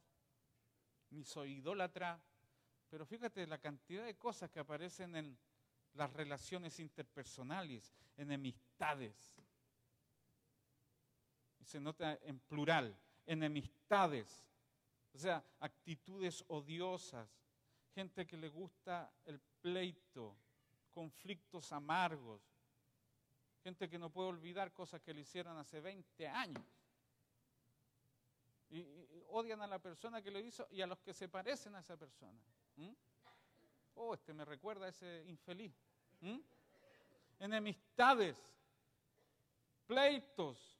ni 1.10 1.24
soy 1.24 1.54
idólatra. 1.54 2.20
Pero 2.88 3.04
fíjate 3.04 3.46
la 3.46 3.58
cantidad 3.58 4.04
de 4.04 4.16
cosas 4.16 4.50
que 4.50 4.60
aparecen 4.60 5.16
en 5.16 5.36
las 5.94 6.12
relaciones 6.12 6.78
interpersonales, 6.78 7.92
enemistades. 8.16 9.34
Y 11.58 11.64
se 11.64 11.80
nota 11.80 12.14
en 12.22 12.38
plural, 12.38 12.96
enemistades. 13.26 14.40
O 15.16 15.18
sea, 15.18 15.42
actitudes 15.60 16.44
odiosas, 16.48 17.26
gente 17.94 18.26
que 18.26 18.36
le 18.36 18.50
gusta 18.50 19.10
el 19.24 19.40
pleito, 19.40 20.36
conflictos 20.92 21.72
amargos, 21.72 22.42
gente 23.62 23.88
que 23.88 23.98
no 23.98 24.10
puede 24.10 24.28
olvidar 24.28 24.74
cosas 24.74 25.00
que 25.00 25.14
le 25.14 25.22
hicieron 25.22 25.56
hace 25.56 25.80
20 25.80 26.28
años. 26.28 26.62
Y, 28.68 28.84
odian 29.28 29.62
a 29.62 29.66
la 29.66 29.78
persona 29.78 30.20
que 30.20 30.30
lo 30.30 30.38
hizo 30.38 30.68
y 30.70 30.82
a 30.82 30.86
los 30.86 31.00
que 31.00 31.14
se 31.14 31.30
parecen 31.30 31.74
a 31.76 31.80
esa 31.80 31.96
persona. 31.96 32.38
Oh, 33.94 34.12
este 34.12 34.34
me 34.34 34.44
recuerda 34.44 34.84
a 34.84 34.90
ese 34.90 35.24
infeliz. 35.28 35.72
Enemistades, 37.38 38.36
pleitos, 39.86 40.78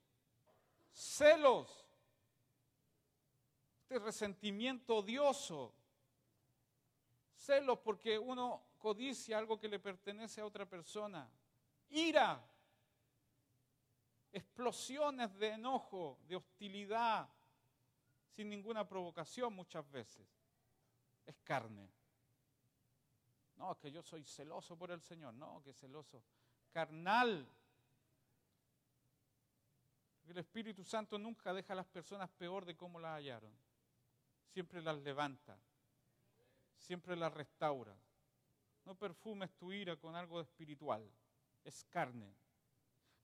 celos, 0.92 1.85
este 3.86 4.00
resentimiento 4.00 4.96
odioso, 4.96 5.72
celos 7.36 7.78
porque 7.78 8.18
uno 8.18 8.64
codicia 8.78 9.38
algo 9.38 9.60
que 9.60 9.68
le 9.68 9.78
pertenece 9.78 10.40
a 10.40 10.46
otra 10.46 10.68
persona, 10.68 11.30
ira, 11.90 12.44
explosiones 14.32 15.32
de 15.38 15.50
enojo, 15.50 16.18
de 16.26 16.34
hostilidad, 16.34 17.28
sin 18.28 18.48
ninguna 18.48 18.88
provocación 18.88 19.54
muchas 19.54 19.88
veces. 19.88 20.26
Es 21.24 21.36
carne. 21.44 21.88
No, 23.54 23.70
es 23.70 23.78
que 23.78 23.92
yo 23.92 24.02
soy 24.02 24.24
celoso 24.24 24.76
por 24.76 24.90
el 24.90 25.00
Señor. 25.00 25.32
No, 25.34 25.62
que 25.62 25.72
celoso. 25.72 26.24
Carnal. 26.72 27.48
El 30.26 30.38
Espíritu 30.38 30.82
Santo 30.82 31.20
nunca 31.20 31.54
deja 31.54 31.72
a 31.72 31.76
las 31.76 31.86
personas 31.86 32.28
peor 32.30 32.64
de 32.64 32.76
cómo 32.76 32.98
las 32.98 33.12
hallaron. 33.12 33.65
Siempre 34.52 34.82
las 34.82 34.98
levanta. 34.98 35.58
Siempre 36.76 37.16
las 37.16 37.32
restaura. 37.32 37.96
No 38.84 38.94
perfumes 38.94 39.52
tu 39.56 39.72
ira 39.72 39.96
con 39.96 40.14
algo 40.14 40.40
espiritual, 40.40 41.10
es 41.64 41.84
carne. 41.84 42.32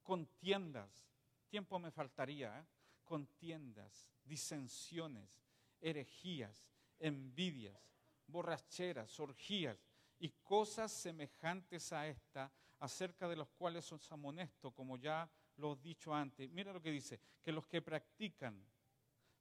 Contiendas, 0.02 1.08
tiempo 1.48 1.78
me 1.78 1.92
faltaría, 1.92 2.58
¿eh? 2.58 2.66
contiendas, 3.04 4.10
disensiones, 4.24 5.44
herejías, 5.80 6.66
envidias, 6.98 7.80
borracheras, 8.26 9.20
orgías 9.20 9.86
y 10.18 10.30
cosas 10.42 10.90
semejantes 10.90 11.92
a 11.92 12.08
esta, 12.08 12.50
acerca 12.78 13.28
de 13.28 13.36
los 13.36 13.48
cuales 13.50 13.92
os 13.92 14.10
amonesto, 14.10 14.72
como 14.72 14.96
ya 14.96 15.30
lo 15.56 15.74
he 15.74 15.76
dicho 15.76 16.12
antes. 16.12 16.50
Mira 16.50 16.72
lo 16.72 16.82
que 16.82 16.90
dice, 16.90 17.20
que 17.42 17.52
los 17.52 17.66
que 17.66 17.82
practican, 17.82 18.64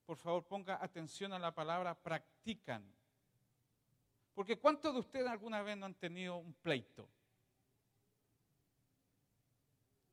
por 0.06 0.18
favor 0.18 0.46
ponga 0.46 0.84
atención 0.84 1.34
a 1.34 1.40
la 1.40 1.54
palabra 1.54 1.96
practican 1.96 2.84
porque 4.34 4.58
¿cuántos 4.58 4.94
de 4.94 5.00
ustedes 5.00 5.28
alguna 5.28 5.62
vez 5.62 5.78
no 5.78 5.86
han 5.86 5.96
tenido 5.96 6.38
un 6.38 6.54
pleito? 6.54 7.10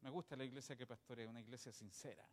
Me 0.00 0.10
gusta 0.10 0.36
la 0.36 0.44
iglesia 0.44 0.76
que 0.76 0.86
pastorea, 0.86 1.28
una 1.28 1.40
iglesia 1.40 1.72
sincera. 1.72 2.28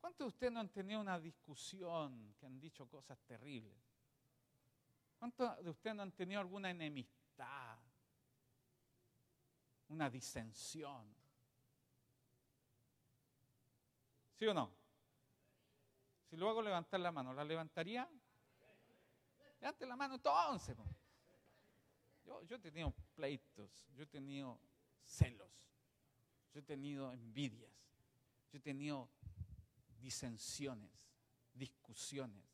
¿Cuántos 0.00 0.26
de 0.26 0.28
ustedes 0.28 0.52
no 0.52 0.60
han 0.60 0.70
tenido 0.70 1.00
una 1.00 1.18
discusión, 1.18 2.34
que 2.38 2.46
han 2.46 2.60
dicho 2.60 2.88
cosas 2.88 3.18
terribles? 3.20 3.78
¿Cuántos 5.18 5.64
de 5.64 5.70
ustedes 5.70 5.96
no 5.96 6.02
han 6.02 6.12
tenido 6.12 6.40
alguna 6.40 6.70
enemistad? 6.70 7.78
Una 9.88 10.10
disensión. 10.10 11.21
¿Sí 14.42 14.48
o 14.48 14.54
no? 14.54 14.72
Si 16.28 16.36
luego 16.36 16.50
hago 16.50 16.62
levantar 16.62 16.98
la 16.98 17.12
mano, 17.12 17.32
¿la 17.32 17.44
levantaría? 17.44 18.10
Levante 19.60 19.86
la 19.86 19.94
mano 19.94 20.14
entonces. 20.16 20.76
Yo, 22.24 22.42
yo 22.42 22.56
he 22.56 22.58
tenido 22.58 22.90
pleitos, 23.14 23.86
yo 23.94 24.02
he 24.02 24.06
tenido 24.06 24.58
celos, 25.00 25.48
yo 26.52 26.58
he 26.58 26.62
tenido 26.64 27.12
envidias, 27.12 27.70
yo 28.50 28.58
he 28.58 28.60
tenido 28.60 29.08
disensiones, 30.00 30.90
discusiones. 31.54 32.44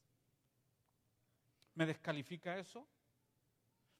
¿Me 1.72 1.86
descalifica 1.86 2.58
eso? 2.58 2.86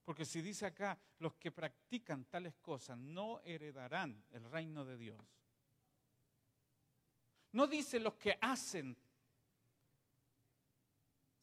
Porque 0.04 0.26
si 0.26 0.42
dice 0.42 0.66
acá, 0.66 1.00
los 1.20 1.36
que 1.36 1.50
practican 1.50 2.26
tales 2.26 2.54
cosas 2.56 2.98
no 2.98 3.40
heredarán 3.40 4.26
el 4.32 4.44
reino 4.50 4.84
de 4.84 4.98
Dios. 4.98 5.37
No 7.52 7.66
dice 7.66 7.98
los 7.98 8.14
que 8.14 8.38
hacen 8.40 8.96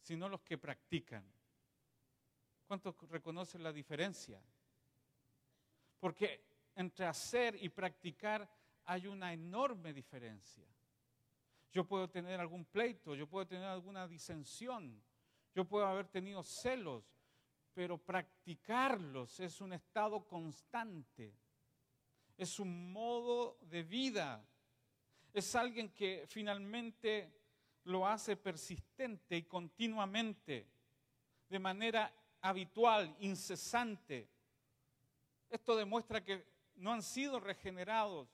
sino 0.05 0.29
los 0.29 0.41
que 0.41 0.59
practican. 0.59 1.25
¿Cuántos 2.67 2.95
reconocen 3.09 3.63
la 3.63 3.73
diferencia? 3.73 4.39
Porque 5.99 6.43
entre 6.75 7.07
hacer 7.07 7.57
y 7.59 7.69
practicar 7.69 8.47
hay 8.85 9.07
una 9.07 9.33
enorme 9.33 9.93
diferencia. 9.93 10.67
Yo 11.71 11.87
puedo 11.87 12.07
tener 12.07 12.39
algún 12.39 12.65
pleito, 12.65 13.15
yo 13.15 13.27
puedo 13.27 13.47
tener 13.47 13.65
alguna 13.65 14.07
disensión, 14.07 15.01
yo 15.55 15.65
puedo 15.65 15.87
haber 15.87 16.07
tenido 16.07 16.43
celos, 16.43 17.03
pero 17.73 17.97
practicarlos 17.97 19.39
es 19.39 19.59
un 19.59 19.73
estado 19.73 20.27
constante, 20.27 21.33
es 22.37 22.59
un 22.59 22.93
modo 22.93 23.57
de 23.61 23.81
vida, 23.81 24.47
es 25.35 25.53
alguien 25.53 25.89
que 25.89 26.23
finalmente 26.27 27.29
lo 27.83 28.07
hace 28.07 28.37
persistente 28.37 29.35
y 29.35 29.43
continuamente, 29.43 30.65
de 31.49 31.59
manera 31.59 32.09
habitual, 32.39 33.13
incesante. 33.19 34.29
Esto 35.49 35.75
demuestra 35.75 36.23
que 36.23 36.45
no 36.75 36.93
han 36.93 37.03
sido 37.03 37.41
regenerados, 37.41 38.29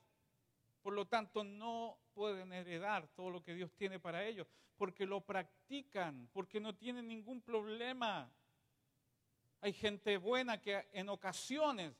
por 0.83 0.93
lo 0.93 1.07
tanto 1.07 1.43
no 1.43 1.97
pueden 2.13 2.53
heredar 2.53 3.07
todo 3.15 3.31
lo 3.31 3.41
que 3.41 3.55
Dios 3.55 3.73
tiene 3.73 3.99
para 3.99 4.23
ellos, 4.23 4.45
porque 4.77 5.07
lo 5.07 5.21
practican, 5.21 6.29
porque 6.31 6.59
no 6.59 6.75
tienen 6.75 7.07
ningún 7.07 7.41
problema. 7.41 8.31
Hay 9.61 9.73
gente 9.73 10.17
buena 10.17 10.61
que 10.61 10.87
en 10.93 11.09
ocasiones 11.09 11.95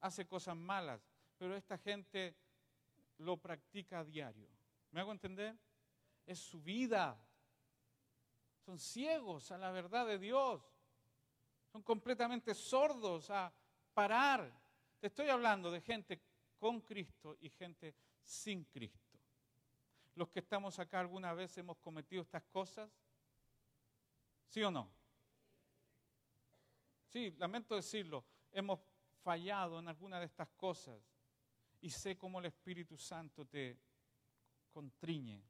hace 0.00 0.26
cosas 0.26 0.56
malas, 0.56 1.02
pero 1.36 1.54
esta 1.54 1.76
gente 1.76 2.34
lo 3.20 3.36
practica 3.36 4.00
a 4.00 4.04
diario. 4.04 4.48
¿Me 4.90 5.00
hago 5.00 5.12
entender? 5.12 5.56
es 6.30 6.38
su 6.38 6.60
vida. 6.60 7.20
Son 8.64 8.78
ciegos 8.78 9.50
a 9.50 9.58
la 9.58 9.70
verdad 9.70 10.06
de 10.06 10.18
Dios. 10.18 10.62
Son 11.72 11.82
completamente 11.82 12.54
sordos 12.54 13.30
a 13.30 13.52
parar. 13.92 14.52
Te 15.00 15.08
estoy 15.08 15.28
hablando 15.28 15.70
de 15.70 15.80
gente 15.80 16.22
con 16.58 16.82
Cristo 16.82 17.36
y 17.40 17.50
gente 17.50 17.96
sin 18.22 18.64
Cristo. 18.64 19.18
Los 20.14 20.28
que 20.28 20.40
estamos 20.40 20.78
acá 20.78 21.00
alguna 21.00 21.32
vez 21.32 21.56
hemos 21.58 21.78
cometido 21.78 22.22
estas 22.22 22.44
cosas. 22.44 22.90
¿Sí 24.46 24.62
o 24.62 24.70
no? 24.70 24.88
Sí, 27.08 27.32
lamento 27.38 27.74
decirlo. 27.74 28.24
Hemos 28.52 28.80
fallado 29.22 29.78
en 29.78 29.88
alguna 29.88 30.20
de 30.20 30.26
estas 30.26 30.48
cosas 30.50 31.00
y 31.80 31.90
sé 31.90 32.16
cómo 32.16 32.38
el 32.40 32.46
Espíritu 32.46 32.96
Santo 32.96 33.46
te 33.46 33.78
contriñe. 34.70 35.42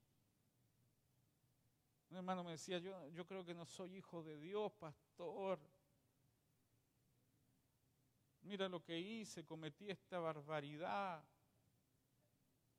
Un 2.10 2.16
hermano 2.16 2.42
me 2.42 2.52
decía, 2.52 2.78
yo, 2.78 3.08
yo 3.08 3.24
creo 3.26 3.44
que 3.44 3.54
no 3.54 3.64
soy 3.64 3.96
hijo 3.96 4.22
de 4.22 4.38
Dios, 4.38 4.72
pastor. 4.72 5.60
Mira 8.42 8.68
lo 8.68 8.82
que 8.82 8.98
hice, 8.98 9.44
cometí 9.44 9.90
esta 9.90 10.18
barbaridad. 10.18 11.24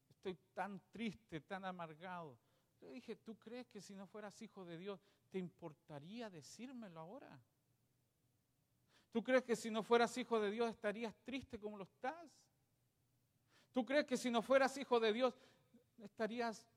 Estoy 0.10 0.38
tan 0.54 0.82
triste, 0.90 1.42
tan 1.42 1.64
amargado. 1.66 2.38
Yo 2.82 2.90
dije, 2.90 3.16
¿tú 3.16 3.38
crees 3.38 3.68
que 3.68 3.80
si 3.80 3.96
no 3.96 4.08
fueras 4.08 4.42
hijo 4.42 4.66
de 4.66 4.78
Dios, 4.78 5.00
te 5.30 5.40
importaría 5.40 6.30
decírmelo 6.30 7.00
ahora? 7.00 7.40
¿Tú 9.12 9.24
crees 9.24 9.44
que 9.44 9.56
si 9.56 9.70
no 9.70 9.84
fueras 9.84 10.18
hijo 10.18 10.40
de 10.40 10.52
Dios 10.52 10.70
estarías 10.70 11.16
triste 11.24 11.60
como 11.60 11.78
lo 11.78 11.84
estás? 11.84 12.32
¿Tú 13.72 13.86
crees 13.86 14.06
que 14.06 14.18
si 14.18 14.30
no 14.30 14.42
fueras 14.42 14.78
hijo 14.78 15.00
de 15.00 15.14
Dios 15.14 15.34
estarías 16.00 16.68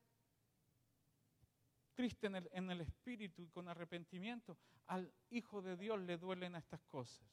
triste 1.94 2.26
en 2.26 2.36
el, 2.36 2.50
en 2.52 2.70
el, 2.70 2.80
espíritu 2.80 3.42
y 3.42 3.48
con 3.48 3.68
arrepentimiento? 3.68 4.56
Al 4.86 5.12
hijo 5.30 5.62
de 5.62 5.76
Dios 5.76 6.00
le 6.00 6.18
duelen 6.18 6.54
estas 6.54 6.80
cosas, 6.82 7.26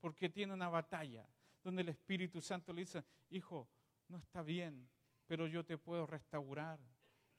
porque 0.00 0.28
tiene 0.28 0.54
una 0.54 0.68
batalla 0.68 1.28
donde 1.62 1.82
el 1.82 1.88
Espíritu 1.88 2.40
Santo 2.40 2.72
le 2.72 2.82
dice, 2.82 3.04
hijo, 3.30 3.68
no 4.08 4.18
está 4.18 4.42
bien, 4.42 4.88
pero 5.26 5.46
yo 5.46 5.64
te 5.64 5.78
puedo 5.78 6.06
restaurar, 6.06 6.78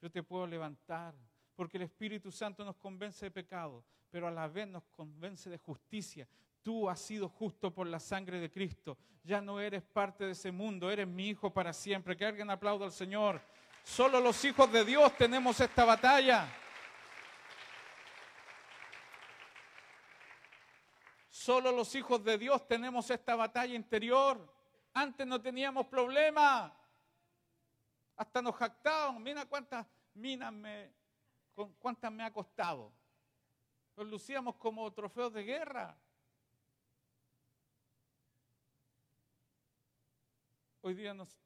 yo 0.00 0.10
te 0.10 0.22
puedo 0.22 0.46
levantar, 0.46 1.14
porque 1.54 1.76
el 1.78 1.84
Espíritu 1.84 2.30
Santo 2.30 2.64
nos 2.64 2.76
convence 2.76 3.26
de 3.26 3.30
pecado, 3.30 3.84
pero 4.16 4.28
a 4.28 4.30
la 4.30 4.48
vez 4.48 4.66
nos 4.66 4.82
convence 4.84 5.50
de 5.50 5.58
justicia, 5.58 6.26
Tú 6.62 6.88
has 6.88 6.98
sido 6.98 7.28
justo 7.28 7.70
por 7.70 7.86
la 7.86 8.00
sangre 8.00 8.40
de 8.40 8.50
Cristo. 8.50 8.96
Ya 9.22 9.42
no 9.42 9.60
eres 9.60 9.82
parte 9.82 10.24
de 10.24 10.32
ese 10.32 10.50
mundo, 10.50 10.90
eres 10.90 11.06
mi 11.06 11.28
hijo 11.28 11.52
para 11.52 11.74
siempre. 11.74 12.16
Que 12.16 12.24
alguien 12.24 12.48
aplaude 12.48 12.86
al 12.86 12.92
Señor. 12.92 13.42
Solo 13.84 14.20
los 14.20 14.42
hijos 14.42 14.72
de 14.72 14.86
Dios 14.86 15.14
tenemos 15.18 15.60
esta 15.60 15.84
batalla. 15.84 16.48
Solo 21.28 21.70
los 21.70 21.94
hijos 21.94 22.24
de 22.24 22.38
Dios 22.38 22.66
tenemos 22.66 23.10
esta 23.10 23.36
batalla 23.36 23.74
interior. 23.74 24.50
Antes 24.94 25.26
no 25.26 25.42
teníamos 25.42 25.86
problema. 25.86 26.74
Hasta 28.16 28.40
nos 28.40 28.56
jactábamos. 28.56 29.20
Mira 29.20 29.44
cuántas 29.44 29.86
minas 30.14 30.54
me, 30.54 30.90
cuántas 31.78 32.10
me 32.10 32.24
ha 32.24 32.32
costado. 32.32 33.05
Nos 33.96 34.06
lucíamos 34.06 34.56
como 34.56 34.92
trofeos 34.92 35.32
de 35.32 35.42
guerra. 35.42 35.98
hoy 40.86 40.94
día 40.94 41.12
nos, 41.12 41.36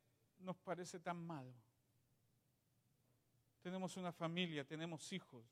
nos 0.40 0.59
parece 0.59 1.01
tan 1.01 1.16
malo. 1.16 1.55
Tenemos 3.62 3.96
una 3.96 4.12
familia, 4.12 4.66
tenemos 4.66 5.11
hijos. 5.14 5.46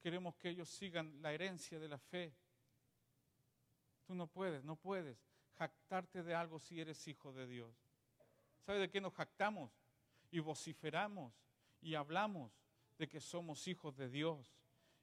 Queremos 0.00 0.34
que 0.34 0.48
ellos 0.48 0.68
sigan 0.68 1.22
la 1.22 1.32
herencia 1.32 1.78
de 1.78 1.88
la 1.88 1.98
fe. 1.98 2.34
Tú 4.04 4.16
no 4.16 4.26
puedes, 4.26 4.64
no 4.64 4.74
puedes 4.74 5.16
jactarte 5.56 6.24
de 6.24 6.34
algo 6.34 6.58
si 6.58 6.80
eres 6.80 7.06
hijo 7.06 7.32
de 7.32 7.46
Dios. 7.46 7.72
¿Sabe 8.66 8.80
de 8.80 8.90
qué 8.90 9.00
nos 9.00 9.14
jactamos? 9.14 9.70
Y 10.32 10.40
vociferamos 10.40 11.32
y 11.80 11.94
hablamos 11.94 12.52
de 12.98 13.08
que 13.08 13.20
somos 13.20 13.68
hijos 13.68 13.96
de 13.96 14.08
Dios 14.08 14.57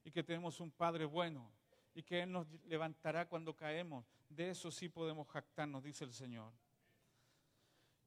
y 0.06 0.12
que 0.12 0.24
tenemos 0.24 0.60
un 0.62 0.72
Padre 0.72 1.03
bueno 1.03 1.51
y 1.93 2.03
que 2.03 2.22
Él 2.22 2.32
nos 2.32 2.47
levantará 2.66 3.28
cuando 3.28 3.56
caemos. 3.56 4.06
De 4.30 4.51
eso 4.51 4.72
sí 4.72 4.88
podemos 4.88 5.28
jactarnos, 5.28 5.84
dice 5.84 6.06
el 6.06 6.14
Señor. 6.14 6.53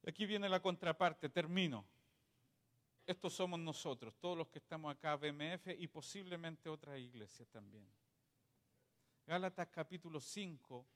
Aquí 0.07 0.25
viene 0.25 0.49
la 0.49 0.63
contraparte, 0.63 1.29
termino. 1.29 1.85
Estos 3.05 3.35
somos 3.35 3.59
nosotros, 3.59 4.15
todos 4.21 4.39
los 4.39 4.49
que 4.49 4.59
estamos 4.59 4.95
acá, 4.95 5.17
BMF 5.17 5.69
y 5.79 5.89
posiblemente 5.89 6.69
otras 6.69 6.99
iglesias 6.99 7.49
también. 7.49 7.87
Gálatas 9.27 9.69
capítulo 9.69 10.21
5, 10.21 10.87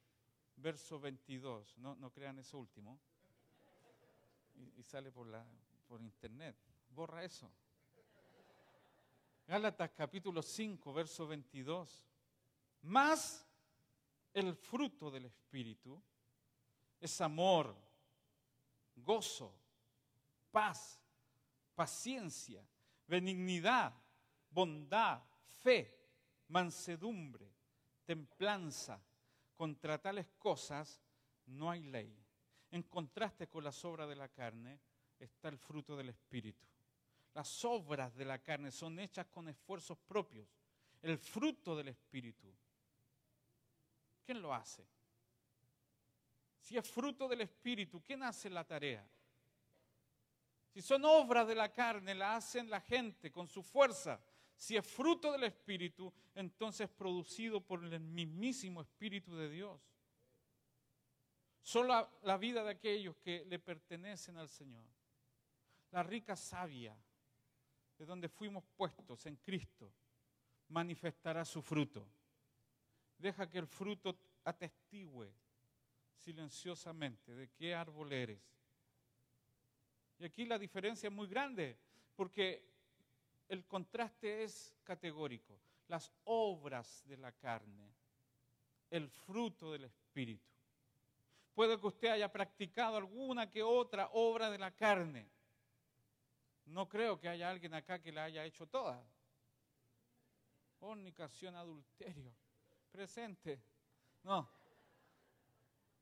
verso 0.57 1.00
22. 1.00 1.78
No, 1.78 1.96
no 1.96 2.11
crean 2.11 2.38
eso 2.38 2.59
último. 2.59 2.98
Y, 4.55 4.80
y 4.80 4.82
sale 4.84 5.11
por, 5.11 5.26
la, 5.26 5.44
por 5.88 6.00
internet. 6.00 6.55
Borra 6.90 7.24
eso. 7.24 7.50
Gálatas 9.53 9.90
capítulo 9.90 10.40
5, 10.40 10.94
verso 10.94 11.26
22. 11.26 12.09
Más 12.84 13.46
el 14.32 14.57
fruto 14.57 15.11
del 15.11 15.26
Espíritu 15.26 16.03
es 16.98 17.20
amor 17.20 17.76
gozo, 18.96 19.55
paz, 20.50 21.05
paciencia, 21.74 22.66
benignidad, 23.07 23.92
bondad, 24.48 25.22
fe, 25.62 26.00
mansedumbre, 26.48 27.53
templanza. 28.07 29.05
Contra 29.55 30.00
tales 30.00 30.28
cosas 30.38 30.98
no 31.44 31.70
hay 31.70 31.82
ley. 31.82 32.24
En 32.70 32.84
contraste 32.84 33.50
con 33.50 33.64
las 33.64 33.84
obras 33.84 34.09
de 34.09 34.16
la 34.16 34.30
carne 34.30 34.80
está 35.18 35.50
el 35.50 35.59
fruto 35.59 35.94
del 35.94 36.09
Espíritu. 36.09 36.71
Las 37.35 37.64
obras 37.64 38.14
de 38.14 38.24
la 38.24 38.39
carne 38.43 38.70
son 38.70 38.99
hechas 38.99 39.26
con 39.26 39.49
esfuerzos 39.49 39.99
propios. 39.99 40.49
El 41.01 41.18
fruto 41.18 41.76
del 41.76 41.89
Espíritu. 41.89 42.55
¿Quién 44.24 44.41
lo 44.41 44.55
hace? 44.55 44.87
si 46.62 46.78
es 46.78 46.89
fruto 46.89 47.28
del 47.28 47.41
Espíritu, 47.43 48.01
¿quién 48.01 48.22
hace 48.22 48.49
la 48.49 48.64
tarea? 48.64 49.07
Si 50.72 50.80
son 50.80 51.05
obras 51.05 51.47
de 51.47 51.57
la 51.57 51.70
carne, 51.72 52.14
la 52.14 52.37
hacen 52.37 52.70
la 52.70 52.80
gente 52.80 53.30
con 53.30 53.47
su 53.47 53.62
fuerza. 53.62 54.18
Si 54.57 54.76
es 54.76 54.87
fruto 54.87 55.33
del 55.33 55.43
Espíritu, 55.43 56.11
entonces 56.35 56.89
producido 56.89 57.61
por 57.61 57.85
el 57.85 58.01
mismísimo 58.01 58.80
Espíritu 58.80 59.37
de 59.37 59.51
Dios. 59.51 59.80
Solo 61.61 62.09
la 62.22 62.39
vida 62.39 62.62
de 62.62 62.70
aquellos 62.70 63.16
que 63.16 63.45
le 63.45 63.59
pertenecen 63.59 64.37
al 64.39 64.49
Señor. 64.49 64.87
La 65.91 66.03
rica 66.03 66.37
savia 66.37 66.97
de 67.99 68.07
donde 68.07 68.28
fuimos 68.28 68.64
puestos 68.76 69.26
en 69.26 69.36
Cristo 69.36 69.93
manifestará 70.68 71.45
su 71.45 71.62
fruto. 71.62 72.07
Deja 73.18 73.49
que 73.49 73.59
el 73.59 73.66
fruto 73.66 74.16
atestigue 74.45 75.32
silenciosamente 76.16 77.34
de 77.34 77.49
qué 77.51 77.74
árbol 77.74 78.12
eres. 78.12 78.40
Y 80.18 80.24
aquí 80.24 80.45
la 80.45 80.59
diferencia 80.59 81.09
es 81.09 81.12
muy 81.12 81.26
grande, 81.26 81.76
porque 82.16 82.64
el 83.49 83.66
contraste 83.66 84.45
es 84.45 84.74
categórico. 84.84 85.59
Las 85.88 86.12
obras 86.24 87.03
de 87.07 87.16
la 87.16 87.32
carne, 87.32 87.93
el 88.90 89.09
fruto 89.09 89.72
del 89.72 89.84
Espíritu. 89.84 90.49
Puede 91.55 91.78
que 91.78 91.86
usted 91.86 92.09
haya 92.09 92.32
practicado 92.32 92.97
alguna 92.97 93.51
que 93.51 93.62
otra 93.62 94.09
obra 94.12 94.51
de 94.51 94.59
la 94.59 94.70
carne. 94.70 95.28
No 96.72 96.88
creo 96.88 97.20
que 97.20 97.28
haya 97.28 97.50
alguien 97.50 97.74
acá 97.74 98.00
que 98.00 98.10
la 98.10 98.24
haya 98.24 98.46
hecho 98.46 98.66
toda. 98.66 99.04
Fornicación, 100.80 101.54
adulterio, 101.54 102.34
presente. 102.90 103.62
No, 104.22 104.48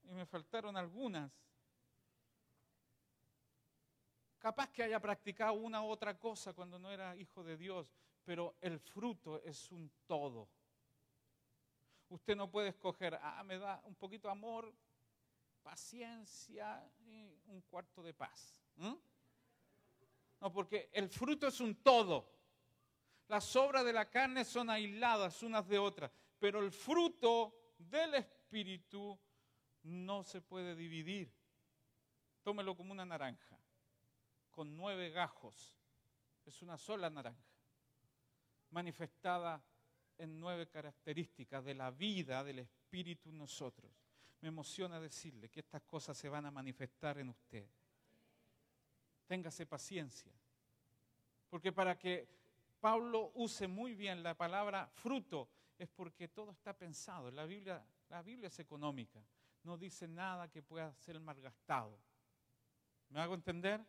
y 0.04 0.12
me 0.12 0.24
faltaron 0.26 0.76
algunas. 0.76 1.32
Capaz 4.38 4.70
que 4.70 4.84
haya 4.84 5.00
practicado 5.00 5.54
una 5.54 5.82
u 5.82 5.88
otra 5.88 6.16
cosa 6.16 6.52
cuando 6.52 6.78
no 6.78 6.90
era 6.92 7.16
hijo 7.16 7.42
de 7.42 7.56
Dios, 7.56 7.92
pero 8.24 8.54
el 8.60 8.78
fruto 8.78 9.42
es 9.42 9.72
un 9.72 9.90
todo. 10.06 10.48
Usted 12.08 12.36
no 12.36 12.48
puede 12.48 12.68
escoger, 12.68 13.18
ah, 13.20 13.42
me 13.42 13.58
da 13.58 13.80
un 13.84 13.96
poquito 13.96 14.28
de 14.28 14.32
amor, 14.32 14.72
paciencia 15.64 16.88
y 17.00 17.36
un 17.46 17.60
cuarto 17.62 18.04
de 18.04 18.14
paz. 18.14 18.62
No, 20.41 20.53
porque 20.53 20.91
el 20.93 21.09
fruto 21.09 21.47
es 21.47 21.61
un 21.61 21.76
todo. 21.82 22.32
Las 23.28 23.55
obras 23.57 23.84
de 23.84 23.93
la 23.93 24.11
carne 24.11 24.45
son 24.45 24.70
aisladas 24.70 25.43
unas 25.43 25.68
de 25.68 25.78
otras, 25.78 26.11
pero 26.38 26.61
el 26.61 26.72
fruto 26.72 27.74
del 27.78 28.14
Espíritu 28.14 29.18
no 29.82 30.22
se 30.24 30.41
puede 30.41 30.74
dividir. 30.74 31.32
Tómelo 32.43 32.76
como 32.76 32.93
una 32.93 33.05
naranja, 33.05 33.59
con 34.51 34.76
nueve 34.76 35.11
gajos. 35.11 35.76
Es 36.45 36.62
una 36.62 36.76
sola 36.76 37.11
naranja, 37.11 37.55
manifestada 38.70 39.62
en 40.18 40.41
nueve 40.41 40.68
características 40.68 41.64
de 41.64 41.74
la 41.74 41.91
vida 41.91 42.43
del 42.43 42.61
Espíritu 42.61 43.28
en 43.30 43.38
nosotros. 43.38 43.93
Me 44.41 44.49
emociona 44.49 44.99
decirle 44.99 45.51
que 45.51 45.61
estas 45.61 45.82
cosas 45.82 46.16
se 46.16 46.28
van 46.28 46.47
a 46.47 46.51
manifestar 46.51 47.18
en 47.18 47.28
usted. 47.28 47.68
Téngase 49.31 49.62
paciencia. 49.66 50.33
Porque 51.49 51.70
para 51.70 51.95
que 51.95 52.26
Pablo 52.81 53.31
use 53.35 53.68
muy 53.68 53.95
bien 53.95 54.24
la 54.24 54.35
palabra 54.35 54.89
fruto 54.89 55.49
es 55.78 55.89
porque 55.89 56.26
todo 56.26 56.51
está 56.51 56.72
pensado. 56.74 57.31
La 57.31 57.47
Biblia, 57.47 57.81
la 58.09 58.22
Biblia 58.22 58.49
es 58.49 58.59
económica 58.59 59.22
no 59.64 59.76
dice 59.76 60.09
nada 60.09 60.49
que 60.49 60.62
pueda 60.62 60.93
ser 60.95 61.20
malgastado. 61.20 61.99
¿Me 63.11 63.20
hago 63.20 63.35
entender? 63.35 63.85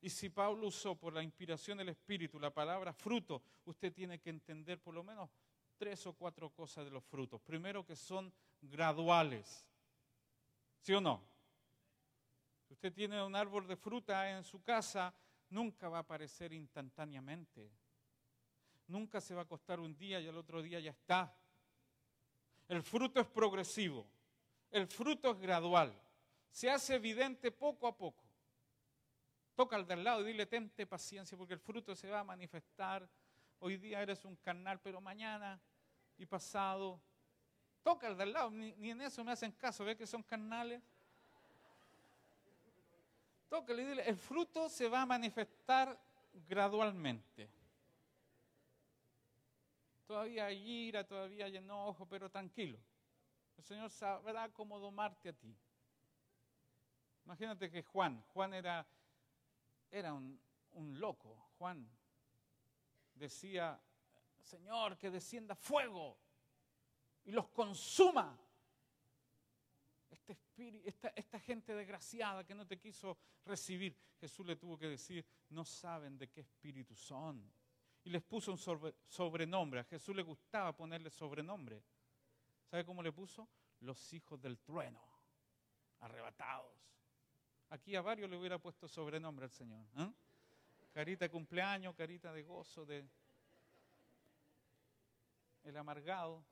Y 0.00 0.08
si 0.08 0.30
Pablo 0.30 0.68
usó 0.68 0.94
por 0.94 1.12
la 1.12 1.22
inspiración 1.22 1.78
del 1.78 1.90
Espíritu 1.90 2.38
la 2.38 2.52
palabra 2.52 2.92
fruto, 2.92 3.42
usted 3.64 3.92
tiene 3.92 4.18
que 4.18 4.30
entender 4.30 4.80
por 4.80 4.94
lo 4.94 5.02
menos 5.02 5.28
tres 5.76 6.06
o 6.06 6.14
cuatro 6.14 6.50
cosas 6.50 6.84
de 6.84 6.90
los 6.90 7.04
frutos. 7.04 7.40
Primero 7.40 7.84
que 7.84 7.96
son 7.96 8.32
graduales. 8.62 9.66
¿Sí 10.80 10.94
o 10.94 11.00
no? 11.00 11.22
Si 12.70 12.74
usted 12.74 12.92
tiene 12.92 13.20
un 13.20 13.34
árbol 13.34 13.66
de 13.66 13.74
fruta 13.74 14.30
en 14.30 14.44
su 14.44 14.62
casa, 14.62 15.12
nunca 15.48 15.88
va 15.88 15.96
a 15.96 16.00
aparecer 16.02 16.52
instantáneamente. 16.52 17.68
Nunca 18.86 19.20
se 19.20 19.34
va 19.34 19.42
a 19.42 19.44
costar 19.44 19.80
un 19.80 19.96
día 19.96 20.20
y 20.20 20.28
al 20.28 20.36
otro 20.36 20.62
día 20.62 20.78
ya 20.78 20.92
está. 20.92 21.36
El 22.68 22.84
fruto 22.84 23.18
es 23.18 23.26
progresivo. 23.26 24.06
El 24.70 24.86
fruto 24.86 25.32
es 25.32 25.40
gradual. 25.40 26.00
Se 26.48 26.70
hace 26.70 26.94
evidente 26.94 27.50
poco 27.50 27.88
a 27.88 27.96
poco. 27.96 28.22
Toca 29.56 29.74
al 29.74 29.84
de 29.84 29.94
al 29.94 30.04
lado 30.04 30.20
y 30.22 30.26
dile, 30.26 30.46
tente 30.46 30.86
paciencia 30.86 31.36
porque 31.36 31.54
el 31.54 31.60
fruto 31.60 31.96
se 31.96 32.08
va 32.08 32.20
a 32.20 32.24
manifestar. 32.24 33.10
Hoy 33.58 33.78
día 33.78 34.00
eres 34.00 34.24
un 34.24 34.36
carnal, 34.36 34.80
pero 34.80 35.00
mañana 35.00 35.60
y 36.16 36.24
pasado. 36.24 37.02
Toca 37.82 38.06
al 38.06 38.16
de 38.16 38.22
al 38.22 38.32
lado, 38.32 38.52
ni, 38.52 38.90
en 38.90 39.00
eso 39.00 39.24
me 39.24 39.32
hacen 39.32 39.50
caso, 39.50 39.84
¿ves 39.84 39.96
que 39.96 40.06
son 40.06 40.22
carnales? 40.22 40.80
Tócale 43.50 43.82
y 43.82 43.84
dile, 43.84 44.08
el 44.08 44.16
fruto 44.16 44.70
se 44.70 44.88
va 44.88 45.02
a 45.02 45.06
manifestar 45.06 46.00
gradualmente. 46.48 47.50
Todavía 50.06 50.46
hay 50.46 50.86
ira, 50.88 51.06
todavía 51.06 51.44
hay 51.44 51.58
enojo, 51.58 52.06
pero 52.06 52.30
tranquilo. 52.30 52.78
El 53.58 53.64
Señor 53.64 53.90
sabrá 53.90 54.48
cómo 54.48 54.78
domarte 54.78 55.28
a 55.28 55.32
ti. 55.34 55.54
Imagínate 57.26 57.70
que 57.70 57.82
Juan, 57.82 58.24
Juan 58.32 58.54
era 58.54 58.86
era 59.90 60.12
un, 60.12 60.40
loco. 60.98 61.50
Juan 61.58 61.88
decía, 63.14 63.80
Señor, 64.40 64.96
que 64.96 65.10
descienda 65.10 65.54
fuego 65.54 66.16
y 67.24 67.32
los 67.32 67.48
consuma. 67.48 68.38
Este 70.10 70.36
esta, 71.14 71.40
gente 71.40 71.74
desgraciada 71.74 72.44
que 72.44 72.54
no 72.54 72.66
te 72.66 72.78
quiso 72.78 73.16
recibir, 73.44 73.96
Jesús 74.20 74.44
le 74.44 74.56
tuvo 74.56 74.76
que 74.76 74.88
decir, 74.88 75.24
no 75.50 75.64
saben 75.64 76.18
de 76.18 76.28
qué 76.28 76.40
espíritu 76.40 76.94
son. 76.94 77.50
Y 78.04 78.10
les 78.10 78.22
puso 78.22 78.52
un 78.52 78.58
sobrenombre. 79.06 79.80
A 79.80 79.84
Jesús 79.84 80.14
le 80.14 80.22
gustaba 80.22 80.74
ponerle 80.74 81.10
sobrenombre. 81.10 81.82
¿Sabe 82.70 82.84
cómo 82.84 83.02
le 83.02 83.12
puso? 83.12 83.48
Los 83.80 84.12
hijos 84.12 84.40
del 84.40 84.58
trueno, 84.58 85.00
arrebatados. 86.00 86.72
Aquí 87.70 87.94
a 87.96 88.02
varios 88.02 88.28
le 88.28 88.36
hubiera 88.36 88.58
puesto 88.58 88.88
sobrenombre 88.88 89.44
al 89.44 89.50
Señor. 89.50 89.86
¿eh? 89.96 90.12
Carita 90.92 91.24
de 91.24 91.30
cumpleaños, 91.30 91.94
carita 91.94 92.32
de 92.32 92.42
gozo, 92.42 92.84
de 92.84 93.06
el 95.64 95.76
amargado. 95.76 96.42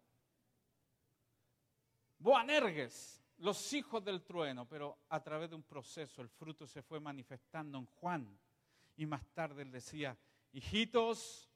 Boanerges, 2.19 3.23
los 3.39 3.73
hijos 3.73 4.05
del 4.05 4.23
trueno, 4.23 4.67
pero 4.67 4.99
a 5.09 5.23
través 5.23 5.51
de 5.51 5.57
un 5.57 5.63
proceso 5.63 6.23
el 6.23 6.29
fruto 6.29 6.67
se 6.67 6.83
fue 6.83 7.01
manifestando 7.01 7.79
en 7.79 7.87
Juan. 7.87 8.39
Y 8.97 9.07
más 9.07 9.25
tarde 9.33 9.63
él 9.63 9.71
decía, 9.71 10.17
hijitos, 10.53 11.49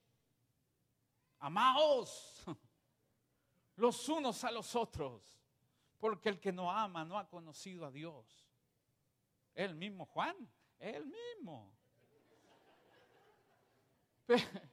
amaos 1.41 2.45
los 3.76 4.09
unos 4.09 4.45
a 4.45 4.51
los 4.53 4.76
otros, 4.76 5.37
porque 5.99 6.28
el 6.28 6.39
que 6.41 6.53
no 6.53 6.70
ama 6.70 7.05
no 7.05 7.18
ha 7.18 7.28
conocido 7.28 7.85
a 7.85 7.91
Dios. 7.91 8.47
El 9.55 9.74
mismo 9.74 10.07
Juan, 10.07 10.37
el 10.78 11.07
mismo. 11.07 11.72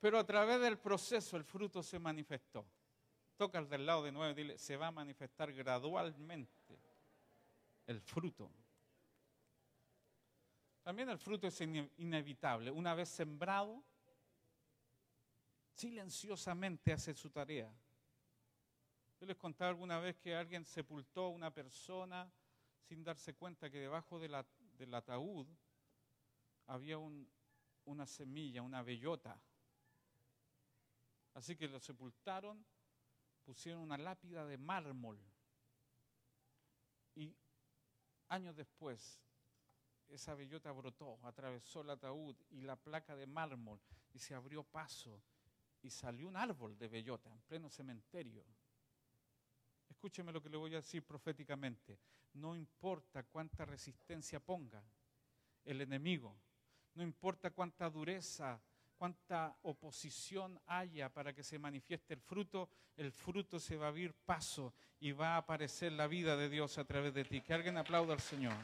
Pero 0.00 0.18
a 0.18 0.24
través 0.24 0.60
del 0.60 0.78
proceso 0.78 1.36
el 1.36 1.44
fruto 1.44 1.82
se 1.82 1.98
manifestó. 1.98 2.64
Toca 3.38 3.58
al 3.58 3.68
del 3.68 3.86
lado 3.86 4.02
de 4.02 4.10
nuevo 4.10 4.32
y 4.32 4.34
dile, 4.34 4.58
se 4.58 4.76
va 4.76 4.88
a 4.88 4.90
manifestar 4.90 5.52
gradualmente 5.52 6.78
el 7.86 8.00
fruto. 8.00 8.50
También 10.82 11.08
el 11.08 11.18
fruto 11.18 11.46
es 11.46 11.60
inevitable. 11.60 12.72
Una 12.72 12.94
vez 12.94 13.08
sembrado, 13.08 13.84
silenciosamente 15.72 16.92
hace 16.92 17.14
su 17.14 17.30
tarea. 17.30 17.72
Yo 19.20 19.26
les 19.26 19.36
contaba 19.36 19.68
alguna 19.68 20.00
vez 20.00 20.16
que 20.16 20.34
alguien 20.34 20.64
sepultó 20.64 21.26
a 21.26 21.28
una 21.28 21.54
persona 21.54 22.28
sin 22.88 23.04
darse 23.04 23.34
cuenta 23.34 23.70
que 23.70 23.78
debajo 23.78 24.18
del 24.18 24.94
ataúd 24.94 25.46
había 26.66 26.98
una 26.98 28.06
semilla, 28.06 28.62
una 28.62 28.82
bellota. 28.82 29.40
Así 31.34 31.54
que 31.54 31.68
lo 31.68 31.78
sepultaron, 31.78 32.66
pusieron 33.48 33.80
una 33.80 33.96
lápida 33.96 34.44
de 34.44 34.58
mármol. 34.58 35.18
Y 37.14 37.34
años 38.28 38.54
después, 38.54 39.18
esa 40.06 40.34
bellota 40.34 40.70
brotó, 40.70 41.18
atravesó 41.22 41.80
el 41.80 41.88
ataúd 41.88 42.36
y 42.50 42.60
la 42.60 42.76
placa 42.76 43.16
de 43.16 43.26
mármol 43.26 43.80
y 44.12 44.18
se 44.18 44.34
abrió 44.34 44.64
paso 44.64 45.22
y 45.80 45.88
salió 45.88 46.28
un 46.28 46.36
árbol 46.36 46.76
de 46.76 46.88
bellota 46.88 47.32
en 47.32 47.40
pleno 47.40 47.70
cementerio. 47.70 48.44
Escúcheme 49.88 50.30
lo 50.30 50.42
que 50.42 50.50
le 50.50 50.58
voy 50.58 50.74
a 50.74 50.82
decir 50.82 51.02
proféticamente. 51.02 51.98
No 52.34 52.54
importa 52.54 53.22
cuánta 53.22 53.64
resistencia 53.64 54.40
ponga 54.40 54.84
el 55.64 55.80
enemigo, 55.80 56.38
no 56.92 57.02
importa 57.02 57.50
cuánta 57.50 57.88
dureza, 57.88 58.60
cuánta 58.98 59.56
oposición 59.62 60.60
haya 60.66 61.08
para 61.08 61.32
que 61.32 61.44
se 61.44 61.58
manifieste 61.58 62.14
el 62.14 62.20
fruto, 62.20 62.68
el 62.96 63.12
fruto 63.12 63.60
se 63.60 63.76
va 63.76 63.86
a 63.86 63.88
abrir 63.90 64.12
paso 64.12 64.74
y 64.98 65.12
va 65.12 65.34
a 65.34 65.36
aparecer 65.38 65.92
la 65.92 66.08
vida 66.08 66.36
de 66.36 66.48
Dios 66.48 66.76
a 66.78 66.84
través 66.84 67.14
de 67.14 67.24
ti. 67.24 67.40
Que 67.40 67.54
alguien 67.54 67.78
aplauda 67.78 68.12
al 68.12 68.20
Señor. 68.20 68.56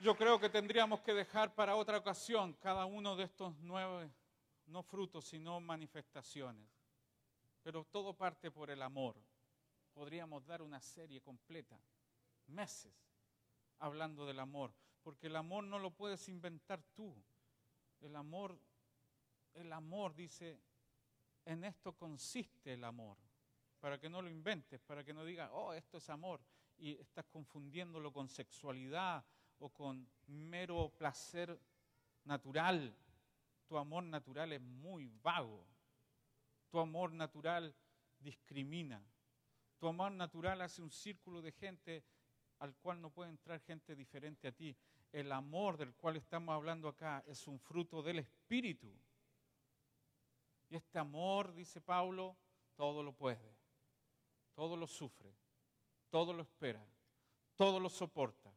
Yo 0.00 0.16
creo 0.16 0.38
que 0.40 0.48
tendríamos 0.48 1.00
que 1.00 1.12
dejar 1.12 1.54
para 1.54 1.74
otra 1.74 1.98
ocasión 1.98 2.54
cada 2.54 2.86
uno 2.86 3.16
de 3.16 3.24
estos 3.24 3.54
nueve, 3.58 4.10
no 4.66 4.82
frutos, 4.82 5.26
sino 5.26 5.60
manifestaciones. 5.60 6.70
Pero 7.62 7.84
todo 7.84 8.14
parte 8.14 8.50
por 8.50 8.70
el 8.70 8.80
amor. 8.80 9.16
Podríamos 9.92 10.46
dar 10.46 10.62
una 10.62 10.80
serie 10.80 11.20
completa, 11.20 11.78
meses, 12.48 12.92
hablando 13.78 14.26
del 14.26 14.40
amor, 14.40 14.72
porque 15.02 15.28
el 15.28 15.36
amor 15.36 15.64
no 15.64 15.78
lo 15.78 15.90
puedes 15.90 16.28
inventar 16.28 16.82
tú. 16.94 17.14
El 18.00 18.16
amor, 18.16 18.58
el 19.54 19.72
amor 19.72 20.14
dice, 20.14 20.60
en 21.44 21.64
esto 21.64 21.96
consiste 21.96 22.74
el 22.74 22.84
amor. 22.84 23.16
Para 23.80 23.98
que 23.98 24.08
no 24.08 24.20
lo 24.20 24.28
inventes, 24.28 24.80
para 24.80 25.04
que 25.04 25.14
no 25.14 25.24
digas, 25.24 25.50
oh, 25.52 25.72
esto 25.72 25.98
es 25.98 26.10
amor, 26.10 26.40
y 26.78 26.92
estás 26.98 27.24
confundiéndolo 27.26 28.12
con 28.12 28.28
sexualidad 28.28 29.24
o 29.58 29.70
con 29.70 30.08
mero 30.26 30.90
placer 30.96 31.60
natural. 32.24 32.96
Tu 33.66 33.76
amor 33.76 34.04
natural 34.04 34.52
es 34.52 34.60
muy 34.60 35.08
vago. 35.22 35.64
Tu 36.70 36.78
amor 36.78 37.12
natural 37.12 37.74
discrimina. 38.18 39.02
Tu 39.78 39.88
amor 39.88 40.12
natural 40.12 40.60
hace 40.60 40.82
un 40.82 40.90
círculo 40.90 41.40
de 41.40 41.52
gente 41.52 42.04
al 42.58 42.74
cual 42.76 43.00
no 43.00 43.10
puede 43.10 43.30
entrar 43.30 43.60
gente 43.60 43.94
diferente 43.94 44.48
a 44.48 44.52
ti. 44.52 44.76
El 45.12 45.32
amor 45.32 45.76
del 45.76 45.94
cual 45.94 46.16
estamos 46.16 46.54
hablando 46.54 46.88
acá 46.88 47.22
es 47.26 47.46
un 47.46 47.58
fruto 47.58 48.02
del 48.02 48.18
Espíritu. 48.18 48.92
Y 50.68 50.76
este 50.76 50.98
amor, 50.98 51.54
dice 51.54 51.80
Pablo, 51.80 52.36
todo 52.74 53.02
lo 53.02 53.12
puede, 53.12 53.56
todo 54.54 54.76
lo 54.76 54.86
sufre, 54.86 55.34
todo 56.10 56.32
lo 56.32 56.42
espera, 56.42 56.84
todo 57.56 57.80
lo 57.80 57.88
soporta. 57.88 58.52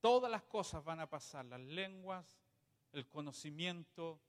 Todas 0.00 0.30
las 0.30 0.42
cosas 0.42 0.82
van 0.82 0.98
a 0.98 1.08
pasar, 1.08 1.44
las 1.44 1.60
lenguas, 1.60 2.40
el 2.90 3.06
conocimiento, 3.06 4.20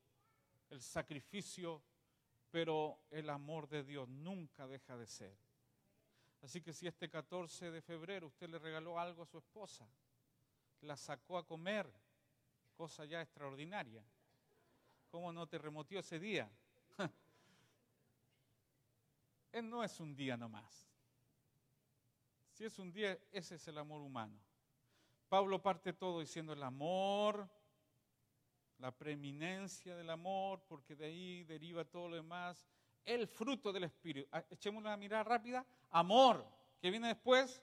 el 0.70 0.82
sacrificio, 0.82 1.82
pero 2.52 3.00
el 3.10 3.30
amor 3.32 3.68
de 3.68 3.84
Dios 3.84 4.08
nunca 4.08 4.68
deja 4.68 4.96
de 4.98 5.08
ser. 5.08 5.36
Así 6.44 6.62
que 6.62 6.74
si 6.74 6.86
este 6.86 7.10
14 7.10 7.72
de 7.72 7.82
febrero 7.82 8.28
usted 8.28 8.50
le 8.50 8.60
regaló 8.60 9.00
algo 9.00 9.24
a 9.24 9.26
su 9.26 9.38
esposa, 9.38 9.88
la 10.82 10.98
sacó 10.98 11.38
a 11.38 11.48
comer, 11.48 11.90
cosa 12.76 13.06
ya 13.06 13.22
extraordinaria, 13.22 14.04
¿cómo 15.10 15.32
no 15.32 15.48
te 15.48 15.58
remotió 15.58 16.02
ese 16.02 16.20
día? 16.20 16.52
Él 19.54 19.70
no 19.70 19.86
es 19.86 19.98
un 20.02 20.14
día 20.14 20.36
nomás. 20.36 20.86
Si 22.52 22.66
es 22.66 22.78
un 22.78 22.92
día, 22.92 23.18
ese 23.32 23.56
es 23.56 23.68
el 23.70 23.78
amor 23.78 24.02
humano. 24.02 24.38
Pablo 25.30 25.62
parte 25.62 25.94
todo 25.94 26.20
diciendo 26.20 26.52
el 26.52 26.62
amor, 26.62 27.50
la 28.80 28.92
preeminencia 28.92 29.96
del 29.96 30.10
amor, 30.10 30.62
porque 30.68 30.94
de 30.94 31.06
ahí 31.06 31.44
deriva 31.46 31.86
todo 31.86 32.10
lo 32.10 32.18
demás. 32.18 32.68
El 33.06 33.28
fruto 33.28 33.72
del 33.72 33.86
Espíritu. 33.86 34.28
Ah, 34.32 34.44
echemos 34.50 34.82
una 34.82 34.96
mirada 34.96 35.24
rápida. 35.24 35.66
Amor. 35.92 36.46
¿Qué 36.80 36.90
viene 36.90 37.08
después? 37.08 37.62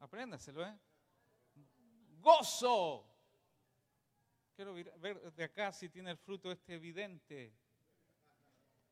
Apréndaselo, 0.00 0.66
¿eh? 0.66 0.78
Gozo. 2.20 3.06
Quiero 4.54 4.74
ver 4.74 5.32
de 5.32 5.44
acá 5.44 5.72
si 5.72 5.88
tiene 5.88 6.10
el 6.10 6.16
fruto 6.16 6.50
este 6.52 6.74
evidente. 6.74 7.52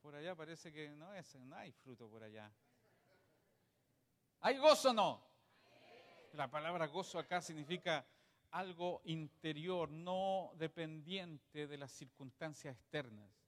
Por 0.00 0.14
allá 0.14 0.34
parece 0.34 0.72
que 0.72 0.88
no, 0.90 1.12
es, 1.14 1.34
no 1.36 1.56
hay 1.56 1.70
fruto 1.72 2.08
por 2.08 2.22
allá. 2.22 2.52
¿Hay 4.40 4.58
gozo 4.58 4.90
o 4.90 4.92
no? 4.92 5.22
La 6.32 6.50
palabra 6.50 6.86
gozo 6.86 7.18
acá 7.18 7.40
significa 7.40 8.04
algo 8.50 9.02
interior, 9.04 9.90
no 9.90 10.52
dependiente 10.56 11.66
de 11.66 11.76
las 11.76 11.92
circunstancias 11.92 12.76
externas. 12.76 13.41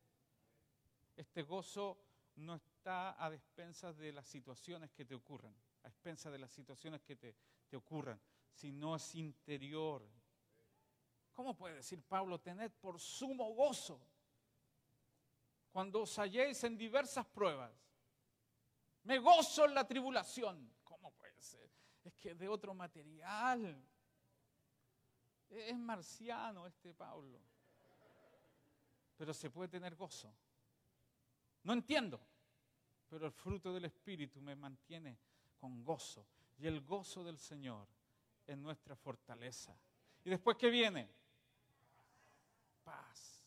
Este 1.17 1.43
gozo 1.43 1.99
no 2.37 2.55
está 2.57 3.23
a 3.25 3.31
despensas 3.31 3.97
de 3.97 4.13
las 4.13 4.27
situaciones 4.27 4.91
que 4.91 5.05
te 5.05 5.15
ocurran, 5.15 5.55
a 5.83 5.89
expensas 5.89 6.33
de 6.33 6.39
las 6.39 6.51
situaciones 6.51 7.03
que 7.03 7.17
te, 7.17 7.37
te 7.69 7.77
ocurran, 7.77 8.21
sino 8.51 8.97
es 8.97 9.15
interior. 9.15 10.09
¿Cómo 11.33 11.57
puede 11.57 11.77
decir 11.77 12.03
Pablo, 12.03 12.41
tened 12.41 12.71
por 12.73 13.01
sumo 13.01 13.53
gozo 13.55 14.01
cuando 15.71 16.03
os 16.03 16.19
halléis 16.19 16.63
en 16.65 16.77
diversas 16.77 17.27
pruebas? 17.27 17.73
Me 19.05 19.19
gozo 19.19 19.67
en 19.67 19.75
la 19.75 19.87
tribulación. 19.87 20.75
¿Cómo 20.85 21.13
puede 21.13 21.41
ser? 21.41 21.71
Es 22.03 22.15
que 22.15 22.35
de 22.35 22.49
otro 22.49 22.73
material. 22.75 23.85
Es 25.51 25.77
marciano 25.77 26.67
este 26.67 26.95
Pablo. 26.95 27.41
Pero 29.17 29.35
se 29.35 29.51
puede 29.51 29.69
tener 29.69 29.95
gozo. 29.95 30.35
No 31.65 31.73
entiendo. 31.73 32.21
Pero 33.09 33.27
el 33.27 33.33
fruto 33.33 33.73
del 33.73 33.87
Espíritu 33.87 34.41
me 34.41 34.57
mantiene 34.57 35.19
con 35.59 35.85
gozo. 35.85 36.27
Y 36.59 36.67
el 36.67 36.81
gozo 36.83 37.25
del 37.25 37.39
Señor 37.39 37.87
es 38.47 38.57
nuestra 38.57 38.97
fortaleza. 38.97 39.77
¿Y 40.25 40.31
después 40.31 40.57
qué 40.57 40.71
viene? 40.71 41.09
Paz. 42.85 43.45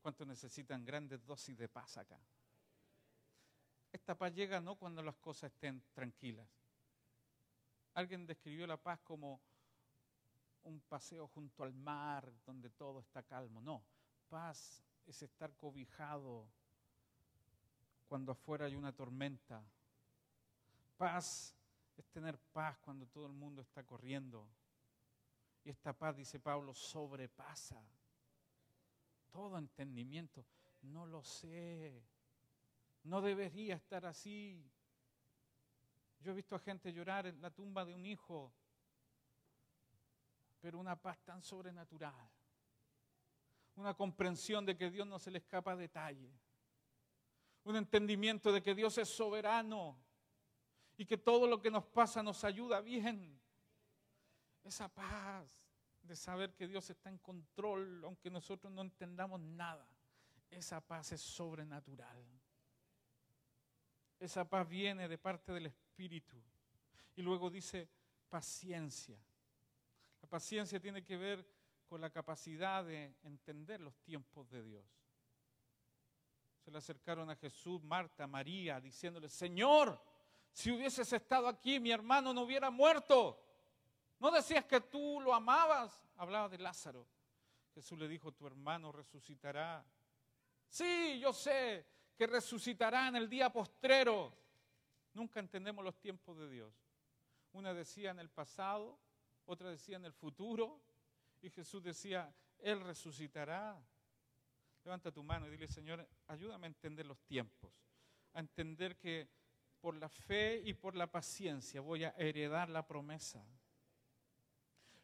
¿Cuántos 0.00 0.26
necesitan 0.26 0.84
grandes 0.84 1.24
dosis 1.24 1.56
de 1.56 1.68
paz 1.68 1.96
acá? 1.96 2.18
Esta 3.92 4.16
paz 4.16 4.32
llega 4.32 4.60
no 4.60 4.76
cuando 4.76 5.02
las 5.02 5.16
cosas 5.16 5.52
estén 5.52 5.82
tranquilas. 5.92 6.48
Alguien 7.94 8.26
describió 8.26 8.66
la 8.66 8.78
paz 8.78 9.00
como 9.00 9.40
un 10.64 10.80
paseo 10.80 11.28
junto 11.28 11.62
al 11.62 11.74
mar 11.74 12.32
donde 12.46 12.70
todo 12.70 13.00
está 13.00 13.22
calmo. 13.22 13.60
No, 13.60 13.84
paz 14.28 14.82
es 15.06 15.22
estar 15.22 15.54
cobijado 15.56 16.46
cuando 18.06 18.32
afuera 18.32 18.66
hay 18.66 18.76
una 18.76 18.92
tormenta. 18.92 19.64
Paz 20.96 21.54
es 21.96 22.06
tener 22.08 22.38
paz 22.52 22.78
cuando 22.78 23.06
todo 23.06 23.26
el 23.26 23.32
mundo 23.32 23.62
está 23.62 23.82
corriendo. 23.84 24.46
Y 25.64 25.70
esta 25.70 25.92
paz, 25.92 26.16
dice 26.16 26.40
Pablo, 26.40 26.74
sobrepasa 26.74 27.82
todo 29.32 29.58
entendimiento. 29.58 30.44
No 30.82 31.06
lo 31.06 31.24
sé. 31.24 32.04
No 33.04 33.20
debería 33.20 33.74
estar 33.74 34.06
así. 34.06 34.62
Yo 36.20 36.32
he 36.32 36.34
visto 36.34 36.54
a 36.54 36.60
gente 36.60 36.92
llorar 36.92 37.26
en 37.26 37.40
la 37.40 37.50
tumba 37.50 37.84
de 37.84 37.94
un 37.94 38.06
hijo, 38.06 38.52
pero 40.60 40.78
una 40.78 40.94
paz 40.94 41.18
tan 41.24 41.42
sobrenatural. 41.42 42.30
Una 43.76 43.94
comprensión 43.94 44.66
de 44.66 44.76
que 44.76 44.90
Dios 44.90 45.06
no 45.06 45.18
se 45.18 45.30
le 45.30 45.38
escapa 45.38 45.74
detalle. 45.74 46.30
Un 47.64 47.76
entendimiento 47.76 48.52
de 48.52 48.62
que 48.62 48.74
Dios 48.74 48.98
es 48.98 49.08
soberano 49.08 49.96
y 50.96 51.06
que 51.06 51.16
todo 51.16 51.46
lo 51.46 51.60
que 51.60 51.70
nos 51.70 51.84
pasa 51.84 52.22
nos 52.22 52.44
ayuda 52.44 52.80
bien. 52.80 53.40
Esa 54.62 54.88
paz 54.88 55.64
de 56.02 56.16
saber 56.16 56.54
que 56.54 56.66
Dios 56.66 56.90
está 56.90 57.08
en 57.08 57.18
control, 57.18 58.04
aunque 58.04 58.30
nosotros 58.30 58.72
no 58.72 58.82
entendamos 58.82 59.40
nada. 59.40 59.88
Esa 60.50 60.80
paz 60.80 61.12
es 61.12 61.20
sobrenatural. 61.20 62.22
Esa 64.18 64.48
paz 64.48 64.68
viene 64.68 65.08
de 65.08 65.18
parte 65.18 65.52
del 65.52 65.66
Espíritu. 65.66 66.40
Y 67.16 67.22
luego 67.22 67.50
dice 67.50 67.88
paciencia. 68.28 69.18
La 70.20 70.28
paciencia 70.28 70.78
tiene 70.80 71.02
que 71.02 71.16
ver 71.16 71.44
con 71.92 72.00
la 72.00 72.08
capacidad 72.08 72.82
de 72.86 73.14
entender 73.22 73.78
los 73.78 73.94
tiempos 73.98 74.48
de 74.48 74.62
Dios. 74.62 74.86
Se 76.64 76.70
le 76.70 76.78
acercaron 76.78 77.28
a 77.28 77.36
Jesús, 77.36 77.82
Marta, 77.82 78.26
María, 78.26 78.80
diciéndole, 78.80 79.28
Señor, 79.28 80.02
si 80.50 80.70
hubieses 80.70 81.12
estado 81.12 81.48
aquí, 81.48 81.78
mi 81.78 81.90
hermano 81.90 82.32
no 82.32 82.44
hubiera 82.44 82.70
muerto. 82.70 83.38
¿No 84.20 84.30
decías 84.30 84.64
que 84.64 84.80
tú 84.80 85.20
lo 85.20 85.34
amabas? 85.34 86.02
Hablaba 86.16 86.48
de 86.48 86.56
Lázaro. 86.56 87.06
Jesús 87.74 87.98
le 87.98 88.08
dijo, 88.08 88.32
tu 88.32 88.46
hermano 88.46 88.90
resucitará. 88.90 89.84
Sí, 90.68 91.20
yo 91.20 91.30
sé, 91.34 91.86
que 92.16 92.26
resucitará 92.26 93.08
en 93.08 93.16
el 93.16 93.28
día 93.28 93.52
postrero. 93.52 94.32
Nunca 95.12 95.40
entendemos 95.40 95.84
los 95.84 96.00
tiempos 96.00 96.38
de 96.38 96.48
Dios. 96.48 96.74
Una 97.52 97.74
decía 97.74 98.12
en 98.12 98.18
el 98.18 98.30
pasado, 98.30 98.98
otra 99.44 99.68
decía 99.68 99.96
en 99.96 100.06
el 100.06 100.14
futuro, 100.14 100.80
y 101.42 101.50
Jesús 101.50 101.82
decía, 101.82 102.32
Él 102.58 102.80
resucitará. 102.80 103.78
Levanta 104.84 105.12
tu 105.12 105.22
mano 105.22 105.46
y 105.46 105.50
dile, 105.50 105.68
Señor, 105.68 106.08
ayúdame 106.28 106.66
a 106.66 106.68
entender 106.68 107.06
los 107.06 107.20
tiempos, 107.20 107.72
a 108.32 108.40
entender 108.40 108.96
que 108.96 109.28
por 109.80 109.96
la 109.96 110.08
fe 110.08 110.60
y 110.64 110.74
por 110.74 110.94
la 110.94 111.10
paciencia 111.10 111.80
voy 111.80 112.04
a 112.04 112.14
heredar 112.16 112.68
la 112.68 112.86
promesa. 112.86 113.44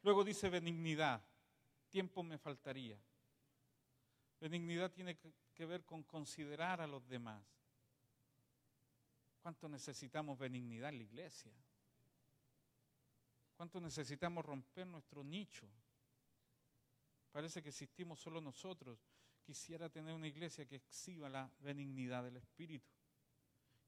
Luego 0.03 0.25
dice 0.25 0.49
benignidad, 0.49 1.21
tiempo 1.91 2.23
me 2.23 2.39
faltaría. 2.39 2.99
Benignidad 4.41 4.93
tiene 4.93 5.19
que 5.55 5.67
ver 5.67 5.85
con 5.85 6.05
considerar 6.05 6.81
a 6.81 6.87
los 6.87 7.07
demás. 7.09 7.45
¿Cuánto 9.43 9.69
necesitamos 9.69 10.39
benignidad 10.39 10.91
en 10.91 10.99
la 10.99 11.05
iglesia? 11.05 11.53
¿Cuánto 13.57 13.81
necesitamos 13.81 14.45
romper 14.45 14.87
nuestro 14.87 15.25
nicho? 15.25 15.69
Parece 17.39 17.63
que 17.63 17.69
existimos 17.69 18.19
solo 18.19 18.41
nosotros. 18.41 18.99
Quisiera 19.45 19.89
tener 19.89 20.13
una 20.13 20.27
iglesia 20.27 20.67
que 20.67 20.75
exhiba 20.75 21.29
la 21.29 21.49
benignidad 21.61 22.25
del 22.25 22.39
Espíritu, 22.39 22.91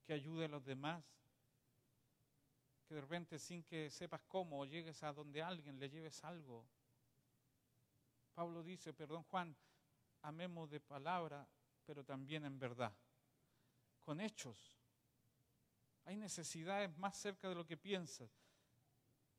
que 0.05 0.13
ayude 0.13 0.45
a 0.45 0.49
los 0.49 0.65
demás, 0.65 1.05
que 2.87 2.95
de 2.95 3.01
repente 3.01 3.41
sin 3.41 3.65
que 3.65 3.91
sepas 3.91 4.21
cómo 4.29 4.65
llegues 4.65 5.03
a 5.03 5.13
donde 5.13 5.43
alguien 5.43 5.81
le 5.81 5.91
lleves 5.91 6.23
algo. 6.23 6.65
Pablo 8.35 8.63
dice, 8.63 8.93
perdón 8.93 9.25
Juan, 9.25 9.57
amemos 10.23 10.71
de 10.71 10.79
palabra, 10.79 11.45
pero 11.85 12.05
también 12.05 12.45
en 12.45 12.57
verdad, 12.57 12.97
con 14.05 14.21
hechos. 14.21 14.79
Hay 16.05 16.15
necesidades 16.15 16.97
más 16.99 17.17
cerca 17.17 17.49
de 17.49 17.57
lo 17.57 17.67
que 17.67 17.77
piensas. 17.77 18.31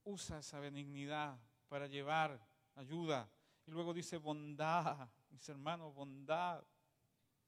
Usa 0.03 0.39
esa 0.39 0.59
benignidad 0.59 1.39
para 1.69 1.87
llevar 1.87 2.45
ayuda. 2.75 3.31
Y 3.71 3.73
luego 3.73 3.93
dice 3.93 4.17
bondad, 4.17 5.07
mis 5.29 5.47
hermanos, 5.47 5.95
bondad. 5.95 6.61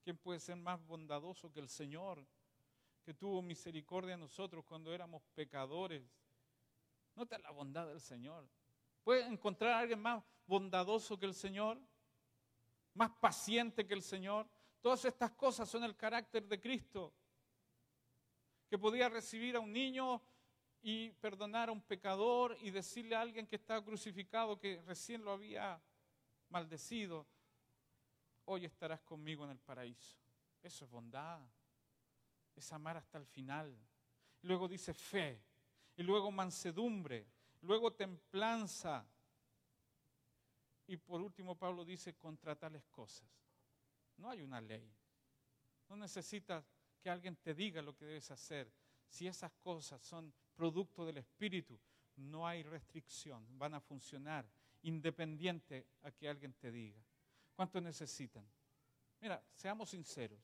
¿Quién 0.05 0.17
puede 0.17 0.39
ser 0.39 0.55
más 0.55 0.81
bondadoso 0.85 1.51
que 1.51 1.59
el 1.59 1.67
Señor, 1.67 2.25
que 3.03 3.13
tuvo 3.13 3.41
misericordia 3.41 4.11
de 4.11 4.19
nosotros 4.19 4.63
cuando 4.63 4.93
éramos 4.93 5.21
pecadores? 5.35 6.01
Nota 7.13 7.37
la 7.39 7.51
bondad 7.51 7.89
del 7.89 7.99
Señor. 7.99 8.49
¿Puede 9.03 9.25
encontrar 9.25 9.73
a 9.73 9.79
alguien 9.79 9.99
más 9.99 10.23
bondadoso 10.47 11.19
que 11.19 11.25
el 11.25 11.33
Señor? 11.33 11.77
¿Más 12.93 13.11
paciente 13.19 13.85
que 13.85 13.93
el 13.93 14.01
Señor? 14.01 14.49
Todas 14.79 15.03
estas 15.03 15.31
cosas 15.31 15.69
son 15.69 15.83
el 15.83 15.97
carácter 15.97 16.47
de 16.47 16.57
Cristo, 16.57 17.13
que 18.69 18.77
podía 18.77 19.09
recibir 19.09 19.57
a 19.57 19.59
un 19.59 19.73
niño 19.73 20.21
y 20.81 21.11
perdonar 21.11 21.67
a 21.67 21.73
un 21.73 21.81
pecador 21.81 22.57
y 22.61 22.69
decirle 22.69 23.13
a 23.13 23.19
alguien 23.19 23.45
que 23.45 23.57
estaba 23.57 23.83
crucificado 23.83 24.57
que 24.57 24.81
recién 24.83 25.21
lo 25.21 25.33
había 25.33 25.83
maldecido, 26.53 27.25
hoy 28.45 28.65
estarás 28.65 29.01
conmigo 29.01 29.43
en 29.43 29.49
el 29.49 29.59
paraíso. 29.59 30.17
Eso 30.61 30.85
es 30.85 30.91
bondad, 30.91 31.41
es 32.55 32.71
amar 32.71 32.95
hasta 32.97 33.17
el 33.17 33.25
final. 33.25 33.75
luego 34.43 34.67
dice 34.67 34.93
fe, 34.93 35.41
y 35.95 36.03
luego 36.03 36.31
mansedumbre, 36.31 37.25
luego 37.61 37.93
templanza. 37.93 39.05
Y 40.87 40.97
por 40.97 41.21
último 41.21 41.57
Pablo 41.57 41.83
dice 41.85 42.13
contra 42.15 42.55
tales 42.55 42.83
cosas 42.85 43.27
no 44.17 44.29
hay 44.29 44.41
una 44.41 44.61
ley. 44.61 44.89
No 45.89 45.95
necesitas 45.95 46.63
que 47.01 47.09
alguien 47.09 47.35
te 47.35 47.53
diga 47.53 47.81
lo 47.81 47.95
que 47.95 48.05
debes 48.05 48.31
hacer. 48.31 48.71
Si 49.07 49.27
esas 49.27 49.51
cosas 49.53 50.01
son 50.01 50.33
producto 50.55 51.05
del 51.05 51.17
Espíritu, 51.17 51.79
no 52.15 52.47
hay 52.47 52.63
restricción, 52.63 53.45
van 53.57 53.73
a 53.73 53.81
funcionar 53.81 54.47
independiente 54.83 55.87
a 56.03 56.11
que 56.11 56.29
alguien 56.29 56.53
te 56.53 56.71
diga. 56.71 57.01
¿Cuánto 57.55 57.81
necesitan? 57.81 58.45
Mira, 59.21 59.43
seamos 59.53 59.89
sinceros, 59.89 60.39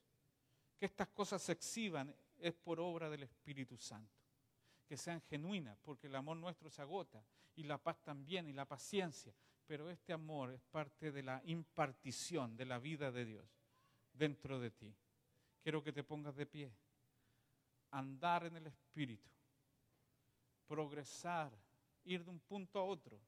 que 0.78 0.86
estas 0.86 1.10
cosas 1.10 1.42
se 1.42 1.52
exhiban 1.52 2.16
es 2.38 2.54
por 2.54 2.80
obra 2.80 3.10
del 3.10 3.24
Espíritu 3.24 3.78
Santo, 3.78 4.16
que 4.88 4.96
sean 4.96 5.22
genuinas, 5.22 5.78
porque 5.80 6.08
el 6.08 6.16
amor 6.16 6.38
nuestro 6.38 6.70
se 6.70 6.82
agota, 6.82 7.24
y 7.56 7.64
la 7.64 7.78
paz 7.78 8.02
también, 8.02 8.48
y 8.48 8.54
la 8.54 8.66
paciencia, 8.66 9.34
pero 9.66 9.90
este 9.90 10.14
amor 10.14 10.52
es 10.52 10.62
parte 10.62 11.12
de 11.12 11.24
la 11.24 11.42
impartición 11.46 12.56
de 12.56 12.66
la 12.66 12.80
vida 12.80 13.12
de 13.12 13.26
Dios 13.26 13.46
dentro 14.14 14.60
de 14.60 14.72
ti. 14.72 14.96
Quiero 15.62 15.84
que 15.84 15.92
te 15.92 16.04
pongas 16.04 16.36
de 16.36 16.46
pie, 16.46 16.74
andar 17.92 18.46
en 18.46 18.56
el 18.56 18.68
Espíritu, 18.68 19.30
progresar, 20.66 21.52
ir 22.06 22.24
de 22.24 22.30
un 22.30 22.40
punto 22.40 22.80
a 22.80 22.84
otro, 22.84 23.20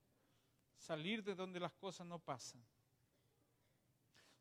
salir 0.81 1.23
de 1.23 1.35
donde 1.35 1.59
las 1.59 1.73
cosas 1.73 2.07
no 2.07 2.17
pasan. 2.19 2.61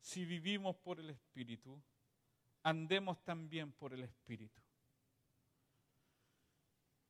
Si 0.00 0.24
vivimos 0.24 0.74
por 0.76 0.98
el 0.98 1.10
Espíritu, 1.10 1.78
andemos 2.62 3.22
también 3.22 3.72
por 3.72 3.92
el 3.92 4.02
Espíritu. 4.02 4.62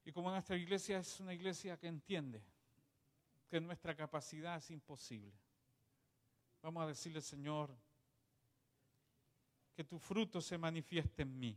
Y 0.04 0.12
como 0.12 0.30
nuestra 0.30 0.56
iglesia 0.56 0.98
es 0.98 1.20
una 1.20 1.32
iglesia 1.32 1.78
que 1.78 1.86
entiende 1.86 2.42
que 3.48 3.60
nuestra 3.60 3.94
capacidad 3.94 4.56
es 4.56 4.70
imposible, 4.70 5.32
vamos 6.62 6.82
a 6.82 6.88
decirle, 6.88 7.20
Señor, 7.20 7.76
que 9.74 9.84
tu 9.84 9.98
fruto 9.98 10.40
se 10.40 10.58
manifieste 10.58 11.22
en 11.22 11.38
mí. 11.38 11.56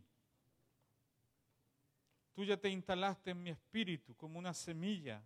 Tú 2.34 2.44
ya 2.44 2.58
te 2.58 2.70
instalaste 2.70 3.32
en 3.32 3.42
mi 3.42 3.50
espíritu 3.50 4.16
como 4.16 4.38
una 4.38 4.54
semilla. 4.54 5.24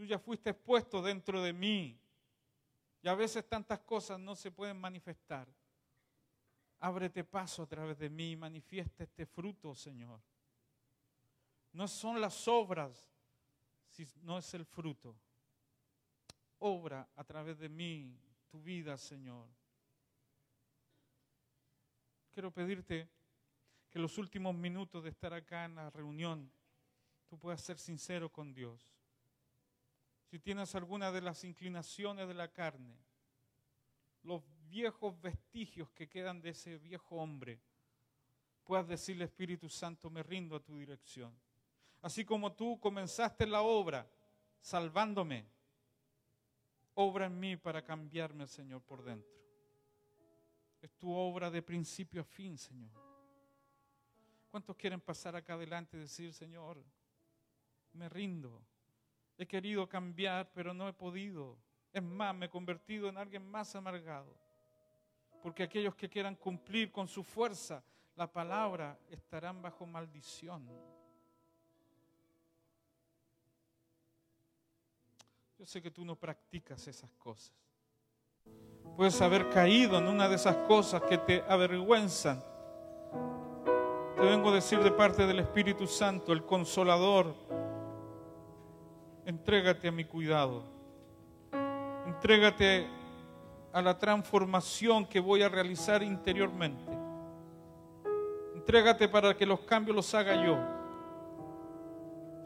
Tú 0.00 0.06
ya 0.06 0.18
fuiste 0.18 0.48
expuesto 0.48 1.02
dentro 1.02 1.42
de 1.42 1.52
mí. 1.52 2.00
Y 3.02 3.08
a 3.08 3.14
veces 3.14 3.46
tantas 3.46 3.80
cosas 3.80 4.18
no 4.18 4.34
se 4.34 4.50
pueden 4.50 4.80
manifestar. 4.80 5.46
Ábrete 6.78 7.22
paso 7.22 7.64
a 7.64 7.66
través 7.66 7.98
de 7.98 8.08
mí 8.08 8.30
y 8.30 8.36
manifiesta 8.36 9.04
este 9.04 9.26
fruto, 9.26 9.74
Señor. 9.74 10.18
No 11.74 11.86
son 11.86 12.18
las 12.18 12.48
obras, 12.48 13.12
no 14.22 14.38
es 14.38 14.54
el 14.54 14.64
fruto. 14.64 15.14
Obra 16.60 17.06
a 17.14 17.22
través 17.22 17.58
de 17.58 17.68
mí 17.68 18.18
tu 18.48 18.62
vida, 18.62 18.96
Señor. 18.96 19.50
Quiero 22.32 22.50
pedirte 22.50 23.06
que 23.90 23.98
los 23.98 24.16
últimos 24.16 24.54
minutos 24.54 25.04
de 25.04 25.10
estar 25.10 25.34
acá 25.34 25.66
en 25.66 25.74
la 25.74 25.90
reunión, 25.90 26.50
tú 27.28 27.38
puedas 27.38 27.60
ser 27.60 27.76
sincero 27.76 28.32
con 28.32 28.54
Dios. 28.54 28.99
Si 30.30 30.38
tienes 30.38 30.76
alguna 30.76 31.10
de 31.10 31.22
las 31.22 31.42
inclinaciones 31.42 32.28
de 32.28 32.34
la 32.34 32.52
carne, 32.52 32.96
los 34.22 34.44
viejos 34.68 35.20
vestigios 35.20 35.90
que 35.90 36.08
quedan 36.08 36.40
de 36.40 36.50
ese 36.50 36.78
viejo 36.78 37.16
hombre, 37.16 37.60
puedas 38.62 38.86
decirle, 38.86 39.24
Espíritu 39.24 39.68
Santo, 39.68 40.08
me 40.08 40.22
rindo 40.22 40.54
a 40.54 40.62
tu 40.62 40.78
dirección. 40.78 41.36
Así 42.00 42.24
como 42.24 42.52
tú 42.52 42.78
comenzaste 42.78 43.44
la 43.44 43.62
obra 43.62 44.08
salvándome, 44.60 45.48
obra 46.94 47.26
en 47.26 47.40
mí 47.40 47.56
para 47.56 47.82
cambiarme, 47.82 48.46
Señor, 48.46 48.82
por 48.82 49.02
dentro. 49.02 49.36
Es 50.80 50.92
tu 50.92 51.12
obra 51.12 51.50
de 51.50 51.60
principio 51.60 52.20
a 52.20 52.24
fin, 52.24 52.56
Señor. 52.56 52.92
¿Cuántos 54.48 54.76
quieren 54.76 55.00
pasar 55.00 55.34
acá 55.34 55.54
adelante 55.54 55.96
y 55.96 56.00
decir, 56.00 56.32
Señor, 56.32 56.80
me 57.94 58.08
rindo? 58.08 58.64
He 59.40 59.46
querido 59.46 59.88
cambiar, 59.88 60.52
pero 60.52 60.74
no 60.74 60.86
he 60.86 60.92
podido. 60.92 61.56
Es 61.94 62.02
más, 62.02 62.34
me 62.34 62.44
he 62.44 62.50
convertido 62.50 63.08
en 63.08 63.16
alguien 63.16 63.42
más 63.50 63.74
amargado. 63.74 64.36
Porque 65.42 65.62
aquellos 65.62 65.94
que 65.94 66.10
quieran 66.10 66.36
cumplir 66.36 66.92
con 66.92 67.08
su 67.08 67.24
fuerza 67.24 67.82
la 68.16 68.30
palabra 68.30 68.98
estarán 69.08 69.62
bajo 69.62 69.86
maldición. 69.86 70.68
Yo 75.58 75.64
sé 75.64 75.80
que 75.80 75.90
tú 75.90 76.04
no 76.04 76.16
practicas 76.16 76.86
esas 76.86 77.10
cosas. 77.12 77.56
Puedes 78.94 79.18
haber 79.22 79.48
caído 79.48 79.96
en 79.96 80.06
una 80.06 80.28
de 80.28 80.34
esas 80.34 80.56
cosas 80.68 81.00
que 81.04 81.16
te 81.16 81.42
avergüenzan. 81.48 82.44
Te 84.16 84.20
vengo 84.20 84.50
a 84.50 84.54
decir 84.54 84.80
de 84.80 84.90
parte 84.90 85.26
del 85.26 85.38
Espíritu 85.38 85.86
Santo, 85.86 86.34
el 86.34 86.44
consolador, 86.44 87.69
entrégate 89.26 89.88
a 89.88 89.92
mi 89.92 90.04
cuidado. 90.04 90.64
Entrégate 92.06 92.86
a 93.72 93.82
la 93.82 93.98
transformación 93.98 95.06
que 95.06 95.20
voy 95.20 95.42
a 95.42 95.48
realizar 95.48 96.02
interiormente. 96.02 96.92
Entrégate 98.54 99.08
para 99.08 99.36
que 99.36 99.46
los 99.46 99.60
cambios 99.60 99.96
los 99.96 100.14
haga 100.14 100.44
yo. 100.44 100.58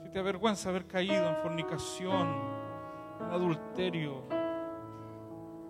Si 0.03 0.11
te 0.11 0.19
avergüenza 0.19 0.69
haber 0.69 0.87
caído 0.87 1.29
en 1.29 1.37
fornicación, 1.37 2.29
en 3.21 3.27
adulterio, 3.31 4.23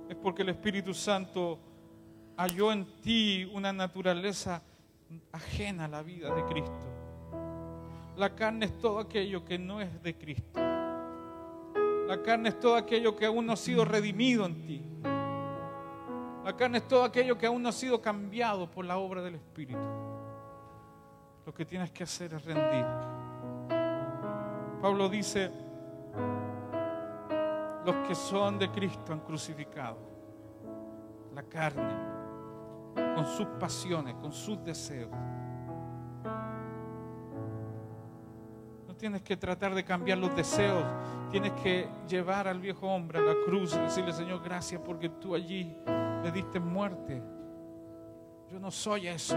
es 0.08 0.16
porque 0.16 0.42
el 0.42 0.50
Espíritu 0.50 0.92
Santo 0.92 1.58
halló 2.36 2.72
en 2.72 3.00
ti 3.00 3.50
una 3.52 3.72
naturaleza 3.72 4.62
ajena 5.32 5.84
a 5.84 5.88
la 5.88 6.02
vida 6.02 6.34
de 6.34 6.44
Cristo. 6.44 6.94
La 8.16 8.34
carne 8.34 8.66
es 8.66 8.78
todo 8.78 8.98
aquello 8.98 9.44
que 9.44 9.58
no 9.58 9.80
es 9.80 10.02
de 10.02 10.16
Cristo. 10.16 10.63
La 12.14 12.22
carne 12.22 12.50
es 12.50 12.60
todo 12.60 12.76
aquello 12.76 13.16
que 13.16 13.26
aún 13.26 13.44
no 13.44 13.54
ha 13.54 13.56
sido 13.56 13.84
redimido 13.84 14.46
en 14.46 14.64
ti. 14.64 14.84
La 16.44 16.54
carne 16.56 16.78
es 16.78 16.86
todo 16.86 17.02
aquello 17.02 17.36
que 17.36 17.46
aún 17.46 17.60
no 17.60 17.70
ha 17.70 17.72
sido 17.72 18.00
cambiado 18.00 18.70
por 18.70 18.84
la 18.84 18.98
obra 18.98 19.20
del 19.20 19.34
Espíritu. 19.34 19.80
Lo 21.44 21.52
que 21.52 21.64
tienes 21.64 21.90
que 21.90 22.04
hacer 22.04 22.32
es 22.32 22.44
rendir. 22.44 22.86
Pablo 24.80 25.08
dice, 25.08 25.50
los 27.84 27.96
que 28.06 28.14
son 28.14 28.60
de 28.60 28.70
Cristo 28.70 29.12
han 29.12 29.20
crucificado 29.20 29.98
la 31.34 31.42
carne 31.42 31.96
con 33.16 33.26
sus 33.26 33.46
pasiones, 33.58 34.14
con 34.14 34.32
sus 34.32 34.62
deseos. 34.62 35.10
Tienes 39.04 39.20
que 39.20 39.36
tratar 39.36 39.74
de 39.74 39.84
cambiar 39.84 40.16
los 40.16 40.34
deseos, 40.34 40.82
tienes 41.30 41.52
que 41.62 41.86
llevar 42.08 42.48
al 42.48 42.58
viejo 42.58 42.86
hombre 42.86 43.18
a 43.18 43.20
la 43.20 43.34
cruz 43.44 43.74
y 43.74 43.78
decirle, 43.78 44.14
Señor, 44.14 44.42
gracias 44.42 44.80
porque 44.82 45.10
tú 45.10 45.34
allí 45.34 45.76
le 46.22 46.32
diste 46.32 46.58
muerte. 46.58 47.22
Yo 48.50 48.58
no 48.58 48.70
soy 48.70 49.08
eso. 49.08 49.36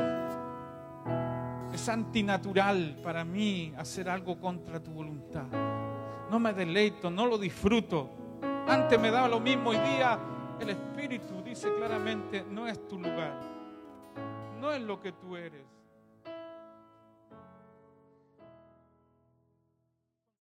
Es 1.73 1.89
antinatural 1.89 3.01
para 3.03 3.25
mí 3.25 3.73
hacer 3.77 4.07
algo 4.07 4.39
contra 4.39 4.81
tu 4.81 4.91
voluntad. 4.91 5.47
No 6.31 6.39
me 6.39 6.53
deleito, 6.53 7.11
no 7.11 7.25
lo 7.25 7.37
disfruto. 7.37 8.09
Antes 8.69 8.97
me 8.97 9.11
daba 9.11 9.27
lo 9.27 9.41
mismo, 9.41 9.71
hoy 9.71 9.79
día 9.79 10.17
el 10.61 10.69
Espíritu 10.69 11.41
dice 11.43 11.67
claramente, 11.75 12.45
no 12.49 12.69
es 12.69 12.87
tu 12.87 12.97
lugar, 12.97 13.41
no 14.61 14.71
es 14.71 14.81
lo 14.81 14.97
que 15.01 15.11
tú 15.11 15.35
eres. 15.35 15.76